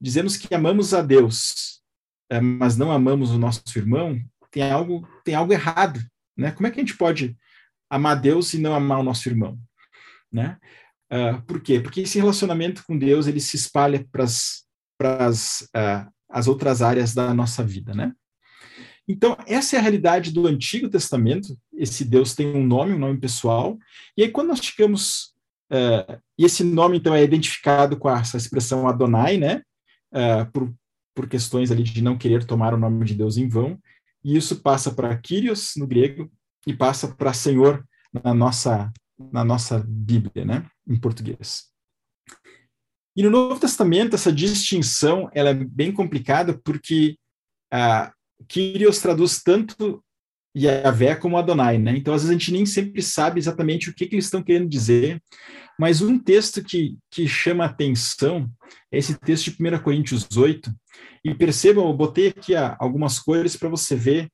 dizemos 0.00 0.36
que 0.36 0.54
amamos 0.54 0.92
a 0.92 1.00
Deus, 1.00 1.80
é, 2.30 2.40
mas 2.40 2.76
não 2.76 2.92
amamos 2.92 3.30
o 3.30 3.38
nosso 3.38 3.62
irmão, 3.76 4.20
tem 4.50 4.70
algo, 4.70 5.08
tem 5.24 5.34
algo 5.34 5.52
errado. 5.52 6.00
Né? 6.36 6.50
Como 6.50 6.66
é 6.66 6.70
que 6.70 6.80
a 6.80 6.82
gente 6.82 6.96
pode 6.96 7.36
amar 7.88 8.20
Deus 8.20 8.52
e 8.52 8.58
não 8.58 8.74
amar 8.74 9.00
o 9.00 9.04
nosso 9.04 9.28
irmão? 9.28 9.58
Né? 10.30 10.58
Uh, 11.12 11.40
por 11.42 11.60
quê? 11.60 11.78
Porque 11.78 12.00
esse 12.00 12.18
relacionamento 12.18 12.82
com 12.86 12.98
Deus 12.98 13.26
ele 13.26 13.40
se 13.40 13.54
espalha 13.54 14.04
para 14.10 14.24
as 14.24 15.68
uh, 15.76 16.10
as 16.32 16.48
outras 16.48 16.80
áreas 16.80 17.12
da 17.12 17.32
nossa 17.34 17.62
vida, 17.62 17.94
né? 17.94 18.12
Então, 19.08 19.36
essa 19.46 19.76
é 19.76 19.78
a 19.78 19.82
realidade 19.82 20.32
do 20.32 20.46
Antigo 20.46 20.88
Testamento. 20.88 21.58
Esse 21.72 22.04
Deus 22.04 22.34
tem 22.34 22.46
um 22.54 22.64
nome, 22.64 22.94
um 22.94 22.98
nome 22.98 23.18
pessoal. 23.18 23.78
E 24.16 24.22
aí, 24.22 24.30
quando 24.30 24.48
nós 24.48 24.60
chegamos. 24.60 25.32
Uh, 25.70 26.20
e 26.38 26.44
esse 26.44 26.62
nome, 26.62 26.98
então, 26.98 27.14
é 27.14 27.22
identificado 27.22 27.96
com 27.96 28.08
essa 28.10 28.36
expressão 28.36 28.86
Adonai, 28.86 29.38
né? 29.38 29.62
Uh, 30.12 30.50
por, 30.52 30.72
por 31.14 31.28
questões 31.28 31.70
ali 31.70 31.82
de 31.82 32.02
não 32.02 32.16
querer 32.16 32.44
tomar 32.44 32.74
o 32.74 32.78
nome 32.78 33.04
de 33.04 33.14
Deus 33.14 33.36
em 33.36 33.48
vão. 33.48 33.78
E 34.22 34.36
isso 34.36 34.60
passa 34.60 34.92
para 34.92 35.16
Kyrios, 35.16 35.72
no 35.76 35.86
grego, 35.86 36.30
e 36.66 36.74
passa 36.74 37.08
para 37.08 37.32
Senhor 37.32 37.84
na 38.22 38.32
nossa, 38.32 38.92
na 39.32 39.44
nossa 39.44 39.84
Bíblia, 39.86 40.44
né? 40.44 40.66
Em 40.86 40.98
português. 40.98 41.72
E 43.16 43.22
no 43.22 43.30
Novo 43.30 43.60
Testamento, 43.60 44.14
essa 44.14 44.32
distinção 44.32 45.28
ela 45.34 45.50
é 45.50 45.54
bem 45.54 45.92
complicada, 45.92 46.58
porque 46.64 47.16
uh, 47.72 48.10
Kyrios 48.48 48.98
traduz 48.98 49.42
tanto 49.42 50.02
Yahvé 50.56 51.14
como 51.16 51.38
Adonai, 51.38 51.78
né? 51.78 51.96
Então, 51.96 52.12
às 52.12 52.22
vezes, 52.22 52.30
a 52.30 52.38
gente 52.38 52.52
nem 52.52 52.66
sempre 52.66 53.02
sabe 53.02 53.40
exatamente 53.40 53.88
o 53.88 53.94
que, 53.94 54.06
que 54.06 54.14
eles 54.14 54.26
estão 54.26 54.42
querendo 54.42 54.68
dizer, 54.68 55.22
mas 55.78 56.02
um 56.02 56.18
texto 56.18 56.62
que, 56.62 56.96
que 57.10 57.26
chama 57.26 57.64
atenção 57.64 58.50
é 58.90 58.98
esse 58.98 59.18
texto 59.18 59.50
de 59.50 59.56
1 59.58 59.78
Coríntios 59.78 60.28
8, 60.36 60.70
e 61.24 61.34
percebam, 61.34 61.86
eu 61.86 61.94
botei 61.94 62.28
aqui 62.28 62.54
ah, 62.54 62.76
algumas 62.78 63.18
cores 63.18 63.56
para 63.56 63.68
você 63.68 63.94
ver 63.94 64.28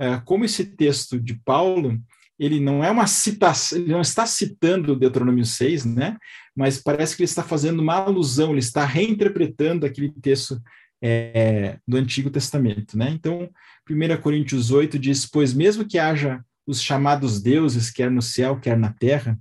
uh, 0.00 0.24
como 0.24 0.44
esse 0.44 0.64
texto 0.64 1.20
de 1.20 1.34
Paulo, 1.44 2.00
ele 2.38 2.58
não 2.58 2.82
é 2.82 2.90
uma 2.90 3.06
citação, 3.06 3.78
ele 3.78 3.92
não 3.92 4.00
está 4.00 4.24
citando 4.24 4.96
Deuteronômio 4.96 5.44
6, 5.44 5.84
né? 5.84 6.16
Mas 6.56 6.82
parece 6.82 7.14
que 7.14 7.22
ele 7.22 7.28
está 7.28 7.42
fazendo 7.42 7.80
uma 7.80 7.96
alusão, 7.96 8.50
ele 8.50 8.60
está 8.60 8.84
reinterpretando 8.84 9.84
aquele 9.84 10.10
texto 10.10 10.58
é, 11.02 11.78
do 11.86 11.96
Antigo 11.96 12.30
Testamento, 12.30 12.96
né? 12.96 13.10
Então, 13.10 13.48
1 13.88 14.20
Coríntios 14.20 14.70
8 14.70 14.98
diz: 14.98 15.26
Pois 15.26 15.54
mesmo 15.54 15.86
que 15.86 15.98
haja 15.98 16.44
os 16.66 16.82
chamados 16.82 17.40
deuses, 17.40 17.90
quer 17.90 18.10
no 18.10 18.22
céu, 18.22 18.60
quer 18.60 18.76
na 18.78 18.92
terra, 18.92 19.38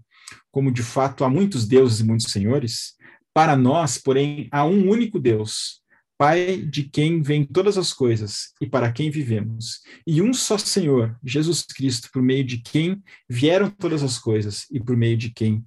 como 0.51 0.71
de 0.71 0.81
fato 0.81 1.23
há 1.23 1.29
muitos 1.29 1.67
deuses 1.67 1.99
e 1.99 2.03
muitos 2.03 2.31
senhores, 2.31 2.93
para 3.33 3.55
nós, 3.55 3.97
porém, 3.97 4.47
há 4.51 4.65
um 4.65 4.89
único 4.89 5.19
Deus, 5.19 5.79
Pai 6.17 6.57
de 6.57 6.83
quem 6.83 7.21
vêm 7.21 7.45
todas 7.45 7.77
as 7.77 7.93
coisas 7.93 8.51
e 8.59 8.67
para 8.67 8.91
quem 8.91 9.09
vivemos, 9.09 9.79
e 10.05 10.21
um 10.21 10.33
só 10.33 10.57
Senhor, 10.57 11.17
Jesus 11.23 11.61
Cristo, 11.61 12.09
por 12.11 12.21
meio 12.21 12.43
de 12.43 12.57
quem 12.57 13.01
vieram 13.29 13.69
todas 13.69 14.03
as 14.03 14.19
coisas 14.19 14.65
e 14.69 14.81
por 14.81 14.97
meio 14.97 15.15
de 15.15 15.29
quem 15.29 15.63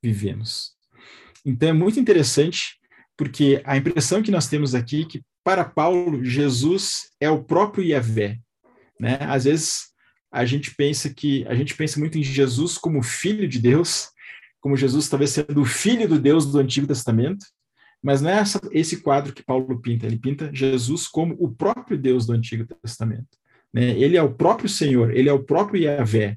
vivemos. 0.00 0.76
Então 1.44 1.70
é 1.70 1.72
muito 1.72 1.98
interessante, 1.98 2.78
porque 3.16 3.60
a 3.64 3.76
impressão 3.76 4.22
que 4.22 4.30
nós 4.30 4.46
temos 4.46 4.76
aqui 4.76 5.02
é 5.02 5.06
que 5.06 5.22
para 5.46 5.64
Paulo, 5.64 6.24
Jesus 6.24 7.12
é 7.20 7.30
o 7.30 7.44
próprio 7.44 7.84
Yahvé. 7.84 8.40
Né? 8.98 9.16
Às 9.20 9.44
vezes 9.44 9.84
a 10.28 10.44
gente 10.44 10.74
pensa 10.74 11.08
que 11.08 11.46
a 11.46 11.54
gente 11.54 11.72
pensa 11.76 12.00
muito 12.00 12.18
em 12.18 12.22
Jesus 12.24 12.76
como 12.76 13.00
filho 13.00 13.46
de 13.46 13.60
Deus, 13.60 14.08
como 14.60 14.76
Jesus 14.76 15.08
talvez 15.08 15.30
sendo 15.30 15.62
o 15.62 15.64
filho 15.64 16.08
do 16.08 16.18
Deus 16.18 16.46
do 16.46 16.58
Antigo 16.58 16.88
Testamento, 16.88 17.46
mas 18.02 18.20
não 18.20 18.28
é 18.28 18.38
essa, 18.38 18.60
esse 18.72 19.00
quadro 19.00 19.32
que 19.32 19.44
Paulo 19.44 19.80
pinta, 19.80 20.04
ele 20.04 20.18
pinta 20.18 20.50
Jesus 20.52 21.06
como 21.06 21.36
o 21.38 21.48
próprio 21.48 21.96
Deus 21.96 22.26
do 22.26 22.32
Antigo 22.32 22.66
Testamento. 22.82 23.38
Né? 23.72 23.90
Ele 24.00 24.16
é 24.16 24.22
o 24.24 24.34
próprio 24.34 24.68
Senhor, 24.68 25.14
ele 25.14 25.28
é 25.28 25.32
o 25.32 25.44
próprio 25.44 25.80
Yahvé, 25.80 26.36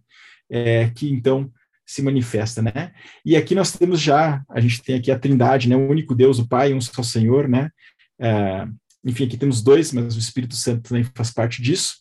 é, 0.51 0.87
que 0.91 1.11
então 1.11 1.51
se 1.83 2.03
manifesta, 2.03 2.61
né? 2.61 2.93
E 3.25 3.35
aqui 3.35 3.55
nós 3.55 3.71
temos 3.71 3.99
já, 3.99 4.43
a 4.47 4.59
gente 4.59 4.83
tem 4.83 4.97
aqui 4.97 5.11
a 5.11 5.17
trindade, 5.17 5.67
né? 5.67 5.75
O 5.75 5.89
único 5.89 6.13
Deus, 6.13 6.37
o 6.37 6.47
Pai, 6.47 6.71
um 6.71 6.79
só 6.79 7.01
Senhor, 7.01 7.47
né? 7.47 7.71
É, 8.19 8.67
enfim, 9.05 9.25
aqui 9.25 9.37
temos 9.37 9.61
dois, 9.61 9.91
mas 9.91 10.15
o 10.15 10.19
Espírito 10.19 10.55
Santo 10.55 10.89
também 10.89 11.03
faz 11.15 11.31
parte 11.31 11.61
disso, 11.61 11.97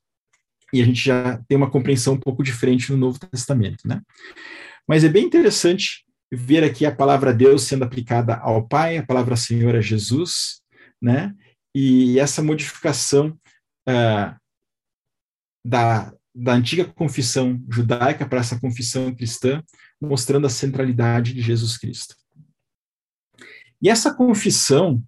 e 0.72 0.82
a 0.82 0.84
gente 0.84 1.03
já 1.03 1.38
tem 1.49 1.57
uma 1.57 1.70
compreensão 1.70 2.14
um 2.14 2.20
pouco 2.20 2.42
diferente 2.42 2.90
no 2.92 2.99
Novo 2.99 3.18
Testamento, 3.18 3.86
né? 3.86 4.03
Mas 4.86 5.05
é 5.05 5.09
bem 5.09 5.24
interessante 5.24 6.05
ver 6.30 6.62
aqui 6.62 6.84
a 6.84 6.94
palavra 6.94 7.32
Deus 7.32 7.62
sendo 7.62 7.84
aplicada 7.84 8.36
ao 8.36 8.66
Pai, 8.66 8.99
a 8.99 9.07
palavra 9.07 9.36
Senhor 9.36 9.74
a 9.74 9.80
Jesus, 9.80 10.61
né? 11.01 11.34
E 11.74 12.18
essa 12.18 12.42
modificação 12.42 13.38
uh, 13.88 14.36
da, 15.64 16.12
da 16.34 16.53
antiga 16.53 16.84
confissão 16.84 17.62
judaica 17.70 18.26
para 18.26 18.40
essa 18.40 18.61
confissão 18.61 19.14
cristã, 19.14 19.62
mostrando 20.01 20.46
a 20.46 20.51
centralidade 20.51 21.32
de 21.32 21.40
Jesus 21.40 21.78
Cristo. 21.78 22.14
E 23.80 23.88
essa 23.88 24.14
confissão 24.14 25.03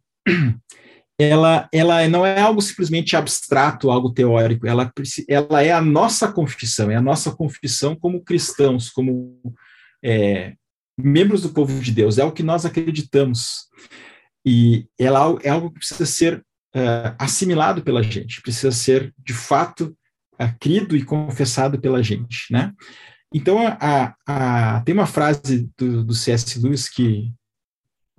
ela, 1.22 1.68
ela 1.72 2.08
não 2.08 2.24
é 2.24 2.40
algo 2.40 2.62
simplesmente 2.62 3.14
abstrato, 3.14 3.90
algo 3.90 4.12
teórico, 4.12 4.66
ela, 4.66 4.90
ela 5.28 5.62
é 5.62 5.70
a 5.70 5.80
nossa 5.80 6.32
confissão, 6.32 6.90
é 6.90 6.96
a 6.96 7.02
nossa 7.02 7.30
confissão 7.30 7.94
como 7.94 8.24
cristãos, 8.24 8.88
como 8.88 9.38
é, 10.02 10.54
membros 10.98 11.42
do 11.42 11.50
povo 11.50 11.78
de 11.80 11.92
Deus, 11.92 12.16
é 12.16 12.24
o 12.24 12.32
que 12.32 12.42
nós 12.42 12.64
acreditamos. 12.64 13.68
E 14.46 14.86
ela 14.98 15.38
é 15.42 15.50
algo 15.50 15.70
que 15.70 15.80
precisa 15.80 16.06
ser 16.06 16.38
uh, 16.74 17.14
assimilado 17.18 17.82
pela 17.82 18.02
gente, 18.02 18.40
precisa 18.40 18.72
ser, 18.72 19.12
de 19.18 19.34
fato, 19.34 19.94
uh, 20.40 20.58
crido 20.58 20.96
e 20.96 21.04
confessado 21.04 21.78
pela 21.78 22.02
gente, 22.02 22.50
né? 22.50 22.72
Então, 23.32 23.58
a, 23.78 24.14
a, 24.26 24.80
tem 24.80 24.94
uma 24.94 25.06
frase 25.06 25.70
do, 25.78 26.02
do 26.02 26.14
C.S. 26.14 26.58
Lewis 26.58 26.88
que 26.88 27.30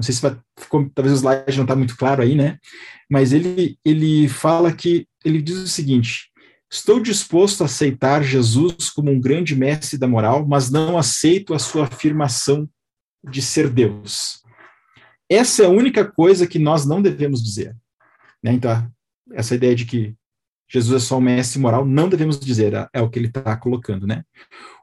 não 0.02 0.04
sei 0.04 0.16
se 0.16 0.22
vai, 0.22 0.36
ficou, 0.60 0.89
talvez 0.95 1.14
o 1.14 1.20
slide 1.20 1.58
não 1.58 1.64
está 1.64 1.76
muito 1.76 1.95
claro 1.95 2.24
aí, 2.24 2.34
né? 2.34 2.58
Mas 3.08 3.32
ele, 3.32 3.78
ele 3.86 4.28
fala 4.28 4.74
que, 4.74 5.08
ele 5.24 5.39
diz 5.39 5.58
o 5.58 5.68
seguinte, 5.68 6.32
estou 6.72 6.99
disposto 6.99 7.62
a 7.62 7.66
aceitar 7.66 8.24
Jesus 8.24 8.89
como 8.89 9.12
um 9.12 9.22
grande 9.22 9.56
mestre 9.56 9.99
da 9.99 10.08
moral, 10.08 10.47
mas 10.47 10.72
não 10.72 10.97
aceito 10.97 11.54
a 11.54 11.60
sua 11.60 11.84
afirmação 11.84 12.68
de 13.24 13.43
ser 13.43 13.70
Deus. 13.70 14.41
Essa 15.30 15.64
é 15.64 15.66
a 15.68 15.70
única 15.70 16.04
coisa 16.04 16.47
que 16.47 16.58
nós 16.58 16.84
não 16.84 16.99
devemos 16.99 17.43
dizer. 17.43 17.78
Né? 18.43 18.54
Então, 18.54 18.91
essa 19.34 19.54
ideia 19.54 19.76
de 19.76 19.86
que 19.86 20.16
Jesus 20.72 21.03
é 21.03 21.05
só 21.05 21.17
um 21.17 21.22
mestre 21.22 21.59
moral, 21.59 21.86
não 21.86 22.07
devemos 22.07 22.39
dizer, 22.39 22.74
é, 22.74 22.88
é 22.93 23.01
o 23.01 23.09
que 23.09 23.19
ele 23.19 23.28
está 23.28 23.57
colocando, 23.57 24.07
né? 24.07 24.24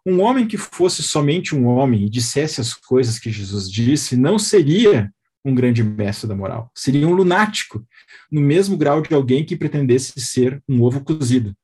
Um 0.04 0.20
homem 0.20 0.46
que 0.46 0.58
fosse 0.58 1.02
somente 1.02 1.56
um 1.56 1.66
homem 1.66 2.04
e 2.04 2.10
dissesse 2.10 2.60
as 2.60 2.74
coisas 2.74 3.18
que 3.18 3.30
Jesus 3.30 3.70
disse, 3.70 4.14
não 4.14 4.38
seria 4.38 5.10
um 5.42 5.54
grande 5.54 5.82
mestre 5.82 6.28
da 6.28 6.36
moral, 6.36 6.70
seria 6.74 7.08
um 7.08 7.14
lunático, 7.14 7.86
no 8.30 8.40
mesmo 8.40 8.76
grau 8.76 9.00
de 9.00 9.14
alguém 9.14 9.44
que 9.44 9.56
pretendesse 9.56 10.20
ser 10.20 10.62
um 10.68 10.82
ovo 10.82 11.00
cozido. 11.02 11.56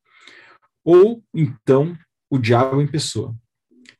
Ou, 0.82 1.22
então, 1.34 1.96
o 2.30 2.38
diabo 2.38 2.80
em 2.80 2.86
pessoa. 2.86 3.34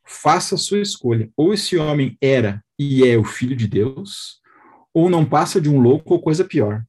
Faça 0.06 0.54
a 0.54 0.58
sua 0.58 0.80
escolha. 0.80 1.30
Ou 1.36 1.52
esse 1.52 1.76
homem 1.76 2.16
era 2.20 2.62
e 2.78 3.06
é 3.06 3.16
o 3.16 3.24
filho 3.24 3.56
de 3.56 3.66
Deus, 3.66 4.40
ou 4.92 5.10
não 5.10 5.24
passa 5.24 5.60
de 5.60 5.68
um 5.68 5.80
louco 5.80 6.14
ou 6.14 6.20
coisa 6.20 6.44
pior. 6.44 6.84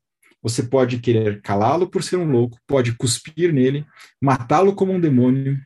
Você 0.46 0.62
pode 0.62 1.00
querer 1.00 1.42
calá-lo 1.42 1.90
por 1.90 2.04
ser 2.04 2.18
um 2.18 2.30
louco, 2.30 2.60
pode 2.68 2.94
cuspir 2.94 3.52
nele, 3.52 3.84
matá-lo 4.22 4.76
como 4.76 4.94
um 4.94 5.00
demônio, 5.00 5.60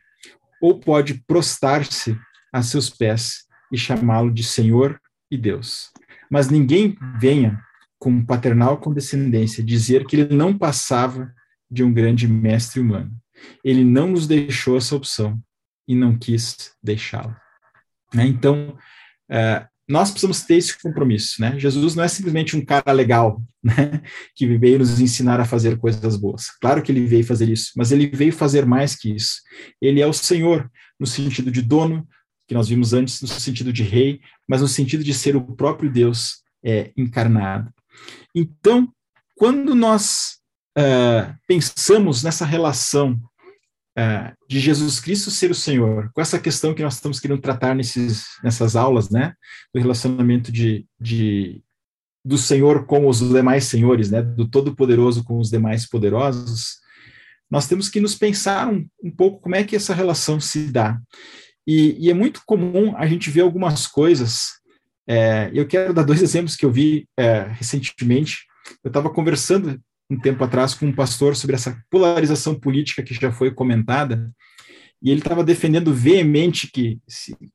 ou 0.58 0.80
pode 0.80 1.22
prostrar-se 1.26 2.18
a 2.50 2.62
seus 2.62 2.88
pés 2.88 3.44
e 3.70 3.76
chamá-lo 3.76 4.32
de 4.32 4.42
Senhor 4.42 4.98
e 5.30 5.36
Deus. 5.36 5.90
Mas 6.30 6.48
ninguém 6.48 6.96
venha 7.18 7.62
com 7.98 8.24
paternal 8.24 8.78
condescendência 8.78 9.62
dizer 9.62 10.06
que 10.06 10.16
ele 10.16 10.34
não 10.34 10.56
passava 10.56 11.30
de 11.70 11.84
um 11.84 11.92
grande 11.92 12.26
mestre 12.26 12.80
humano. 12.80 13.14
Ele 13.62 13.84
não 13.84 14.08
nos 14.08 14.26
deixou 14.26 14.78
essa 14.78 14.96
opção 14.96 15.38
e 15.86 15.94
não 15.94 16.16
quis 16.16 16.72
deixá-la. 16.82 17.38
Né? 18.14 18.26
Então, 18.26 18.78
uh, 19.30 19.68
nós 19.90 20.10
precisamos 20.10 20.42
ter 20.42 20.56
esse 20.56 20.80
compromisso, 20.80 21.40
né? 21.40 21.58
Jesus 21.58 21.94
não 21.94 22.04
é 22.04 22.08
simplesmente 22.08 22.56
um 22.56 22.64
cara 22.64 22.92
legal, 22.92 23.42
né? 23.62 24.02
Que 24.34 24.46
veio 24.58 24.78
nos 24.78 25.00
ensinar 25.00 25.40
a 25.40 25.44
fazer 25.44 25.78
coisas 25.78 26.16
boas. 26.16 26.46
Claro 26.60 26.82
que 26.82 26.92
ele 26.92 27.06
veio 27.06 27.24
fazer 27.24 27.48
isso, 27.48 27.72
mas 27.76 27.90
ele 27.90 28.06
veio 28.06 28.32
fazer 28.32 28.64
mais 28.64 28.94
que 28.94 29.14
isso. 29.14 29.40
Ele 29.80 30.00
é 30.00 30.06
o 30.06 30.12
Senhor, 30.12 30.70
no 30.98 31.06
sentido 31.06 31.50
de 31.50 31.60
dono, 31.60 32.06
que 32.46 32.54
nós 32.54 32.68
vimos 32.68 32.92
antes, 32.92 33.20
no 33.20 33.28
sentido 33.28 33.72
de 33.72 33.82
rei, 33.82 34.20
mas 34.48 34.60
no 34.60 34.68
sentido 34.68 35.04
de 35.04 35.14
ser 35.14 35.36
o 35.36 35.42
próprio 35.42 35.90
Deus 35.90 36.42
é, 36.64 36.92
encarnado. 36.96 37.72
Então, 38.34 38.88
quando 39.36 39.74
nós 39.74 40.38
uh, 40.78 41.34
pensamos 41.46 42.22
nessa 42.22 42.44
relação 42.44 43.18
é, 43.96 44.32
de 44.48 44.60
Jesus 44.60 45.00
Cristo 45.00 45.30
ser 45.30 45.50
o 45.50 45.54
Senhor, 45.54 46.10
com 46.14 46.20
essa 46.20 46.38
questão 46.38 46.74
que 46.74 46.82
nós 46.82 46.94
estamos 46.94 47.18
querendo 47.18 47.40
tratar 47.40 47.74
nesses, 47.74 48.24
nessas 48.42 48.76
aulas, 48.76 49.10
né, 49.10 49.34
do 49.74 49.80
relacionamento 49.80 50.52
de, 50.52 50.86
de 51.00 51.62
do 52.24 52.36
Senhor 52.36 52.84
com 52.84 53.08
os 53.08 53.20
demais 53.20 53.64
senhores, 53.64 54.10
né, 54.10 54.22
do 54.22 54.48
Todo-Poderoso 54.48 55.24
com 55.24 55.38
os 55.38 55.50
demais 55.50 55.88
poderosos, 55.88 56.80
nós 57.50 57.66
temos 57.66 57.88
que 57.88 58.00
nos 58.00 58.14
pensar 58.14 58.68
um, 58.68 58.86
um 59.02 59.10
pouco 59.10 59.40
como 59.40 59.56
é 59.56 59.64
que 59.64 59.74
essa 59.74 59.94
relação 59.94 60.38
se 60.38 60.70
dá. 60.70 61.00
E, 61.66 61.96
e 61.98 62.10
é 62.10 62.14
muito 62.14 62.42
comum 62.46 62.96
a 62.96 63.06
gente 63.06 63.28
ver 63.28 63.40
algumas 63.40 63.86
coisas. 63.86 64.60
É, 65.06 65.50
eu 65.52 65.66
quero 65.66 65.92
dar 65.92 66.04
dois 66.04 66.22
exemplos 66.22 66.54
que 66.54 66.64
eu 66.64 66.70
vi 66.70 67.08
é, 67.18 67.42
recentemente. 67.50 68.46
Eu 68.84 68.88
estava 68.88 69.10
conversando 69.10 69.80
um 70.10 70.18
tempo 70.18 70.42
atrás 70.42 70.74
com 70.74 70.86
um 70.86 70.94
pastor 70.94 71.36
sobre 71.36 71.54
essa 71.54 71.80
polarização 71.88 72.58
política 72.58 73.02
que 73.02 73.14
já 73.14 73.30
foi 73.30 73.52
comentada, 73.52 74.30
e 75.02 75.10
ele 75.10 75.20
estava 75.20 75.42
defendendo 75.44 75.94
veemente 75.94 76.70
que 76.70 77.00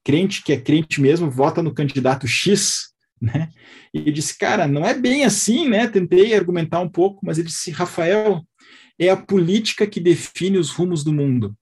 crente 0.04 0.44
que 0.44 0.54
é 0.54 0.60
crente 0.60 1.00
mesmo 1.00 1.30
vota 1.30 1.62
no 1.62 1.74
candidato 1.74 2.28
X, 2.28 2.94
né? 3.22 3.50
E 3.94 4.00
ele 4.00 4.12
disse, 4.12 4.38
cara, 4.38 4.68
não 4.68 4.84
é 4.84 4.94
bem 4.94 5.26
assim, 5.26 5.70
né? 5.70 5.88
Tentei 5.88 6.34
argumentar 6.34 6.80
um 6.80 6.90
pouco, 6.90 7.24
mas 7.24 7.38
ele 7.38 7.48
disse, 7.48 7.70
Rafael, 7.70 8.42
é 8.98 9.10
a 9.10 9.18
política 9.18 9.86
que 9.86 10.00
define 10.00 10.58
os 10.58 10.72
rumos 10.72 11.04
do 11.04 11.14
mundo. 11.14 11.56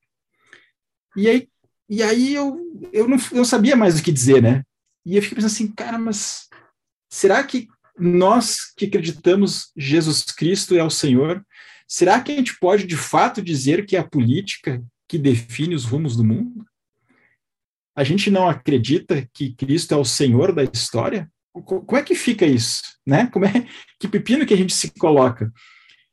E 1.17 1.27
aí, 1.27 1.47
e 1.89 2.01
aí 2.01 2.33
eu, 2.33 2.59
eu 2.91 3.07
não 3.07 3.17
eu 3.31 3.43
sabia 3.43 3.75
mais 3.75 3.99
o 3.99 4.03
que 4.03 4.11
dizer, 4.11 4.41
né? 4.41 4.63
E 5.05 5.15
eu 5.17 5.21
fiquei 5.21 5.35
pensando 5.35 5.51
assim, 5.51 5.67
cara, 5.67 5.99
mas 5.99 6.47
será 7.11 7.43
que 7.43 7.67
nós 7.97 8.73
que 8.75 8.85
acreditamos 8.85 9.71
Jesus 9.77 10.23
Cristo 10.23 10.75
é 10.75 10.83
o 10.83 10.89
Senhor, 10.89 11.45
será 11.87 12.19
que 12.21 12.31
a 12.31 12.35
gente 12.35 12.57
pode 12.59 12.85
de 12.85 12.97
fato 12.97 13.41
dizer 13.41 13.85
que 13.85 13.95
é 13.95 13.99
a 13.99 14.07
política 14.07 14.83
que 15.07 15.17
define 15.17 15.75
os 15.75 15.85
rumos 15.85 16.15
do 16.15 16.23
mundo? 16.23 16.65
A 17.95 18.03
gente 18.03 18.31
não 18.31 18.49
acredita 18.49 19.27
que 19.33 19.53
Cristo 19.53 19.93
é 19.93 19.97
o 19.97 20.05
Senhor 20.05 20.53
da 20.53 20.63
história? 20.63 21.29
Como 21.51 21.95
é 21.95 22.01
que 22.01 22.15
fica 22.15 22.45
isso? 22.45 22.81
Né? 23.05 23.27
Como 23.27 23.45
é 23.45 23.67
que 23.99 24.07
pepino 24.07 24.45
que 24.45 24.53
a 24.53 24.57
gente 24.57 24.73
se 24.73 24.91
coloca? 24.91 25.53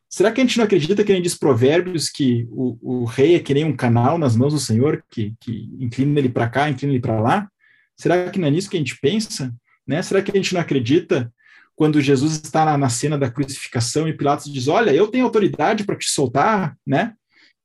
Será 0.06 0.30
que 0.30 0.40
a 0.40 0.44
gente 0.44 0.58
não 0.58 0.64
acredita 0.64 1.04
que 1.04 1.12
nem 1.12 1.22
diz 1.22 1.38
provérbios 1.38 2.10
que 2.10 2.46
o, 2.50 3.02
o 3.02 3.04
rei 3.04 3.36
é 3.36 3.38
que 3.38 3.54
nem 3.54 3.64
um 3.64 3.76
canal 3.76 4.18
nas 4.18 4.36
mãos 4.36 4.52
do 4.52 4.58
Senhor, 4.58 5.02
que, 5.08 5.34
que 5.40 5.70
inclina 5.78 6.18
ele 6.18 6.28
para 6.28 6.48
cá, 6.48 6.68
inclina 6.68 6.92
ele 6.92 7.00
para 7.00 7.20
lá? 7.20 7.48
Será 7.96 8.28
que 8.28 8.38
não 8.38 8.48
é 8.48 8.50
nisso 8.50 8.68
que 8.68 8.76
a 8.76 8.80
gente 8.80 8.98
pensa? 9.00 9.54
Né? 9.86 10.02
Será 10.02 10.20
que 10.20 10.32
a 10.32 10.34
gente 10.34 10.52
não 10.52 10.60
acredita 10.60 11.32
quando 11.80 11.98
Jesus 11.98 12.32
está 12.34 12.66
na, 12.66 12.76
na, 12.76 12.90
cena 12.90 13.16
da 13.16 13.30
crucificação 13.30 14.06
e 14.06 14.12
Pilatos 14.12 14.52
diz: 14.52 14.68
Olha, 14.68 14.92
eu 14.92 15.08
tenho 15.08 15.24
autoridade 15.24 15.82
para 15.82 15.96
te 15.96 16.10
soltar, 16.10 16.76
né? 16.86 17.14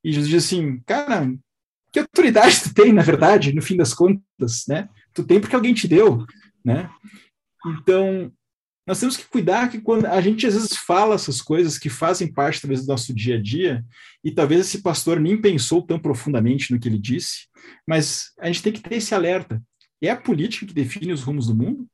E 0.01 0.09
Jesus 0.09 0.29
diz 0.29 0.45
assim: 0.45 0.79
Cara, 0.85 1.35
que 1.91 1.99
autoridade 1.99 2.63
tu 2.63 2.73
tem, 2.73 2.93
na 2.93 3.01
verdade, 3.01 3.51
no 3.51 3.61
fim 3.61 3.75
das 3.75 3.93
contas, 3.93 4.63
né? 4.69 4.87
Tu 5.13 5.21
tem 5.21 5.41
porque 5.41 5.53
alguém 5.53 5.73
te 5.73 5.85
deu, 5.85 6.25
né? 6.63 6.89
Então, 7.65 8.31
nós 8.87 9.01
temos 9.01 9.17
que 9.17 9.25
cuidar 9.25 9.69
que 9.69 9.81
quando 9.81 10.05
a 10.05 10.21
gente 10.21 10.47
às 10.47 10.53
vezes 10.53 10.77
fala 10.77 11.15
essas 11.15 11.41
coisas 11.41 11.77
que 11.77 11.89
fazem 11.89 12.31
parte 12.31 12.61
talvez 12.61 12.85
do 12.85 12.87
nosso 12.87 13.13
dia 13.13 13.35
a 13.35 13.41
dia, 13.41 13.83
e 14.23 14.31
talvez 14.31 14.61
esse 14.61 14.81
pastor 14.81 15.19
nem 15.19 15.41
pensou 15.41 15.81
tão 15.81 15.99
profundamente 15.99 16.71
no 16.71 16.79
que 16.79 16.87
ele 16.87 16.99
disse, 16.99 17.47
mas 17.85 18.31
a 18.39 18.47
gente 18.47 18.63
tem 18.63 18.71
que 18.71 18.79
ter 18.79 18.95
esse 18.95 19.13
alerta. 19.13 19.61
É 20.01 20.09
a 20.09 20.15
política 20.15 20.65
que 20.65 20.73
define 20.73 21.11
os 21.11 21.21
rumos 21.21 21.47
do 21.47 21.55
mundo? 21.55 21.85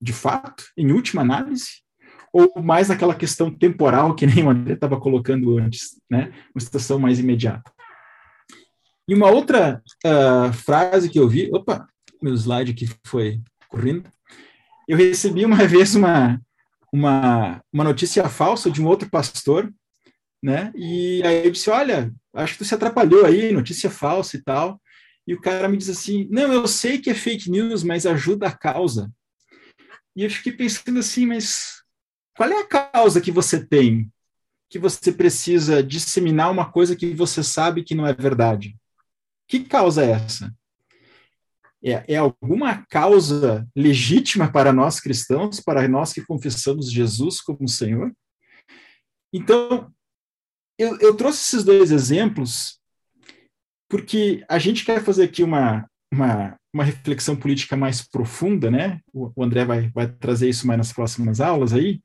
De 0.00 0.12
fato, 0.12 0.64
em 0.76 0.92
última 0.92 1.22
análise, 1.22 1.82
ou 2.32 2.52
mais 2.62 2.88
naquela 2.88 3.14
questão 3.14 3.50
temporal 3.50 4.14
que 4.14 4.26
nem 4.26 4.44
o 4.44 4.50
André 4.50 4.74
estava 4.74 5.00
colocando 5.00 5.58
antes, 5.58 6.00
né? 6.10 6.32
Uma 6.54 6.60
situação 6.60 6.98
mais 6.98 7.18
imediata. 7.18 7.72
E 9.08 9.14
uma 9.14 9.30
outra 9.30 9.82
uh, 10.04 10.52
frase 10.52 11.08
que 11.08 11.18
eu 11.18 11.28
vi, 11.28 11.48
opa, 11.52 11.88
meu 12.22 12.34
slide 12.34 12.72
aqui 12.72 12.86
foi 13.06 13.40
correndo. 13.68 14.04
Eu 14.86 14.96
recebi 14.96 15.44
uma 15.44 15.56
vez 15.66 15.94
uma, 15.94 16.38
uma, 16.92 17.62
uma 17.72 17.84
notícia 17.84 18.28
falsa 18.28 18.70
de 18.70 18.82
um 18.82 18.86
outro 18.86 19.08
pastor, 19.08 19.72
né? 20.42 20.72
E 20.76 21.22
aí 21.24 21.46
eu 21.46 21.50
disse, 21.50 21.70
olha, 21.70 22.12
acho 22.34 22.52
que 22.52 22.58
tu 22.58 22.64
se 22.64 22.74
atrapalhou 22.74 23.24
aí, 23.24 23.52
notícia 23.52 23.90
falsa 23.90 24.36
e 24.36 24.42
tal. 24.42 24.80
E 25.26 25.34
o 25.34 25.40
cara 25.40 25.68
me 25.68 25.76
diz 25.76 25.88
assim, 25.88 26.28
não, 26.30 26.52
eu 26.52 26.66
sei 26.66 26.98
que 26.98 27.10
é 27.10 27.14
fake 27.14 27.50
news, 27.50 27.82
mas 27.82 28.06
ajuda 28.06 28.46
a 28.46 28.52
causa. 28.52 29.10
E 30.18 30.24
eu 30.24 30.30
fiquei 30.30 30.50
pensando 30.50 30.98
assim, 30.98 31.26
mas 31.26 31.80
qual 32.36 32.50
é 32.50 32.62
a 32.62 32.66
causa 32.66 33.20
que 33.20 33.30
você 33.30 33.64
tem 33.64 34.12
que 34.68 34.76
você 34.76 35.12
precisa 35.12 35.80
disseminar 35.80 36.50
uma 36.50 36.72
coisa 36.72 36.96
que 36.96 37.14
você 37.14 37.40
sabe 37.40 37.84
que 37.84 37.94
não 37.94 38.04
é 38.04 38.12
verdade? 38.12 38.76
Que 39.46 39.60
causa 39.60 40.04
é 40.04 40.10
essa? 40.10 40.52
É, 41.80 42.14
é, 42.14 42.16
alguma 42.16 42.84
causa 42.86 43.64
legítima 43.76 44.50
para 44.50 44.72
nós 44.72 44.98
cristãos, 44.98 45.60
para 45.60 45.86
nós 45.86 46.12
que 46.12 46.26
confessamos 46.26 46.90
Jesus 46.90 47.40
como 47.40 47.68
Senhor? 47.68 48.12
Então, 49.32 49.94
eu, 50.76 50.98
eu 50.98 51.16
trouxe 51.16 51.44
esses 51.44 51.62
dois 51.64 51.92
exemplos 51.92 52.80
porque 53.88 54.44
a 54.48 54.58
gente 54.58 54.84
quer 54.84 55.00
fazer 55.00 55.22
aqui 55.22 55.44
uma, 55.44 55.88
uma, 56.12 56.58
uma 56.72 56.84
reflexão 56.84 57.36
política 57.36 57.76
mais 57.76 58.02
profunda, 58.02 58.70
né? 58.70 59.00
O, 59.12 59.32
o 59.36 59.44
André 59.44 59.64
vai, 59.64 59.88
vai 59.90 60.10
trazer 60.10 60.48
isso 60.48 60.66
mais 60.66 60.78
nas 60.78 60.92
próximas 60.92 61.40
aulas 61.40 61.72
aí. 61.72 62.00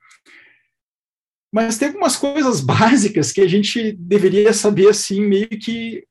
Mas 1.53 1.77
tem 1.77 1.89
algumas 1.89 2.15
coisas 2.15 2.59
básicas 2.65 3.31
que 3.31 3.41
a 3.41 3.47
gente 3.47 3.93
deveria 3.93 4.53
saber, 4.53 4.89
assim, 4.89 5.21
meio 5.21 5.47
que 5.49 6.05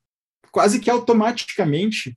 quase 0.52 0.78
que 0.78 0.90
automaticamente, 0.90 2.16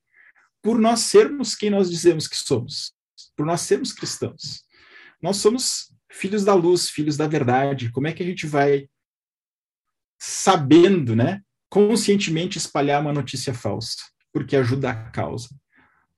por 0.62 0.78
nós 0.78 1.00
sermos 1.02 1.56
quem 1.56 1.70
nós 1.70 1.90
dizemos 1.90 2.28
que 2.28 2.36
somos, 2.36 2.94
por 3.36 3.46
nós 3.46 3.62
sermos 3.62 3.94
cristãos. 3.94 4.64
Nós 5.22 5.38
somos 5.38 5.94
filhos 6.12 6.44
da 6.44 6.54
luz, 6.54 6.90
filhos 6.90 7.18
da 7.18 7.28
verdade. 7.28 7.92
Como 7.92 8.08
é 8.08 8.14
que 8.14 8.22
a 8.22 8.26
gente 8.26 8.46
vai 8.46 8.90
sabendo, 10.20 11.16
né, 11.16 11.42
conscientemente 11.70 12.58
espalhar 12.58 13.02
uma 13.02 13.14
notícia 13.14 13.54
falsa? 13.54 13.98
Porque 14.34 14.56
ajuda 14.56 14.92
a 14.92 15.10
causa. 15.12 15.50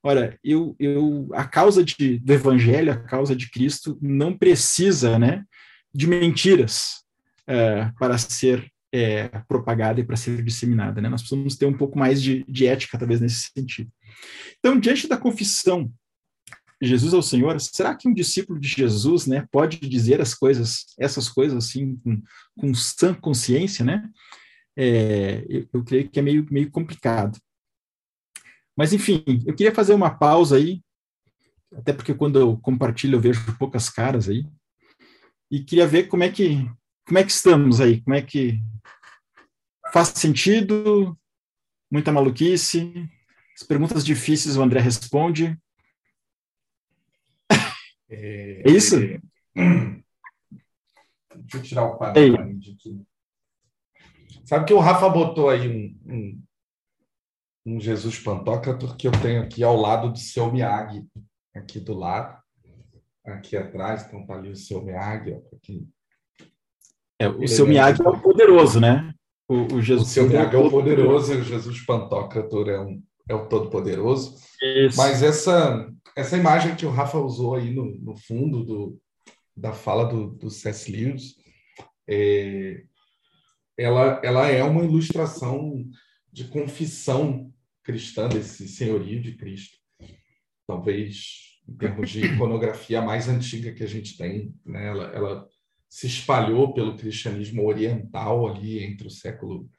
Ora, 0.07 0.39
eu, 0.41 0.73
eu, 0.79 1.27
a 1.33 1.43
causa 1.43 1.83
de, 1.83 2.17
do 2.19 2.31
Evangelho, 2.31 2.93
a 2.93 2.95
causa 2.95 3.35
de 3.35 3.51
Cristo, 3.51 3.99
não 4.01 4.37
precisa 4.37 5.19
né, 5.19 5.43
de 5.93 6.07
mentiras 6.07 7.03
é, 7.45 7.91
para 7.99 8.17
ser 8.17 8.71
é, 8.89 9.27
propagada 9.49 9.99
e 9.99 10.05
para 10.05 10.15
ser 10.15 10.41
disseminada. 10.45 11.01
Né? 11.01 11.09
Nós 11.09 11.19
precisamos 11.19 11.57
ter 11.57 11.65
um 11.65 11.75
pouco 11.75 11.99
mais 11.99 12.21
de, 12.21 12.45
de 12.47 12.65
ética, 12.65 12.97
talvez, 12.97 13.19
nesse 13.19 13.51
sentido. 13.53 13.91
Então, 14.59 14.79
diante 14.79 15.09
da 15.09 15.17
confissão 15.17 15.91
Jesus 16.81 17.13
ao 17.13 17.21
Senhor, 17.21 17.59
será 17.59 17.93
que 17.93 18.07
um 18.07 18.13
discípulo 18.13 18.57
de 18.57 18.69
Jesus, 18.69 19.27
né, 19.27 19.45
pode 19.51 19.77
dizer 19.77 20.21
as 20.21 20.33
coisas, 20.33 20.85
essas 20.97 21.27
coisas 21.27 21.65
assim 21.65 21.97
com, 21.97 22.21
com 22.57 22.73
sã 22.73 23.13
consciência, 23.13 23.83
né? 23.83 24.09
é, 24.77 25.43
eu, 25.49 25.67
eu 25.73 25.83
creio 25.83 26.07
que 26.07 26.19
é 26.19 26.21
meio, 26.21 26.45
meio 26.51 26.69
complicado. 26.69 27.37
Mas, 28.77 28.93
enfim, 28.93 29.23
eu 29.45 29.55
queria 29.55 29.73
fazer 29.73 29.93
uma 29.93 30.15
pausa 30.15 30.55
aí, 30.55 30.83
até 31.75 31.91
porque 31.91 32.13
quando 32.13 32.39
eu 32.39 32.57
compartilho 32.57 33.15
eu 33.15 33.19
vejo 33.19 33.57
poucas 33.57 33.89
caras 33.89 34.29
aí, 34.29 34.45
e 35.49 35.63
queria 35.63 35.87
ver 35.87 36.07
como 36.07 36.23
é 36.23 36.29
que, 36.29 36.69
como 37.05 37.17
é 37.17 37.23
que 37.23 37.31
estamos 37.31 37.81
aí, 37.81 38.01
como 38.01 38.15
é 38.15 38.21
que 38.21 38.61
faz 39.91 40.09
sentido, 40.09 41.17
muita 41.91 42.11
maluquice, 42.11 43.09
as 43.55 43.63
perguntas 43.63 44.05
difíceis 44.05 44.55
o 44.55 44.61
André 44.61 44.79
responde. 44.79 45.57
É, 48.09 48.61
é 48.65 48.71
isso? 48.71 48.95
É... 48.95 49.19
Deixa 51.35 51.57
eu 51.57 51.61
tirar 51.61 51.83
o 51.83 51.97
quadro 51.97 52.35
aqui. 52.35 53.05
Sabe 54.45 54.65
que 54.65 54.73
o 54.73 54.79
Rafa 54.79 55.09
botou 55.09 55.49
aí 55.49 55.67
um, 55.67 55.99
um, 56.05 56.43
um 57.67 57.81
Jesus 57.81 58.17
Pantocrator 58.17 58.95
que 58.95 59.09
eu 59.09 59.11
tenho 59.11 59.41
aqui 59.41 59.61
ao 59.61 59.75
lado 59.75 60.09
do 60.09 60.17
seu 60.17 60.49
Miyagi, 60.49 61.05
aqui 61.53 61.81
do 61.81 61.93
lado, 61.93 62.41
aqui 63.25 63.57
atrás, 63.57 64.05
então 64.05 64.25
tá 64.25 64.35
ali 64.35 64.49
o 64.49 64.55
seu 64.55 64.81
Miyagi. 64.81 65.37
Aqui. 65.53 65.85
É, 67.19 67.27
o 67.27 67.45
seu 67.45 67.67
Miyagi 67.67 68.01
é 68.01 68.07
o 68.07 68.21
poderoso, 68.21 68.79
né? 68.79 69.13
O, 69.49 69.75
o, 69.75 69.81
Jesus, 69.81 70.07
o 70.07 70.11
seu 70.11 70.29
Miyagi 70.29 70.55
é 70.55 70.59
o 70.59 70.69
poderoso 70.69 71.33
e 71.33 71.37
o 71.37 71.43
Jesus 71.43 71.85
Pantocrator 71.85 72.69
é, 72.69 72.79
um, 72.79 73.03
é 73.27 73.35
o 73.35 73.47
todo-poderoso. 73.47 74.37
Mas 74.95 75.21
essa, 75.21 75.91
essa 76.15 76.37
imagem 76.37 76.73
que 76.73 76.85
o 76.85 76.89
Rafa 76.89 77.19
usou 77.19 77.55
aí 77.55 77.73
no, 77.73 77.83
no 77.99 78.15
fundo 78.15 78.63
do, 78.63 78.97
da 79.53 79.73
fala 79.73 80.05
do, 80.05 80.27
do 80.27 80.49
C.S. 80.49 80.89
Lewis, 80.89 81.35
é, 82.07 82.83
ela, 83.77 84.21
ela 84.23 84.47
é 84.47 84.63
uma 84.63 84.85
ilustração 84.85 85.85
de 86.31 86.45
confissão 86.45 87.51
cristã 87.87 88.27
desse 88.27 88.67
senhorio 88.67 89.21
de 89.21 89.37
Cristo. 89.37 89.77
Talvez 90.67 91.61
em 91.65 91.73
termos 91.77 92.09
de 92.09 92.25
iconografia 92.25 93.01
mais 93.01 93.29
antiga 93.29 93.71
que 93.71 93.83
a 93.83 93.87
gente 93.87 94.17
tem, 94.17 94.53
né? 94.65 94.87
ela, 94.87 95.03
ela 95.13 95.47
se 95.89 96.05
espalhou 96.05 96.73
pelo 96.73 96.97
cristianismo 96.97 97.65
oriental 97.65 98.45
ali 98.45 98.83
entre 98.83 99.07
o 99.07 99.11
século 99.11 99.69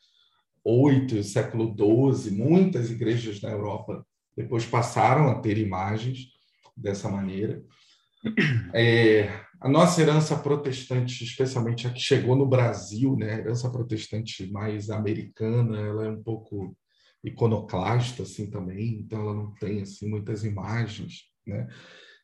8 0.64 1.16
e 1.16 1.18
o 1.18 1.24
século 1.24 1.66
12. 1.66 2.30
Muitas 2.30 2.90
igrejas 2.90 3.42
na 3.42 3.50
Europa 3.50 4.06
depois 4.34 4.64
passaram 4.64 5.28
a 5.28 5.40
ter 5.40 5.58
imagens 5.58 6.28
dessa 6.74 7.10
maneira. 7.10 7.62
É, 8.72 9.28
a 9.60 9.68
nossa 9.68 10.00
herança 10.00 10.36
protestante, 10.36 11.24
especialmente 11.24 11.86
a 11.86 11.90
que 11.90 12.00
chegou 12.00 12.34
no 12.34 12.46
Brasil, 12.46 13.16
né, 13.16 13.34
a 13.34 13.38
herança 13.38 13.70
protestante 13.70 14.50
mais 14.50 14.88
americana, 14.88 15.78
ela 15.78 16.06
é 16.06 16.08
um 16.08 16.22
pouco 16.22 16.74
iconoclasta 17.24 18.22
assim 18.22 18.50
também, 18.50 19.00
então 19.00 19.20
ela 19.20 19.34
não 19.34 19.52
tem 19.54 19.82
assim 19.82 20.08
muitas 20.08 20.44
imagens, 20.44 21.24
né? 21.46 21.68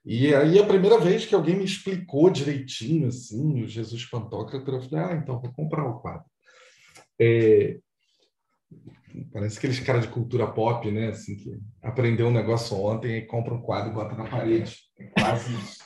E 0.04 0.34
aí 0.34 0.58
a 0.58 0.66
primeira 0.66 0.98
vez 0.98 1.24
que 1.24 1.34
alguém 1.34 1.56
me 1.56 1.64
explicou 1.64 2.28
direitinho 2.28 3.08
assim, 3.08 3.62
o 3.62 3.68
Jesus 3.68 4.04
Pantocrator, 4.04 4.74
eu 4.74 4.82
falei: 4.82 5.04
"Ah, 5.04 5.16
então 5.16 5.40
vou 5.40 5.52
comprar 5.52 5.84
o 5.84 5.98
quadro". 6.00 6.26
É, 7.18 7.78
parece 9.32 9.58
aqueles 9.58 9.80
cara 9.80 10.00
de 10.00 10.08
cultura 10.08 10.46
pop, 10.46 10.90
né, 10.90 11.08
assim 11.08 11.36
que 11.36 11.58
aprendeu 11.82 12.26
um 12.26 12.32
negócio 12.32 12.76
ontem 12.76 13.16
e 13.16 13.26
compra 13.26 13.54
um 13.54 13.62
quadro 13.62 13.90
e 13.90 13.94
bota 13.94 14.14
na 14.14 14.28
parede. 14.28 14.76
É 14.98 15.04
quase 15.06 15.54
isso. 15.54 15.84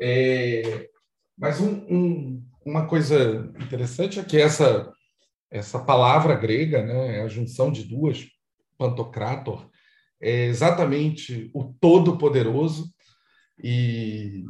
É, 0.00 0.88
mas 1.36 1.60
um, 1.60 1.72
um, 1.90 2.46
uma 2.64 2.86
coisa 2.86 3.52
interessante 3.60 4.20
é 4.20 4.24
que 4.24 4.40
essa, 4.40 4.92
essa 5.54 5.78
palavra 5.78 6.34
grega, 6.34 6.84
né, 6.84 7.18
é 7.18 7.22
a 7.22 7.28
junção 7.28 7.70
de 7.70 7.84
duas, 7.84 8.26
pantocrator, 8.76 9.70
é 10.20 10.46
exatamente 10.46 11.48
o 11.54 11.72
Todo-Poderoso. 11.80 12.92
E, 13.62 14.42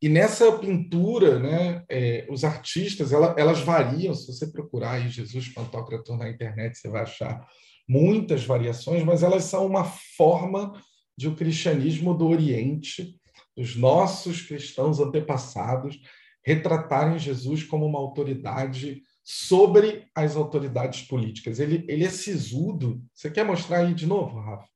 e 0.00 0.08
nessa 0.08 0.52
pintura, 0.58 1.40
né, 1.40 1.84
é, 1.88 2.24
os 2.30 2.44
artistas, 2.44 3.12
ela, 3.12 3.34
elas 3.36 3.60
variam. 3.60 4.14
Se 4.14 4.26
você 4.32 4.46
procurar 4.46 4.92
aí 4.92 5.08
Jesus 5.08 5.48
Pantocrator 5.48 6.16
na 6.16 6.30
internet, 6.30 6.78
você 6.78 6.88
vai 6.88 7.02
achar 7.02 7.44
muitas 7.88 8.44
variações, 8.44 9.02
mas 9.02 9.24
elas 9.24 9.44
são 9.44 9.66
uma 9.66 9.84
forma 10.16 10.72
de 11.18 11.26
o 11.26 11.34
cristianismo 11.34 12.14
do 12.14 12.28
Oriente 12.28 13.18
dos 13.56 13.74
nossos 13.74 14.42
cristãos 14.42 15.00
antepassados 15.00 15.98
retratarem 16.44 17.18
Jesus 17.18 17.64
como 17.64 17.86
uma 17.86 17.98
autoridade 17.98 19.02
sobre 19.28 20.08
as 20.14 20.36
autoridades 20.36 21.02
políticas. 21.02 21.58
Ele, 21.58 21.84
ele 21.88 22.04
é 22.04 22.10
sisudo. 22.10 23.02
Você 23.12 23.30
quer 23.30 23.44
mostrar 23.44 23.78
aí 23.78 23.94
de 23.94 24.06
novo, 24.06 24.38
Rafa? 24.38 24.68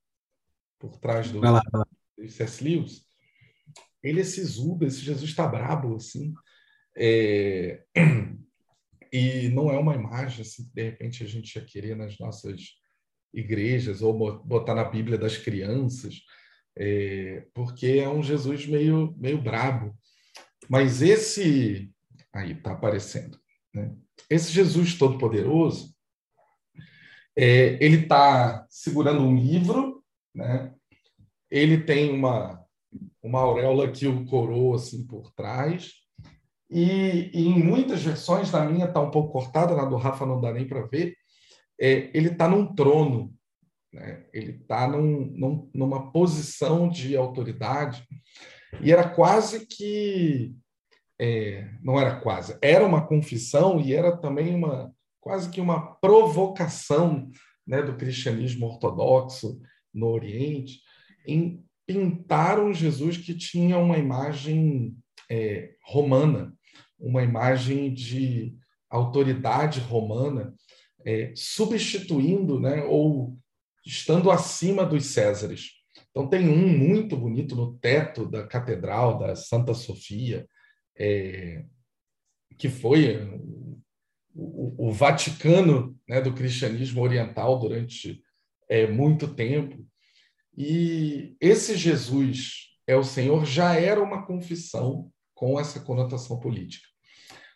Por 0.77 0.97
trás 0.97 1.31
do, 1.31 1.39
vai 1.39 1.51
lá, 1.51 1.61
vai 1.71 1.79
lá. 1.79 1.87
do 2.17 2.29
C.S. 2.29 2.63
Lewis? 2.63 3.05
Ele 4.03 4.19
é 4.19 4.23
sisudo, 4.23 4.85
esse 4.85 4.99
Jesus 4.99 5.29
está 5.29 5.47
brabo, 5.47 5.95
assim. 5.95 6.33
É... 6.97 7.83
E 9.13 9.49
não 9.49 9.69
é 9.69 9.77
uma 9.77 9.93
imagem 9.93 10.41
assim, 10.41 10.63
que 10.63 10.73
de 10.73 10.83
repente 10.83 11.21
a 11.21 11.27
gente 11.27 11.53
ia 11.57 11.65
querer 11.65 11.97
nas 11.97 12.17
nossas 12.17 12.61
igrejas 13.33 14.01
ou 14.01 14.41
botar 14.41 14.73
na 14.73 14.85
Bíblia 14.85 15.17
das 15.17 15.35
crianças 15.35 16.21
é, 16.77 17.45
porque 17.53 17.87
é 17.87 18.09
um 18.09 18.23
Jesus 18.23 18.65
meio, 18.65 19.15
meio 19.17 19.41
brabo. 19.41 19.95
Mas 20.69 21.01
esse. 21.01 21.91
Aí, 22.33 22.53
está 22.53 22.71
aparecendo. 22.71 23.37
Né? 23.73 23.93
Esse 24.29 24.51
Jesus 24.51 24.97
Todo-Poderoso, 24.97 25.93
é, 27.35 27.77
ele 27.83 28.03
está 28.03 28.65
segurando 28.69 29.21
um 29.21 29.35
livro, 29.35 30.03
né? 30.33 30.73
ele 31.49 31.83
tem 31.83 32.11
uma, 32.11 32.63
uma 33.21 33.39
auréola 33.39 33.91
que 33.91 34.07
o 34.07 34.25
coroa 34.25 34.75
assim 34.75 35.05
por 35.05 35.31
trás. 35.33 35.93
E, 36.69 37.29
e, 37.33 37.47
em 37.47 37.63
muitas 37.63 38.01
versões, 38.01 38.51
na 38.51 38.65
minha 38.65 38.85
está 38.85 39.01
um 39.01 39.11
pouco 39.11 39.33
cortada, 39.33 39.75
na 39.75 39.85
do 39.85 39.97
Rafa 39.97 40.25
não 40.25 40.39
dá 40.39 40.53
nem 40.53 40.65
para 40.65 40.85
ver, 40.87 41.15
é, 41.79 42.09
ele 42.13 42.29
está 42.29 42.47
num 42.47 42.73
trono. 42.73 43.33
Né? 43.91 44.25
Ele 44.33 44.51
está 44.51 44.87
num, 44.87 45.33
num, 45.35 45.69
numa 45.73 46.11
posição 46.11 46.87
de 46.87 47.17
autoridade 47.17 48.07
e 48.79 48.91
era 48.91 49.07
quase 49.07 49.65
que 49.65 50.55
é, 51.21 51.69
não 51.83 51.99
era 51.99 52.19
quase, 52.19 52.57
era 52.63 52.83
uma 52.83 53.05
confissão 53.05 53.79
e 53.79 53.93
era 53.93 54.17
também 54.17 54.55
uma 54.55 54.91
quase 55.19 55.51
que 55.51 55.61
uma 55.61 55.93
provocação 55.97 57.29
né, 57.65 57.79
do 57.83 57.95
cristianismo 57.95 58.65
ortodoxo 58.65 59.61
no 59.93 60.07
Oriente 60.07 60.81
em 61.27 61.63
pintar 61.85 62.59
um 62.59 62.73
Jesus 62.73 63.17
que 63.17 63.35
tinha 63.35 63.77
uma 63.77 63.99
imagem 63.99 64.97
é, 65.29 65.75
romana, 65.85 66.55
uma 66.99 67.21
imagem 67.21 67.93
de 67.93 68.55
autoridade 68.89 69.79
romana, 69.79 70.55
é, 71.05 71.31
substituindo, 71.35 72.59
né, 72.59 72.83
ou 72.83 73.37
estando 73.85 74.31
acima 74.31 74.83
dos 74.83 75.05
Césares. 75.05 75.69
Então, 76.09 76.27
tem 76.27 76.49
um 76.49 76.67
muito 76.67 77.15
bonito 77.15 77.55
no 77.55 77.77
teto 77.77 78.25
da 78.25 78.45
Catedral 78.47 79.19
da 79.19 79.35
Santa 79.35 79.75
Sofia, 79.75 80.47
é, 81.01 81.65
que 82.59 82.69
foi 82.69 83.17
o, 84.35 84.89
o, 84.89 84.91
Vaticano 84.91 85.99
né, 86.07 86.21
do 86.21 86.31
cristianismo 86.31 87.01
oriental 87.01 87.57
durante 87.57 88.21
é, 88.69 88.85
muito 88.85 89.33
tempo. 89.33 89.83
E 90.55 91.35
esse 91.41 91.75
Jesus 91.75 92.69
é 92.85 92.95
o 92.95 93.03
Senhor 93.03 93.45
já 93.45 93.73
era 93.73 94.01
uma 94.01 94.27
confissão 94.27 95.11
com 95.33 95.59
essa 95.59 95.79
conotação 95.79 96.39
política. 96.39 96.87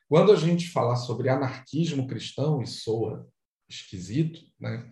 Quando 0.09 0.31
a 0.31 0.35
gente 0.35 0.67
fala 0.69 0.95
sobre 0.95 1.29
anarquismo 1.29 2.07
cristão, 2.07 2.63
e 2.63 2.67
soa 2.67 3.27
esquisito, 3.69 4.41
né? 4.59 4.89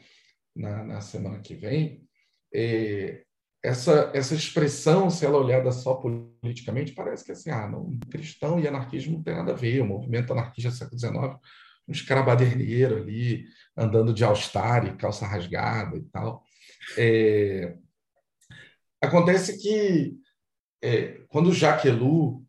na, 0.56 0.84
na 0.84 1.02
semana 1.02 1.40
que 1.40 1.56
vem, 1.56 2.08
é, 2.54 3.24
essa, 3.64 4.12
essa 4.14 4.36
expressão, 4.36 5.10
se 5.10 5.26
ela 5.26 5.38
é 5.38 5.40
olhada 5.40 5.72
só 5.72 5.94
politicamente, 5.96 6.92
parece 6.92 7.24
que 7.24 7.32
assim, 7.32 7.50
ah, 7.50 7.66
não, 7.66 7.98
cristão 8.12 8.60
e 8.60 8.68
anarquismo 8.68 9.14
não 9.14 9.24
tem 9.24 9.34
nada 9.34 9.54
a 9.54 9.56
ver, 9.56 9.80
o 9.82 9.86
movimento 9.86 10.34
anarquista 10.34 10.70
do 10.70 10.76
século 10.76 11.00
XIX, 11.00 11.42
um 11.88 11.92
escarabaderneiro 11.94 12.98
ali, 12.98 13.46
andando 13.76 14.14
de 14.14 14.24
all-star 14.24 14.98
calça 14.98 15.26
rasgada 15.26 15.98
e 15.98 16.04
tal. 16.04 16.44
É, 16.98 17.78
acontece 19.02 19.58
que 19.62 20.18
é, 20.82 21.22
quando 21.30 21.54
Jacques 21.54 21.86
Ellul 21.86 22.46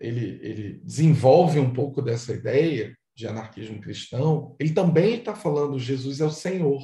ele, 0.00 0.38
ele 0.42 0.80
desenvolve 0.82 1.58
um 1.58 1.72
pouco 1.72 2.00
dessa 2.00 2.32
ideia 2.32 2.96
de 3.14 3.28
anarquismo 3.28 3.80
cristão, 3.80 4.56
ele 4.58 4.72
também 4.72 5.16
está 5.16 5.34
falando 5.34 5.78
Jesus 5.78 6.20
é 6.20 6.24
o 6.24 6.30
Senhor. 6.30 6.82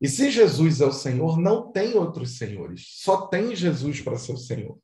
E 0.00 0.08
se 0.08 0.30
Jesus 0.30 0.80
é 0.80 0.86
o 0.86 0.92
Senhor, 0.92 1.38
não 1.38 1.72
tem 1.72 1.94
outros 1.94 2.36
senhores, 2.36 2.84
só 2.88 3.26
tem 3.26 3.56
Jesus 3.56 4.00
para 4.00 4.18
ser 4.18 4.32
o 4.32 4.38
Senhor. 4.38 4.78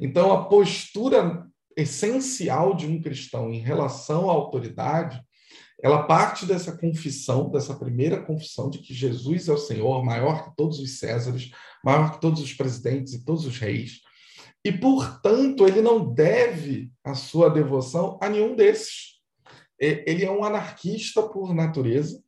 Então, 0.00 0.32
a 0.32 0.44
postura 0.44 1.46
essencial 1.76 2.74
de 2.74 2.86
um 2.86 3.00
cristão 3.00 3.52
em 3.52 3.60
relação 3.60 4.28
à 4.28 4.32
autoridade 4.32 5.22
ela 5.80 6.02
parte 6.02 6.44
dessa 6.44 6.76
confissão, 6.76 7.50
dessa 7.50 7.74
primeira 7.74 8.20
confissão 8.20 8.68
de 8.68 8.78
que 8.78 8.92
Jesus 8.92 9.48
é 9.48 9.52
o 9.52 9.58
Senhor, 9.58 10.04
maior 10.04 10.44
que 10.44 10.56
todos 10.56 10.80
os 10.80 10.98
Césares, 10.98 11.52
maior 11.84 12.12
que 12.12 12.20
todos 12.20 12.42
os 12.42 12.52
presidentes 12.52 13.12
e 13.12 13.24
todos 13.24 13.46
os 13.46 13.58
reis, 13.58 14.00
e, 14.64 14.72
portanto, 14.72 15.66
ele 15.66 15.80
não 15.80 16.12
deve 16.12 16.90
a 17.04 17.14
sua 17.14 17.48
devoção 17.48 18.18
a 18.20 18.28
nenhum 18.28 18.56
desses. 18.56 19.18
Ele 19.78 20.24
é 20.24 20.30
um 20.30 20.42
anarquista 20.42 21.22
por 21.22 21.54
natureza, 21.54 22.20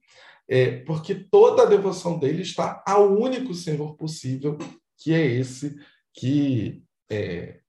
é, 0.50 0.78
porque 0.78 1.14
toda 1.14 1.62
a 1.62 1.66
devoção 1.66 2.18
dele 2.18 2.42
está 2.42 2.82
ao 2.84 3.16
único 3.16 3.54
Senhor 3.54 3.94
possível, 3.94 4.58
que 4.98 5.14
é 5.14 5.24
esse 5.24 5.78
que 6.12 6.82
é, 7.08 7.60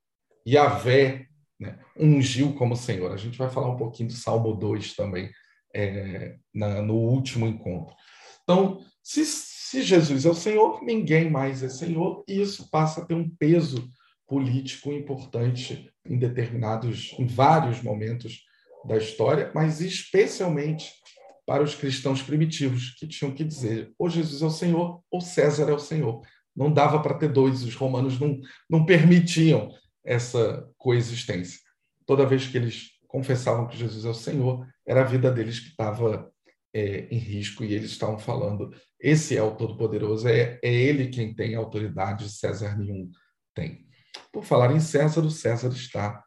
Yahvé 0.47 1.27
né, 1.59 1.77
ungiu 1.95 2.53
como 2.53 2.75
Senhor. 2.75 3.11
A 3.11 3.17
gente 3.17 3.37
vai 3.37 3.51
falar 3.51 3.69
um 3.69 3.77
pouquinho 3.77 4.09
do 4.09 4.15
Salmo 4.15 4.55
2 4.55 4.95
também 4.95 5.29
é, 5.75 6.37
na, 6.51 6.81
no 6.81 6.95
último 6.95 7.45
encontro. 7.45 7.95
Então, 8.41 8.83
se, 9.03 9.25
se 9.25 9.83
Jesus 9.83 10.25
é 10.25 10.29
o 10.29 10.33
Senhor, 10.33 10.83
ninguém 10.83 11.29
mais 11.29 11.61
é 11.61 11.69
Senhor, 11.69 12.23
e 12.27 12.41
isso 12.41 12.67
passa 12.71 13.01
a 13.01 13.05
ter 13.05 13.13
um 13.13 13.29
peso 13.29 13.87
político 14.27 14.91
importante 14.91 15.87
em 16.03 16.17
determinados, 16.17 17.13
em 17.19 17.27
vários 17.27 17.83
momentos 17.83 18.41
da 18.85 18.97
história, 18.97 19.51
mas 19.53 19.81
especialmente 19.81 21.00
para 21.45 21.63
os 21.63 21.75
cristãos 21.75 22.21
primitivos, 22.21 22.93
que 22.95 23.07
tinham 23.07 23.33
que 23.33 23.43
dizer 23.43 23.91
ou 23.97 24.09
Jesus 24.09 24.41
é 24.41 24.45
o 24.45 24.51
Senhor 24.51 25.01
ou 25.09 25.21
César 25.21 25.69
é 25.69 25.73
o 25.73 25.79
Senhor. 25.79 26.21
Não 26.55 26.71
dava 26.71 27.01
para 27.01 27.13
ter 27.13 27.31
dois, 27.31 27.63
os 27.63 27.75
romanos 27.75 28.19
não, 28.19 28.39
não 28.69 28.85
permitiam 28.85 29.69
essa 30.03 30.67
coexistência. 30.77 31.59
Toda 32.05 32.25
vez 32.25 32.47
que 32.47 32.57
eles 32.57 32.91
confessavam 33.07 33.67
que 33.67 33.77
Jesus 33.77 34.05
é 34.05 34.09
o 34.09 34.13
Senhor, 34.13 34.67
era 34.85 35.01
a 35.01 35.05
vida 35.05 35.31
deles 35.31 35.59
que 35.59 35.69
estava 35.69 36.31
é, 36.73 37.07
em 37.11 37.17
risco 37.17 37.63
e 37.63 37.73
eles 37.73 37.91
estavam 37.91 38.17
falando: 38.17 38.73
esse 38.99 39.35
é 39.35 39.43
o 39.43 39.55
Todo-Poderoso, 39.55 40.27
é, 40.27 40.59
é 40.63 40.73
ele 40.73 41.09
quem 41.09 41.33
tem 41.33 41.55
autoridade, 41.55 42.29
César 42.29 42.77
nenhum 42.77 43.09
tem. 43.53 43.85
Por 44.31 44.43
falar 44.43 44.71
em 44.73 44.79
César, 44.79 45.21
o 45.21 45.31
César 45.31 45.69
está 45.69 46.23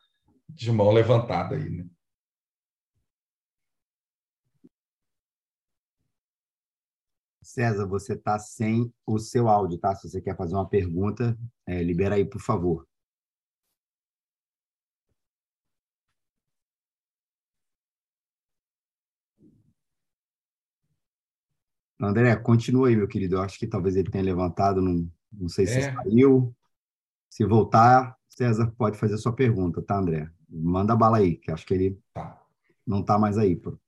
de 0.48 0.70
mão 0.70 0.90
levantada 0.90 1.56
aí, 1.56 1.70
né? 1.70 1.84
César, 7.54 7.86
você 7.86 8.14
está 8.14 8.36
sem 8.36 8.92
o 9.06 9.16
seu 9.16 9.48
áudio, 9.48 9.78
tá? 9.78 9.94
Se 9.94 10.08
você 10.10 10.20
quer 10.20 10.36
fazer 10.36 10.56
uma 10.56 10.68
pergunta, 10.68 11.38
é, 11.64 11.80
libera 11.84 12.16
aí, 12.16 12.24
por 12.24 12.40
favor. 12.40 12.84
André, 22.00 22.34
continua 22.36 22.88
aí, 22.88 22.96
meu 22.96 23.06
querido. 23.06 23.36
Eu 23.36 23.42
acho 23.42 23.56
que 23.56 23.68
talvez 23.68 23.94
ele 23.94 24.10
tenha 24.10 24.24
levantado, 24.24 24.82
não, 24.82 25.08
não 25.32 25.48
sei 25.48 25.66
se 25.66 25.78
é. 25.78 25.94
saiu. 25.94 26.52
Se 27.30 27.46
voltar, 27.46 28.18
César 28.28 28.72
pode 28.76 28.98
fazer 28.98 29.16
sua 29.16 29.32
pergunta, 29.32 29.80
tá, 29.80 29.96
André? 29.96 30.28
Manda 30.48 30.96
bala 30.96 31.18
aí, 31.18 31.36
que 31.36 31.52
acho 31.52 31.64
que 31.64 31.74
ele 31.74 32.00
tá. 32.12 32.42
não 32.84 33.00
está 33.00 33.16
mais 33.16 33.38
aí. 33.38 33.54
Pô. 33.54 33.78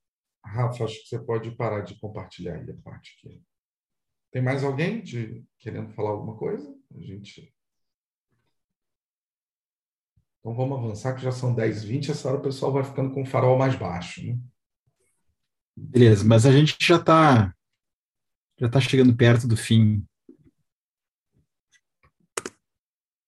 Rafa, 0.44 0.84
acho 0.84 1.02
que 1.02 1.08
você 1.08 1.18
pode 1.18 1.50
parar 1.50 1.80
de 1.80 1.98
compartilhar 1.98 2.54
aí 2.54 2.70
a 2.70 2.74
parte 2.74 3.16
aqui. 3.18 3.42
Tem 4.36 4.42
mais 4.42 4.62
alguém 4.62 5.00
de, 5.00 5.42
querendo 5.58 5.94
falar 5.94 6.10
alguma 6.10 6.36
coisa? 6.36 6.70
A 6.94 7.00
gente. 7.00 7.50
Então 10.38 10.54
vamos 10.54 10.76
avançar, 10.78 11.14
que 11.14 11.22
já 11.22 11.32
são 11.32 11.54
10, 11.54 11.84
20, 11.84 12.10
essa 12.10 12.28
hora 12.28 12.36
o 12.36 12.42
pessoal 12.42 12.70
vai 12.70 12.84
ficando 12.84 13.14
com 13.14 13.22
o 13.22 13.24
farol 13.24 13.56
mais 13.56 13.74
baixo. 13.76 14.22
Né? 14.22 14.38
Beleza, 15.74 16.22
mas 16.22 16.44
a 16.44 16.52
gente 16.52 16.76
já 16.78 16.96
está 16.96 17.54
já 18.60 18.68
tá 18.68 18.78
chegando 18.78 19.16
perto 19.16 19.48
do 19.48 19.56
fim 19.56 20.06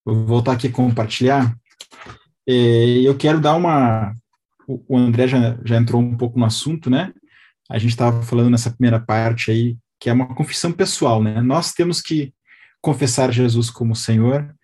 Vou 0.05 0.27
voltar 0.27 0.51
aqui 0.51 0.67
a 0.67 0.71
compartilhar. 0.71 1.57
É, 2.47 3.01
eu 3.01 3.17
quero 3.17 3.41
dar 3.41 3.55
uma. 3.55 4.15
O 4.67 4.95
André 4.95 5.27
já, 5.27 5.59
já 5.65 5.75
entrou 5.75 5.99
um 5.99 6.15
pouco 6.15 6.37
no 6.37 6.45
assunto, 6.45 6.87
né? 6.87 7.11
A 7.67 7.79
gente 7.79 7.89
estava 7.89 8.21
falando 8.21 8.51
nessa 8.51 8.69
primeira 8.69 8.99
parte 8.99 9.49
aí, 9.49 9.75
que 9.99 10.09
é 10.09 10.13
uma 10.13 10.33
confissão 10.33 10.71
pessoal, 10.71 11.21
né? 11.21 11.41
Nós 11.41 11.73
temos 11.73 12.01
que 12.01 12.33
confessar 12.81 13.31
Jesus 13.31 13.69
como 13.69 13.95
Senhor, 13.95 14.55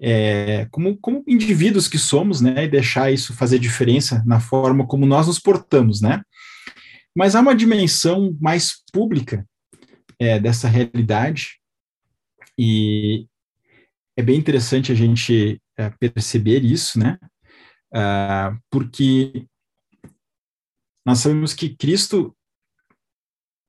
é, 0.00 0.66
como, 0.70 0.96
como 0.98 1.24
indivíduos 1.26 1.88
que 1.88 1.98
somos, 1.98 2.40
né? 2.40 2.64
E 2.64 2.68
deixar 2.68 3.12
isso 3.12 3.34
fazer 3.34 3.58
diferença 3.58 4.22
na 4.26 4.40
forma 4.40 4.86
como 4.86 5.04
nós 5.06 5.26
nos 5.26 5.38
portamos, 5.38 6.00
né? 6.00 6.22
Mas 7.16 7.34
há 7.34 7.40
uma 7.40 7.54
dimensão 7.54 8.36
mais 8.40 8.82
pública 8.92 9.44
é, 10.18 10.38
dessa 10.38 10.68
realidade, 10.68 11.58
e 12.58 13.26
é 14.16 14.22
bem 14.22 14.36
interessante 14.36 14.90
a 14.90 14.94
gente 14.94 15.62
é, 15.76 15.90
perceber 15.90 16.64
isso, 16.64 16.98
né? 16.98 17.18
Uh, 17.94 18.58
porque 18.70 19.46
nós 21.06 21.20
sabemos 21.20 21.54
que 21.54 21.74
Cristo, 21.74 22.36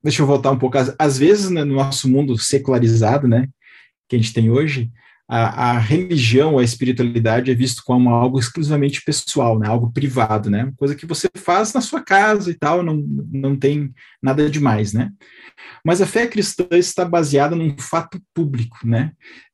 deixa 0.04 0.22
eu 0.22 0.28
voltar 0.28 0.52
um 0.52 0.58
pouco, 0.58 0.78
às, 0.78 0.94
às 0.98 1.18
vezes 1.18 1.50
né, 1.50 1.64
no 1.64 1.76
nosso 1.76 2.10
mundo 2.10 2.38
secularizado, 2.38 3.28
né, 3.28 3.48
que 4.08 4.16
a 4.16 4.20
gente 4.20 4.34
tem 4.34 4.50
hoje, 4.50 4.92
a, 5.28 5.72
a, 5.72 5.78
religião, 5.78 6.58
a 6.58 6.64
espiritualidade 6.64 7.52
é 7.52 7.54
visto 7.54 7.84
como 7.86 8.10
algo 8.10 8.40
exclusivamente 8.40 9.04
pessoal, 9.04 9.60
né, 9.60 9.68
algo 9.68 9.92
privado, 9.92 10.50
né, 10.50 10.72
coisa 10.78 10.96
que 10.96 11.06
você 11.06 11.30
faz 11.36 11.74
na 11.74 11.82
sua 11.82 12.02
casa 12.02 12.50
e 12.50 12.56
tal, 12.56 12.82
não, 12.82 12.98
não 13.32 13.56
tem 13.56 13.94
nada 14.22 14.50
demais, 14.50 14.94
né. 14.94 15.12
Mas 15.86 16.02
a 16.02 16.08
fé 16.08 16.26
cristã 16.26 16.66
está 16.72 17.06
baseada 17.06 17.56
num 17.56 17.78
fato 17.78 18.20
público, 18.34 18.80
né, 18.84 19.12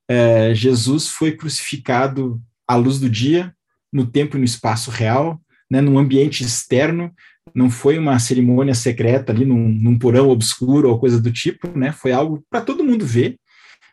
é, 0.07 0.53
Jesus 0.53 1.09
foi 1.09 1.31
crucificado 1.31 2.41
à 2.67 2.75
luz 2.75 2.99
do 2.99 3.09
dia, 3.09 3.53
no 3.91 4.05
tempo 4.05 4.37
e 4.37 4.39
no 4.39 4.45
espaço 4.45 4.91
real, 4.91 5.41
né, 5.69 5.81
num 5.81 5.97
ambiente 5.97 6.43
externo, 6.43 7.13
não 7.53 7.69
foi 7.69 7.97
uma 7.97 8.17
cerimônia 8.19 8.73
secreta 8.73 9.31
ali 9.31 9.45
num, 9.45 9.69
num 9.69 9.97
porão 9.97 10.29
obscuro 10.29 10.89
ou 10.89 10.99
coisa 10.99 11.21
do 11.21 11.31
tipo, 11.31 11.77
né, 11.77 11.91
foi 11.91 12.11
algo 12.11 12.43
para 12.49 12.61
todo 12.61 12.83
mundo 12.83 13.05
ver, 13.05 13.37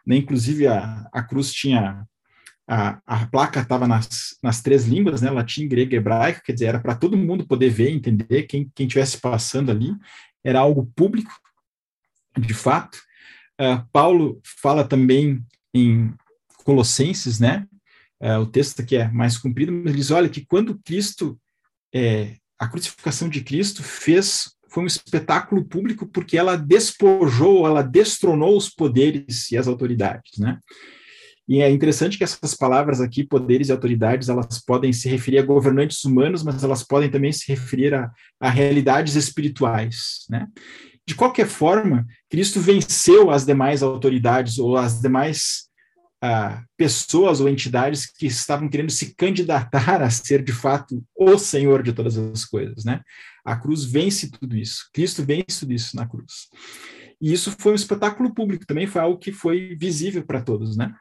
né, 0.07 0.17
inclusive 0.17 0.67
a, 0.67 1.07
a 1.13 1.23
cruz 1.23 1.53
tinha, 1.53 2.07
a, 2.67 3.01
a 3.07 3.27
placa 3.27 3.61
estava 3.61 3.87
nas, 3.87 4.37
nas 4.43 4.63
três 4.63 4.87
línguas, 4.87 5.21
né, 5.23 5.31
latim, 5.31 5.69
grego 5.69 5.95
hebraico, 5.95 6.43
quer 6.45 6.53
dizer, 6.53 6.67
era 6.67 6.81
para 6.81 6.95
todo 6.95 7.17
mundo 7.17 7.47
poder 7.47 7.71
ver, 7.71 7.91
entender, 7.91 8.45
quem 8.45 8.71
estivesse 8.79 9.21
passando 9.21 9.71
ali, 9.71 9.95
era 10.43 10.61
algo 10.61 10.91
público, 10.97 11.33
de 12.39 12.55
fato, 12.55 12.99
Uh, 13.61 13.87
Paulo 13.93 14.41
fala 14.61 14.83
também 14.83 15.45
em 15.75 16.13
Colossenses, 16.65 17.39
né? 17.39 17.67
É, 18.21 18.37
o 18.39 18.47
texto 18.47 18.81
aqui 18.81 18.97
é 18.97 19.09
mais 19.09 19.37
comprido, 19.37 19.73
mas 19.73 19.87
ele 19.87 19.97
diz: 19.97 20.11
olha, 20.11 20.29
que 20.29 20.45
quando 20.47 20.81
Cristo, 20.85 21.39
é, 21.95 22.37
a 22.63 22.69
crucificação 22.69 23.29
de 23.29 23.41
Cristo 23.41 23.83
fez, 23.83 24.53
foi 24.69 24.85
um 24.85 24.87
espetáculo 24.87 25.65
público 25.65 26.07
porque 26.07 26.39
ela 26.39 26.55
despojou, 26.55 27.67
ela 27.67 27.83
destronou 27.83 28.57
os 28.57 28.71
poderes 28.71 29.51
e 29.51 29.59
as 29.59 29.67
autoridades, 29.67 30.39
né? 30.39 30.61
E 31.49 31.61
é 31.61 31.69
interessante 31.69 32.17
que 32.17 32.23
essas 32.23 32.55
palavras 32.55 33.01
aqui, 33.01 33.25
poderes 33.25 33.69
e 33.69 33.73
autoridades, 33.73 34.29
elas 34.29 34.65
podem 34.65 34.93
se 34.93 35.09
referir 35.09 35.39
a 35.39 35.45
governantes 35.45 36.05
humanos, 36.05 36.45
mas 36.45 36.63
elas 36.63 36.85
podem 36.85 37.11
também 37.11 37.33
se 37.33 37.49
referir 37.49 37.93
a, 37.95 38.09
a 38.39 38.49
realidades 38.49 39.17
espirituais, 39.17 40.25
né? 40.31 40.47
De 41.05 41.17
qualquer 41.17 41.49
forma, 41.49 42.07
Cristo 42.31 42.61
venceu 42.61 43.29
as 43.33 43.45
demais 43.45 43.83
autoridades 43.83 44.57
ou 44.61 44.77
as 44.77 45.01
demais 45.01 45.65
ah, 46.23 46.63
pessoas 46.77 47.41
ou 47.41 47.49
entidades 47.49 48.07
que 48.07 48.27
estavam 48.27 48.69
querendo 48.69 48.91
se 48.91 49.15
candidatar 49.17 50.01
a 50.01 50.09
ser 50.09 50.43
de 50.43 50.53
fato 50.53 51.05
o 51.17 51.37
Senhor 51.37 51.83
de 51.83 51.93
todas 51.93 52.17
as 52.17 52.45
coisas, 52.45 52.85
né? 52.85 53.01
A 53.45 53.57
cruz 53.57 53.85
vence 53.85 54.31
tudo 54.31 54.57
isso. 54.57 54.89
Cristo 54.93 55.25
vence 55.25 55.61
tudo 55.61 55.73
isso 55.73 55.97
na 55.97 56.07
cruz. 56.07 56.49
E 57.21 57.33
isso 57.33 57.55
foi 57.59 57.73
um 57.73 57.77
espetáculo 57.77 58.35
público, 58.35 58.67
também 58.67 58.87
foi 58.87 59.01
algo 59.01 59.19
que 59.19 59.33
foi 59.33 59.77
visível 59.79 60.25
para 60.25 60.41
todos, 60.41 60.77
né? 60.77 60.95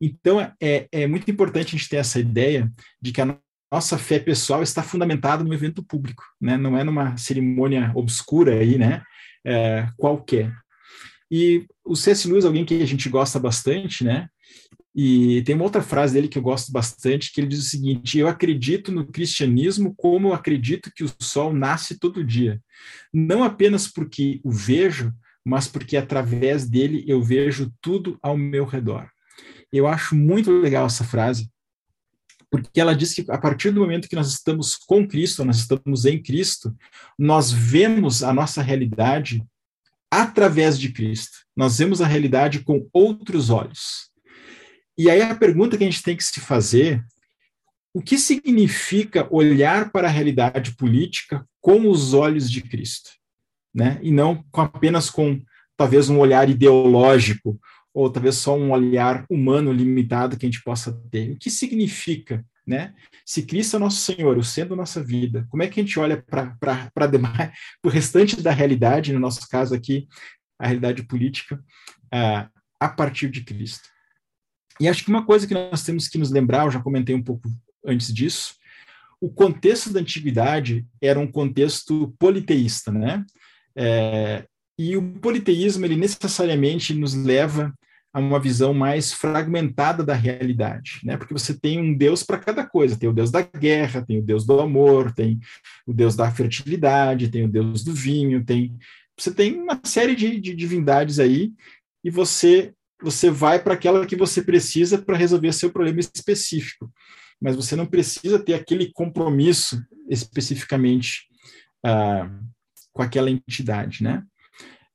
Então, 0.00 0.40
é, 0.60 0.88
é 0.92 1.06
muito 1.06 1.30
importante 1.30 1.68
a 1.74 1.78
gente 1.78 1.88
ter 1.88 1.96
essa 1.96 2.18
ideia 2.18 2.70
de 3.00 3.12
que 3.12 3.20
a 3.20 3.38
nossa 3.72 3.98
fé 3.98 4.18
pessoal 4.18 4.62
está 4.62 4.82
fundamentada 4.82 5.42
no 5.42 5.54
evento 5.54 5.82
público, 5.82 6.24
né? 6.40 6.56
Não 6.56 6.76
é 6.76 6.84
numa 6.84 7.16
cerimônia 7.16 7.92
obscura 7.94 8.52
aí, 8.58 8.78
né? 8.78 9.02
é, 9.46 9.86
qualquer. 9.96 10.52
E 11.30 11.66
o 11.84 11.96
C.S. 11.96 12.28
Lewis, 12.28 12.44
alguém 12.44 12.64
que 12.64 12.82
a 12.82 12.86
gente 12.86 13.08
gosta 13.08 13.38
bastante, 13.38 14.04
né? 14.04 14.28
E 14.98 15.42
tem 15.42 15.54
uma 15.54 15.64
outra 15.64 15.82
frase 15.82 16.14
dele 16.14 16.26
que 16.26 16.38
eu 16.38 16.42
gosto 16.42 16.72
bastante, 16.72 17.30
que 17.30 17.38
ele 17.38 17.48
diz 17.48 17.58
o 17.58 17.68
seguinte: 17.68 18.18
Eu 18.18 18.28
acredito 18.28 18.90
no 18.90 19.06
cristianismo 19.06 19.94
como 19.94 20.28
eu 20.28 20.32
acredito 20.32 20.90
que 20.94 21.04
o 21.04 21.12
sol 21.20 21.52
nasce 21.52 21.98
todo 21.98 22.24
dia. 22.24 22.60
Não 23.12 23.44
apenas 23.44 23.86
porque 23.86 24.40
o 24.42 24.50
vejo, 24.50 25.12
mas 25.44 25.68
porque 25.68 25.98
através 25.98 26.66
dele 26.68 27.04
eu 27.06 27.22
vejo 27.22 27.70
tudo 27.80 28.18
ao 28.22 28.38
meu 28.38 28.64
redor. 28.64 29.06
Eu 29.70 29.86
acho 29.86 30.16
muito 30.16 30.50
legal 30.50 30.86
essa 30.86 31.04
frase, 31.04 31.50
porque 32.50 32.80
ela 32.80 32.96
diz 32.96 33.12
que 33.12 33.24
a 33.28 33.36
partir 33.36 33.70
do 33.72 33.80
momento 33.80 34.08
que 34.08 34.16
nós 34.16 34.32
estamos 34.32 34.76
com 34.76 35.06
Cristo, 35.06 35.44
nós 35.44 35.58
estamos 35.58 36.06
em 36.06 36.22
Cristo, 36.22 36.74
nós 37.18 37.52
vemos 37.52 38.22
a 38.22 38.32
nossa 38.32 38.62
realidade 38.62 39.44
através 40.22 40.78
de 40.78 40.90
Cristo. 40.90 41.38
Nós 41.54 41.78
vemos 41.78 42.00
a 42.00 42.06
realidade 42.06 42.60
com 42.60 42.88
outros 42.92 43.50
olhos. 43.50 44.10
E 44.96 45.10
aí 45.10 45.20
a 45.20 45.34
pergunta 45.34 45.76
que 45.76 45.84
a 45.84 45.86
gente 45.86 46.02
tem 46.02 46.16
que 46.16 46.24
se 46.24 46.40
fazer, 46.40 47.04
o 47.94 48.00
que 48.00 48.16
significa 48.16 49.28
olhar 49.30 49.90
para 49.90 50.08
a 50.08 50.10
realidade 50.10 50.74
política 50.76 51.46
com 51.60 51.88
os 51.90 52.14
olhos 52.14 52.50
de 52.50 52.62
Cristo, 52.62 53.10
né? 53.74 53.98
E 54.02 54.10
não 54.10 54.42
com, 54.50 54.62
apenas 54.62 55.10
com 55.10 55.40
talvez 55.76 56.08
um 56.08 56.18
olhar 56.18 56.48
ideológico 56.48 57.58
ou 57.92 58.10
talvez 58.10 58.36
só 58.36 58.56
um 58.56 58.70
olhar 58.70 59.26
humano 59.28 59.72
limitado 59.72 60.36
que 60.38 60.46
a 60.46 60.48
gente 60.48 60.62
possa 60.62 60.92
ter. 61.10 61.32
O 61.32 61.38
que 61.38 61.50
significa, 61.50 62.44
né? 62.66 62.94
Se 63.26 63.42
Cristo 63.42 63.74
é 63.74 63.78
nosso 63.80 63.98
Senhor, 63.98 64.38
o 64.38 64.68
da 64.68 64.76
nossa 64.76 65.02
vida, 65.02 65.44
como 65.50 65.60
é 65.60 65.66
que 65.66 65.80
a 65.80 65.82
gente 65.82 65.98
olha 65.98 66.22
para 66.22 66.56
o 67.84 67.88
restante 67.88 68.40
da 68.40 68.52
realidade, 68.52 69.12
no 69.12 69.18
nosso 69.18 69.48
caso 69.48 69.74
aqui, 69.74 70.06
a 70.56 70.66
realidade 70.68 71.02
política, 71.02 71.56
uh, 72.14 72.48
a 72.78 72.88
partir 72.88 73.28
de 73.28 73.42
Cristo? 73.42 73.88
E 74.80 74.88
acho 74.88 75.02
que 75.02 75.10
uma 75.10 75.26
coisa 75.26 75.44
que 75.44 75.54
nós 75.54 75.82
temos 75.82 76.06
que 76.06 76.18
nos 76.18 76.30
lembrar, 76.30 76.66
eu 76.66 76.70
já 76.70 76.80
comentei 76.80 77.16
um 77.16 77.22
pouco 77.22 77.48
antes 77.84 78.14
disso, 78.14 78.54
o 79.20 79.28
contexto 79.28 79.92
da 79.92 79.98
antiguidade 79.98 80.86
era 81.02 81.18
um 81.18 81.26
contexto 81.26 82.14
politeísta, 82.20 82.92
né? 82.92 83.24
É, 83.74 84.46
e 84.78 84.96
o 84.96 85.02
politeísmo, 85.18 85.84
ele 85.84 85.96
necessariamente 85.96 86.94
nos 86.94 87.14
leva 87.14 87.74
a 88.16 88.18
uma 88.18 88.40
visão 88.40 88.72
mais 88.72 89.12
fragmentada 89.12 90.02
da 90.02 90.14
realidade, 90.14 91.00
né? 91.04 91.18
Porque 91.18 91.34
você 91.34 91.52
tem 91.52 91.78
um 91.78 91.94
Deus 91.94 92.22
para 92.22 92.38
cada 92.38 92.64
coisa, 92.64 92.98
tem 92.98 93.10
o 93.10 93.12
Deus 93.12 93.30
da 93.30 93.42
guerra, 93.42 94.00
tem 94.00 94.20
o 94.20 94.22
Deus 94.22 94.46
do 94.46 94.58
amor, 94.58 95.12
tem 95.12 95.38
o 95.86 95.92
Deus 95.92 96.16
da 96.16 96.30
fertilidade, 96.30 97.28
tem 97.28 97.44
o 97.44 97.48
Deus 97.48 97.84
do 97.84 97.92
vinho, 97.92 98.42
tem 98.42 98.74
você 99.18 99.30
tem 99.30 99.60
uma 99.60 99.78
série 99.84 100.14
de, 100.14 100.40
de 100.40 100.54
divindades 100.54 101.18
aí 101.18 101.52
e 102.02 102.08
você 102.08 102.72
você 103.02 103.28
vai 103.30 103.62
para 103.62 103.74
aquela 103.74 104.06
que 104.06 104.16
você 104.16 104.40
precisa 104.40 104.96
para 104.96 105.18
resolver 105.18 105.52
seu 105.52 105.70
problema 105.70 106.00
específico, 106.00 106.90
mas 107.38 107.54
você 107.54 107.76
não 107.76 107.84
precisa 107.84 108.38
ter 108.38 108.54
aquele 108.54 108.90
compromisso 108.94 109.78
especificamente 110.08 111.28
ah, 111.84 112.30
com 112.94 113.02
aquela 113.02 113.30
entidade, 113.30 114.02
né? 114.02 114.22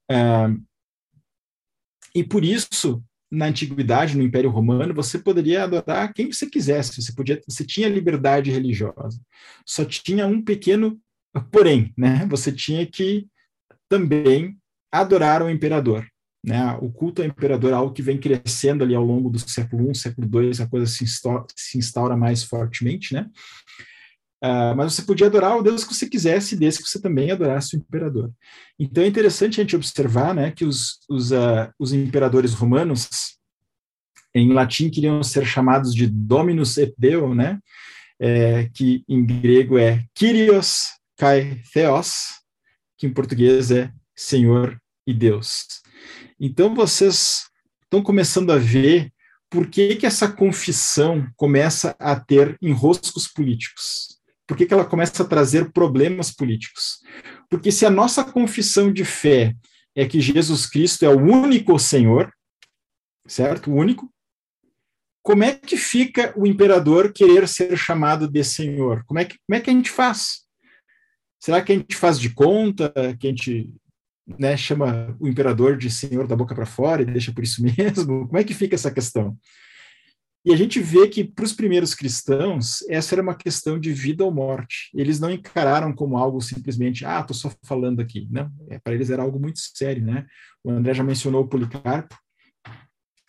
Ah, 0.09 0.51
e 2.15 2.24
por 2.24 2.43
isso 2.43 2.99
na 3.32 3.45
antiguidade, 3.45 4.17
no 4.17 4.23
Império 4.23 4.49
Romano, 4.49 4.93
você 4.93 5.17
poderia 5.17 5.63
adorar 5.63 6.13
quem 6.13 6.32
você 6.32 6.47
quisesse, 6.47 7.01
você 7.01 7.13
podia, 7.13 7.41
você 7.47 7.63
tinha 7.63 7.88
liberdade 7.88 8.51
religiosa. 8.51 9.19
Só 9.65 9.86
tinha 9.86 10.27
um 10.27 10.41
pequeno 10.43 10.99
porém, 11.51 11.93
né? 11.97 12.27
Você 12.29 12.51
tinha 12.51 12.86
que 12.86 13.25
também 13.88 14.57
adorar 14.91 15.41
o 15.41 15.49
imperador. 15.49 16.05
Né? 16.43 16.75
O 16.82 16.91
culto 16.91 17.21
ao 17.21 17.27
imperador 17.27 17.71
é 17.71 17.75
algo 17.75 17.93
que 17.93 18.01
vem 18.01 18.17
crescendo 18.17 18.84
ali 18.84 18.95
ao 18.95 19.05
longo 19.05 19.29
do 19.29 19.38
século 19.38 19.91
I, 19.91 19.95
século 19.95 20.27
II, 20.41 20.51
a 20.59 20.67
coisa 20.67 20.88
se 20.88 21.05
se 21.55 21.77
instaura 21.77 22.17
mais 22.17 22.43
fortemente, 22.43 23.13
né? 23.13 23.29
Uh, 24.43 24.75
mas 24.75 24.93
você 24.93 25.03
podia 25.03 25.27
adorar 25.27 25.55
o 25.55 25.61
Deus 25.61 25.83
que 25.83 25.93
você 25.93 26.09
quisesse, 26.09 26.55
desde 26.55 26.81
que 26.81 26.89
você 26.89 26.99
também 26.99 27.29
adorasse 27.29 27.75
o 27.75 27.79
imperador. 27.79 28.31
Então 28.79 29.03
é 29.03 29.07
interessante 29.07 29.59
a 29.59 29.63
gente 29.63 29.75
observar 29.75 30.33
né, 30.33 30.49
que 30.51 30.65
os, 30.65 30.99
os, 31.07 31.31
uh, 31.31 31.71
os 31.77 31.93
imperadores 31.93 32.53
romanos, 32.53 33.07
em 34.33 34.51
latim, 34.51 34.89
queriam 34.89 35.21
ser 35.21 35.45
chamados 35.45 35.93
de 35.93 36.07
Dominus 36.07 36.77
et 36.77 36.91
Deo, 36.97 37.35
né, 37.35 37.59
é, 38.19 38.67
que 38.73 39.03
em 39.07 39.23
grego 39.23 39.77
é 39.77 40.03
Kyrios 40.15 40.85
kai 41.15 41.61
Theos, 41.71 42.39
que 42.97 43.05
em 43.05 43.13
português 43.13 43.69
é 43.69 43.91
Senhor 44.15 44.81
e 45.05 45.13
Deus. 45.13 45.65
Então 46.39 46.73
vocês 46.73 47.43
estão 47.83 48.01
começando 48.01 48.51
a 48.51 48.57
ver 48.57 49.13
por 49.51 49.67
que, 49.67 49.97
que 49.97 50.05
essa 50.07 50.27
confissão 50.27 51.27
começa 51.35 51.95
a 51.99 52.19
ter 52.19 52.57
enroscos 52.59 53.27
políticos 53.27 54.11
por 54.51 54.57
que, 54.57 54.65
que 54.65 54.73
ela 54.73 54.83
começa 54.83 55.23
a 55.23 55.25
trazer 55.25 55.71
problemas 55.71 56.29
políticos? 56.29 56.99
Porque 57.49 57.71
se 57.71 57.85
a 57.85 57.89
nossa 57.89 58.21
confissão 58.21 58.91
de 58.91 59.05
fé 59.05 59.55
é 59.95 60.05
que 60.05 60.19
Jesus 60.19 60.65
Cristo 60.65 61.05
é 61.05 61.07
o 61.07 61.17
único 61.17 61.79
Senhor, 61.79 62.29
certo? 63.25 63.71
O 63.71 63.75
único. 63.75 64.13
Como 65.23 65.45
é 65.45 65.55
que 65.55 65.77
fica 65.77 66.33
o 66.37 66.45
imperador 66.45 67.13
querer 67.13 67.47
ser 67.47 67.77
chamado 67.77 68.27
de 68.27 68.43
Senhor? 68.43 69.05
Como 69.05 69.21
é 69.21 69.23
que, 69.23 69.37
como 69.47 69.57
é 69.57 69.61
que 69.61 69.69
a 69.69 69.73
gente 69.73 69.89
faz? 69.89 70.41
Será 71.39 71.61
que 71.61 71.71
a 71.71 71.75
gente 71.75 71.95
faz 71.95 72.19
de 72.19 72.33
conta 72.33 72.91
que 73.21 73.27
a 73.27 73.29
gente 73.29 73.73
né, 74.37 74.57
chama 74.57 75.15
o 75.17 75.29
imperador 75.29 75.77
de 75.77 75.89
Senhor 75.89 76.27
da 76.27 76.35
boca 76.35 76.53
para 76.53 76.65
fora 76.65 77.03
e 77.03 77.05
deixa 77.05 77.31
por 77.31 77.41
isso 77.41 77.63
mesmo? 77.77 78.27
Como 78.27 78.37
é 78.37 78.43
que 78.43 78.53
fica 78.53 78.75
essa 78.75 78.91
questão? 78.91 79.37
E 80.43 80.51
a 80.51 80.57
gente 80.57 80.79
vê 80.79 81.07
que 81.07 81.23
para 81.23 81.45
os 81.45 81.53
primeiros 81.53 81.93
cristãos, 81.93 82.81
essa 82.89 83.13
era 83.13 83.21
uma 83.21 83.35
questão 83.35 83.79
de 83.79 83.93
vida 83.93 84.23
ou 84.23 84.33
morte. 84.33 84.89
Eles 84.93 85.19
não 85.19 85.29
encararam 85.29 85.93
como 85.93 86.17
algo 86.17 86.41
simplesmente, 86.41 87.05
ah, 87.05 87.19
estou 87.19 87.35
só 87.35 87.51
falando 87.63 87.99
aqui. 87.99 88.27
Não, 88.31 88.51
é, 88.69 88.79
para 88.79 88.93
eles 88.93 89.11
era 89.11 89.21
algo 89.21 89.39
muito 89.39 89.59
sério, 89.59 90.03
né? 90.03 90.25
O 90.63 90.71
André 90.71 90.95
já 90.95 91.03
mencionou 91.03 91.43
o 91.43 91.47
Policarpo, 91.47 92.15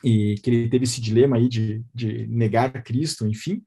e 0.05 0.35
que 0.43 0.51
ele 0.51 0.69
teve 0.69 0.85
esse 0.85 1.01
dilema 1.01 1.37
aí 1.37 1.49
de, 1.49 1.85
de 1.95 2.27
negar 2.27 2.83
Cristo, 2.83 3.27
enfim. 3.27 3.63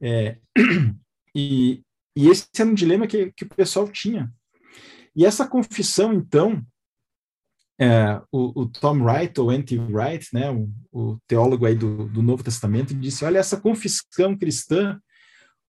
É, 0.00 0.38
e, 1.34 1.82
e 2.16 2.28
esse 2.28 2.48
era 2.58 2.68
um 2.68 2.74
dilema 2.74 3.06
que, 3.06 3.32
que 3.32 3.44
o 3.44 3.48
pessoal 3.48 3.88
tinha. 3.88 4.32
E 5.14 5.24
essa 5.24 5.46
confissão, 5.46 6.12
então, 6.12 6.64
é, 7.80 8.20
o, 8.30 8.62
o, 8.62 8.66
Tom 8.66 9.02
Wright, 9.02 9.40
ou 9.40 9.52
N.T. 9.52 9.78
Wright, 9.78 10.28
né, 10.32 10.50
o, 10.50 10.70
o, 10.92 11.18
teólogo 11.26 11.66
aí 11.66 11.74
do, 11.74 12.06
do 12.08 12.22
Novo 12.22 12.44
Testamento, 12.44 12.94
disse, 12.94 13.24
olha, 13.24 13.38
essa 13.38 13.60
confissão 13.60 14.36
cristã 14.36 15.00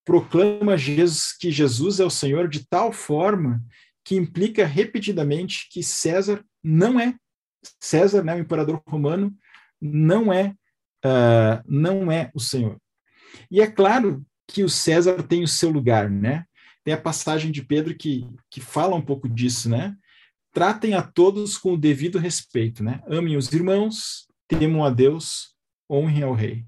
proclama 0.05 0.77
Jesus, 0.77 1.35
que 1.37 1.51
Jesus 1.51 1.99
é 1.99 2.05
o 2.05 2.09
Senhor 2.09 2.47
de 2.47 2.67
tal 2.67 2.91
forma 2.91 3.63
que 4.03 4.15
implica 4.15 4.65
repetidamente 4.65 5.69
que 5.71 5.81
César 5.81 6.43
não 6.61 6.99
é, 6.99 7.15
César, 7.79 8.23
né, 8.23 8.35
o 8.35 8.39
imperador 8.39 8.81
romano, 8.85 9.33
não 9.81 10.31
é, 10.31 10.53
uh, 11.05 11.63
não 11.65 12.11
é 12.11 12.29
o 12.33 12.39
Senhor. 12.39 12.77
E 13.49 13.61
é 13.61 13.67
claro 13.67 14.25
que 14.47 14.63
o 14.63 14.69
César 14.69 15.23
tem 15.23 15.43
o 15.43 15.47
seu 15.47 15.69
lugar, 15.69 16.09
né? 16.09 16.45
Tem 16.83 16.93
a 16.93 17.01
passagem 17.01 17.51
de 17.51 17.63
Pedro 17.63 17.95
que, 17.95 18.27
que 18.51 18.59
fala 18.59 18.95
um 18.95 19.01
pouco 19.01 19.29
disso, 19.29 19.69
né? 19.69 19.95
Tratem 20.53 20.93
a 20.93 21.01
todos 21.01 21.57
com 21.57 21.73
o 21.73 21.77
devido 21.77 22.19
respeito, 22.19 22.83
né? 22.83 23.01
Amem 23.07 23.35
os 23.35 23.51
irmãos, 23.51 24.27
temam 24.47 24.85
a 24.85 24.89
Deus, 24.89 25.55
honrem 25.89 26.23
ao 26.23 26.33
rei. 26.33 26.63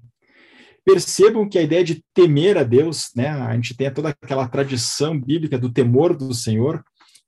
Percebam 0.84 1.48
que 1.48 1.58
a 1.58 1.62
ideia 1.62 1.84
de 1.84 2.04
temer 2.12 2.58
a 2.58 2.64
Deus, 2.64 3.10
né? 3.14 3.28
A 3.28 3.54
gente 3.54 3.76
tem 3.76 3.92
toda 3.92 4.10
aquela 4.10 4.48
tradição 4.48 5.18
bíblica 5.18 5.56
do 5.56 5.72
temor 5.72 6.16
do 6.16 6.34
Senhor, 6.34 6.84